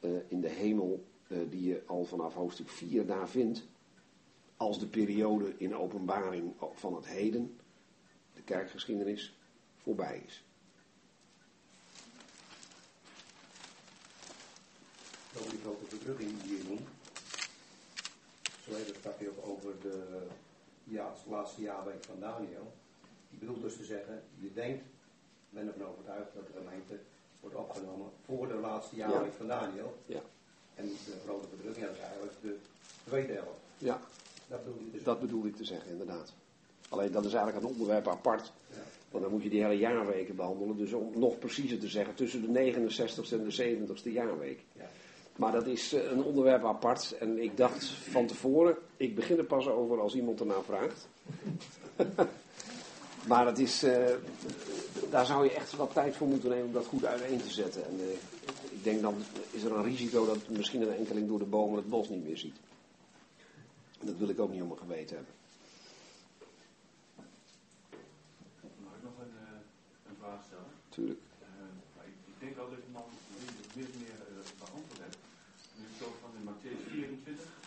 [0.00, 3.62] uh, in de hemel, uh, die je al vanaf hoofdstuk 4 daar vindt,
[4.56, 7.58] als de periode in openbaring van het heden,
[8.34, 9.34] de kerkgeschiedenis,
[9.82, 10.44] voorbij is.
[15.38, 16.99] over die grote verdrukking die je noemt.
[18.76, 20.22] Het sprak ook over de
[20.84, 22.72] ja, laatste jaarweek van Daniel.
[23.30, 24.84] Die bedoelt dus te zeggen, je denkt,
[25.50, 26.98] ben ervan overtuigd dat de gemeente
[27.40, 29.36] wordt opgenomen voor de laatste jaarweek Ja.
[29.36, 29.96] van Daniel.
[30.06, 30.20] Ja.
[30.74, 32.56] En de grote verdrukking dat is eigenlijk de
[33.04, 33.58] tweede helft.
[33.78, 34.00] Ja,
[34.48, 35.02] Dat bedoel je dus.
[35.02, 36.32] dat bedoel ik te zeggen, inderdaad.
[36.88, 38.52] Alleen dat is eigenlijk een onderwerp apart.
[38.70, 38.76] Ja.
[39.10, 40.76] Want dan moet je die hele jaarweken behandelen.
[40.76, 43.52] Dus om nog preciezer te zeggen, tussen de 69ste en de
[44.02, 44.60] 70ste jaarweek.
[44.72, 44.88] Ja.
[45.40, 47.16] Maar dat is eh, een onderwerp apart.
[47.18, 51.08] En ik dacht van tevoren, ik begin er pas over als iemand ernaar vraagt.
[53.28, 54.14] maar het is, eh,
[55.10, 57.84] daar zou je echt wat tijd voor moeten nemen om dat goed uiteen te zetten.
[57.84, 58.12] En eh,
[58.70, 59.14] ik denk dan
[59.50, 62.38] is er een risico dat misschien een enkeling door de bomen het bos niet meer
[62.38, 62.56] ziet.
[64.00, 65.34] En dat wil ik ook niet om geweten hebben.
[68.84, 69.34] Mag ik nog een,
[70.08, 70.70] een vraag stellen?
[70.88, 71.20] Tuurlijk.
[72.04, 73.02] Ik, denk al dat man
[73.74, 75.18] min meer eh, beantwoord hebt.
[75.78, 77.60] Nu zo van in Matthäus 24 eh,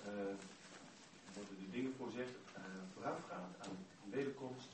[1.34, 2.62] worden de dingen voorzegd eh
[2.94, 4.68] voorafgaand aan de wederkomst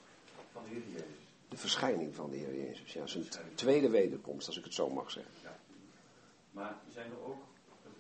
[0.52, 1.24] van de Heer Jezus.
[1.50, 2.94] De verschijning van de Heer Jezus.
[2.94, 3.26] Ja, zijn
[3.56, 5.34] tweede wederkomst, als ik het zo mag zeggen.
[6.52, 7.44] Maar zijn er ook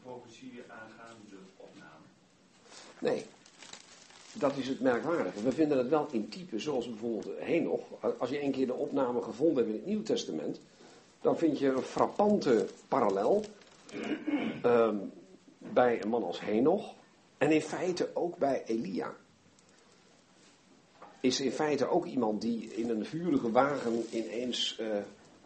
[0.04, 2.06] profetieën aangaande de opname?
[3.00, 3.26] Nee,
[4.34, 5.42] dat is het merkwaardige.
[5.42, 7.82] We vinden het wel in type, zoals bijvoorbeeld Henoch.
[8.18, 10.60] Als je een keer de opname gevonden hebt in het Nieuw Testament,
[11.22, 13.44] dan vind je een frappante parallel
[14.62, 14.96] ehm,
[15.58, 16.94] bij een man als Henoch.
[17.40, 19.16] En in feite ook bij Elia.
[21.20, 24.88] is in feite ook iemand die in een vurige wagen ineens eh,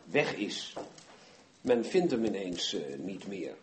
[0.04, 0.76] weg is.
[1.62, 3.56] Men vindt hem ineens eh, niet meer.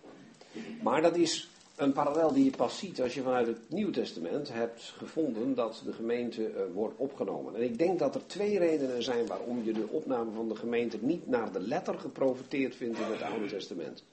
[0.83, 4.53] Maar dat is een parallel die je pas ziet als je vanuit het Nieuwe Testament
[4.53, 7.55] hebt gevonden dat de gemeente eh, wordt opgenomen.
[7.55, 10.99] En ik denk dat er twee redenen zijn waarom je de opname van de gemeente
[11.01, 14.05] niet naar de letter geprofiteerd vindt in het Oude Testament.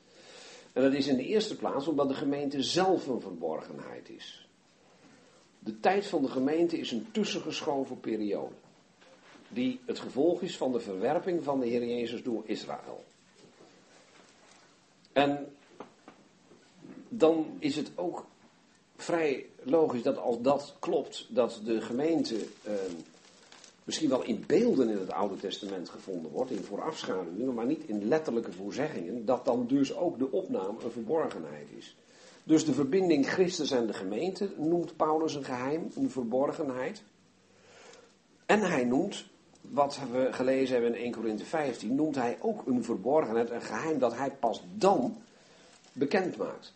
[0.77, 4.47] En dat is in de eerste plaats omdat de gemeente zelf een verborgenheid is.
[5.59, 8.53] De tijd van de gemeente is een tussengeschoven periode.
[9.49, 13.03] Die het gevolg is van de verwerping van de Heer Jezus door Israël.
[15.13, 15.55] En
[17.09, 18.25] dan is het ook
[18.95, 22.73] vrij logisch dat als dat klopt, dat de gemeente eh,
[23.87, 28.07] misschien wel in beelden in het Oude Testament gevonden wordt, in voorafschaduwingen, maar niet in
[28.07, 31.97] letterlijke voorzeggingen, dat dan dus ook de opname een verborgenheid is.
[32.43, 37.03] Dus de verbinding Christus en de gemeente noemt Paulus een geheim, een verborgenheid.
[38.45, 39.25] En hij noemt,
[39.61, 43.99] wat we gelezen hebben in 1 Corinthië 15, noemt hij ook een verborgenheid, een geheim
[43.99, 45.17] dat hij pas dan
[45.93, 46.73] bekend maakt.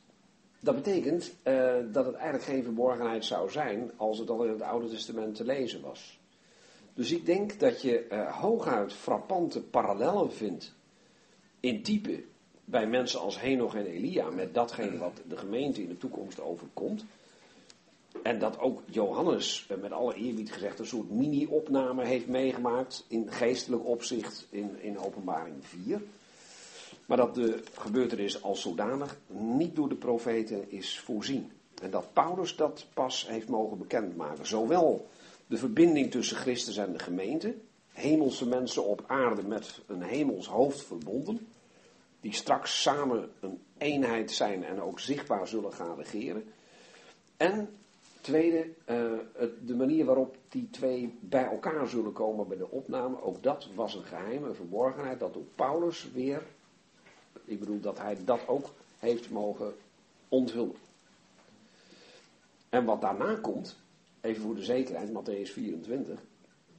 [0.60, 4.62] Dat betekent uh, dat het eigenlijk geen verborgenheid zou zijn als het al in het
[4.62, 6.20] Oude Testament te lezen was.
[6.94, 10.74] Dus ik denk dat je uh, hooguit frappante parallellen vindt
[11.60, 12.24] in type
[12.66, 17.06] bij mensen als Henoch en Elia met datgene wat de gemeente in de toekomst overkomt.
[18.24, 23.32] En dat ook Johannes, uh, met alle eerbied gezegd, een soort mini-opname heeft meegemaakt in
[23.32, 26.02] geestelijk opzicht in, in openbaring 4.
[27.06, 31.52] Maar dat de gebeurtenis als zodanig niet door de profeten is voorzien.
[31.82, 34.48] En dat Paulus dat pas heeft mogen bekendmaken.
[34.48, 35.08] Zowel
[35.52, 37.56] de verbinding tussen Christus en de gemeente,
[37.92, 41.48] hemelse mensen op aarde met een hemels hoofd verbonden,
[42.20, 46.44] die straks samen een eenheid zijn en ook zichtbaar zullen gaan regeren.
[47.38, 47.70] En
[48.22, 49.12] tweede, uh,
[49.66, 53.96] de manier waarop die twee bij elkaar zullen komen bij de opname, ook dat was
[53.96, 56.44] een geheim, een verborgenheid, dat door Paulus weer
[57.46, 58.70] ik bedoel dat hij dat ook
[59.00, 59.74] heeft mogen
[60.30, 60.76] onthullen.
[62.70, 63.81] En wat daarna komt,
[64.22, 66.20] even voor de zekerheid, Matthäus 24,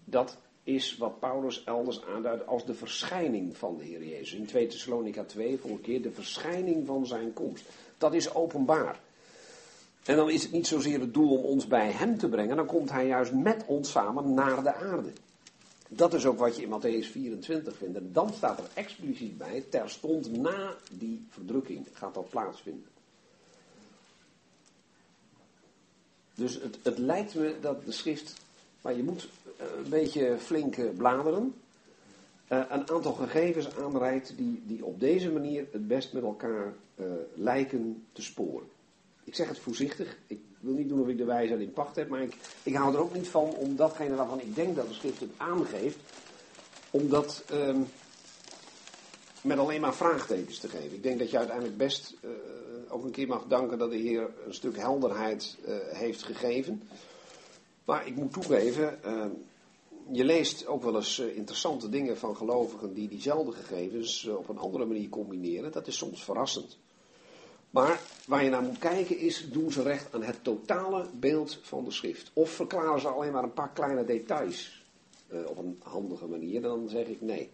[0.05, 4.32] dat is wat Paulus elders aanduidt als de verschijning van de Heer Jezus.
[4.32, 7.64] In 2 Thessalonica 2 vorige keer de verschijning van zijn komst.
[7.98, 9.01] Dat is openbaar.
[10.05, 12.66] En dan is het niet zozeer het doel om ons bij hem te brengen, dan
[12.66, 15.12] komt hij juist met ons samen naar de aarde.
[15.89, 17.97] Dat is ook wat je in Matthäus 24 vindt.
[17.97, 22.91] En dan staat er expliciet bij, terstond na die verdrukking gaat dat plaatsvinden.
[26.34, 28.34] Dus het, het lijkt me dat de schrift,
[28.80, 31.54] maar je moet eh, een beetje flink bladeren,
[32.48, 36.72] uh, een aantal gegevens aanreikt die, die op deze manier het best met elkaar
[37.34, 38.66] lijken te sporen.
[39.24, 42.09] Ik zeg het voorzichtig, ik wil niet doen of ik de wijsheid in pacht heb,
[42.09, 44.94] maar ik, ik hou er ook niet van om datgene waarvan ik denk dat de
[44.94, 45.98] schrift het aangeeft,
[46.90, 47.86] om dat um,
[49.40, 50.94] met alleen maar vraagtekens te geven.
[50.94, 52.14] Ik denk dat je uiteindelijk best
[52.93, 56.82] ook een keer mag danken dat de Heer een stuk helderheid uh, heeft gegeven.
[57.85, 59.24] Maar ik moet toegeven, uh,
[60.10, 64.85] je leest ook wel eens interessante dingen van gelovigen die diezelfde gegevens op een andere
[64.85, 65.73] manier combineren.
[65.73, 66.78] Dat is soms verrassend.
[67.70, 71.85] Maar waar je naar moet kijken is, doen ze recht aan het totale beeld van
[71.85, 72.31] de schrift?
[72.32, 74.85] Of verklaren ze alleen maar een paar kleine details
[75.47, 76.60] op een handige manier?
[76.60, 77.51] Dan zeg ik nee.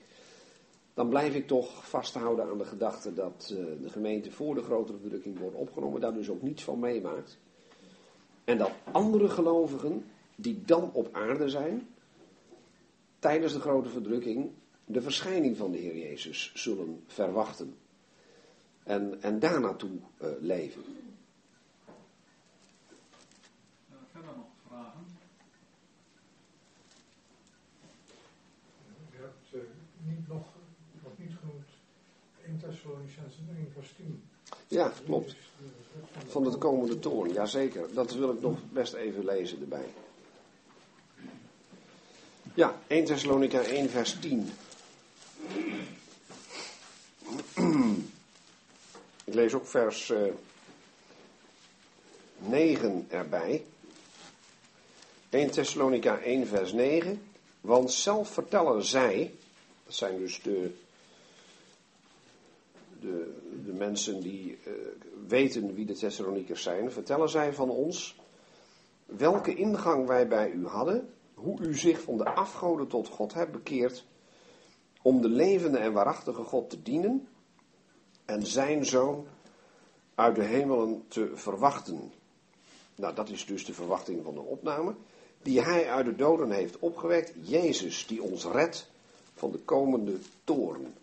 [0.99, 4.99] Dan blijf ik toch vasthouden aan de gedachte dat uh, de gemeente voor de grotere
[4.99, 7.39] verdrukking wordt opgenomen, daar dus ook niets van meemaakt.
[8.45, 10.05] En dat andere gelovigen,
[10.35, 11.89] die dan op aarde zijn,
[13.19, 14.51] tijdens de grote verdrukking
[14.85, 17.77] de verschijning van de Heer Jezus zullen verwachten
[18.83, 19.91] en, en daar naartoe
[20.23, 20.83] uh, leven.
[24.12, 25.07] verder nog vragen?
[29.11, 29.61] Je hebt uh,
[30.07, 30.47] niet nog,
[31.03, 31.66] nog niet genoemd
[32.45, 32.57] 1 Thessalonicenzen 1 vers 10.
[34.69, 35.35] Ja, klopt.
[36.28, 37.95] Van het komende toorn, jazeker.
[37.95, 39.86] Dat wil ik nog best even lezen erbij.
[42.55, 44.51] Ja, 1 Thessalonica 1 vers 10.
[49.24, 50.32] Ik lees ook vers uh,
[52.39, 53.65] 9 erbij.
[55.31, 57.23] 1 Thessalonica 1 vers 9.
[57.61, 59.35] Want zelf vertellen zij,
[59.85, 60.77] dat zijn dus de,
[63.01, 63.35] de,
[63.65, 64.73] de mensen die uh,
[65.27, 68.16] weten wie de Thessalonikers zijn, vertellen zij van ons
[69.07, 73.53] welke ingang wij bij u hadden, hoe u zich van de afgoden tot God hebt
[73.53, 74.05] bekeerd,
[75.03, 77.29] om de levende en waarachtige God te dienen
[78.25, 79.27] en zijn zoon
[80.15, 82.12] uit de hemelen te verwachten.
[82.95, 84.95] Nou, dat is dus de verwachting van de opname.
[85.43, 87.33] die hij uit de doden heeft opgewekt.
[87.41, 88.91] Jezus, die ons redt
[89.35, 90.95] van de komende toorn.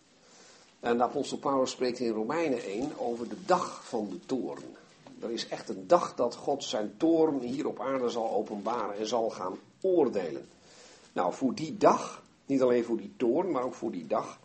[0.85, 4.63] En de apostel Paulus spreekt in Romeinen 1 over de dag van de toorn.
[5.19, 9.07] Er is echt een dag dat God zijn toorn hier op aarde zal openbaren en
[9.07, 10.47] zal gaan oordelen.
[11.13, 14.39] Nou, voor die dag, niet alleen voor die toorn, maar ook voor die dag,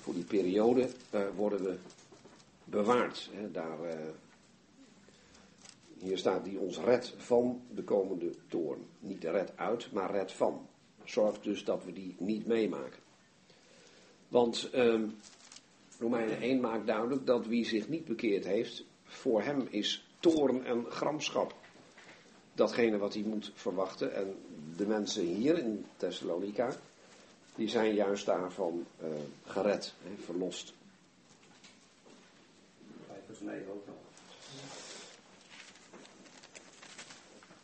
[0.00, 1.76] voor die periode, eh, worden we
[2.64, 3.30] bewaard.
[3.32, 3.96] Hè, daar, eh,
[5.98, 8.86] hier staat die ons redt van de komende toorn.
[8.98, 10.66] Niet red uit, maar red van.
[11.04, 13.00] Zorg dus dat we die niet meemaken.
[14.28, 15.04] Want ehm,
[16.02, 20.84] Romeinen 1 maakt duidelijk dat wie zich niet bekeerd heeft, voor hem is toorn en
[20.84, 21.54] gramschap.
[22.54, 24.14] Datgene wat hij moet verwachten.
[24.14, 24.36] En
[24.76, 26.74] de mensen hier in Thessalonica,
[27.54, 29.08] die zijn juist daarvan uh,
[29.44, 30.72] gered, hè, verlost.
[33.06, 33.96] 5 vers 9 ook nog.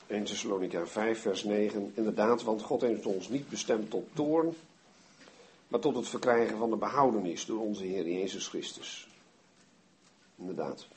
[0.06, 1.92] 1 Thessalonica 5 vers 9.
[1.94, 4.54] Inderdaad, want God heeft ons niet bestemd tot toorn,
[5.68, 9.08] maar tot het verkrijgen van de behoudenis door onze Heer Jezus Christus.
[10.36, 10.88] Inderdaad.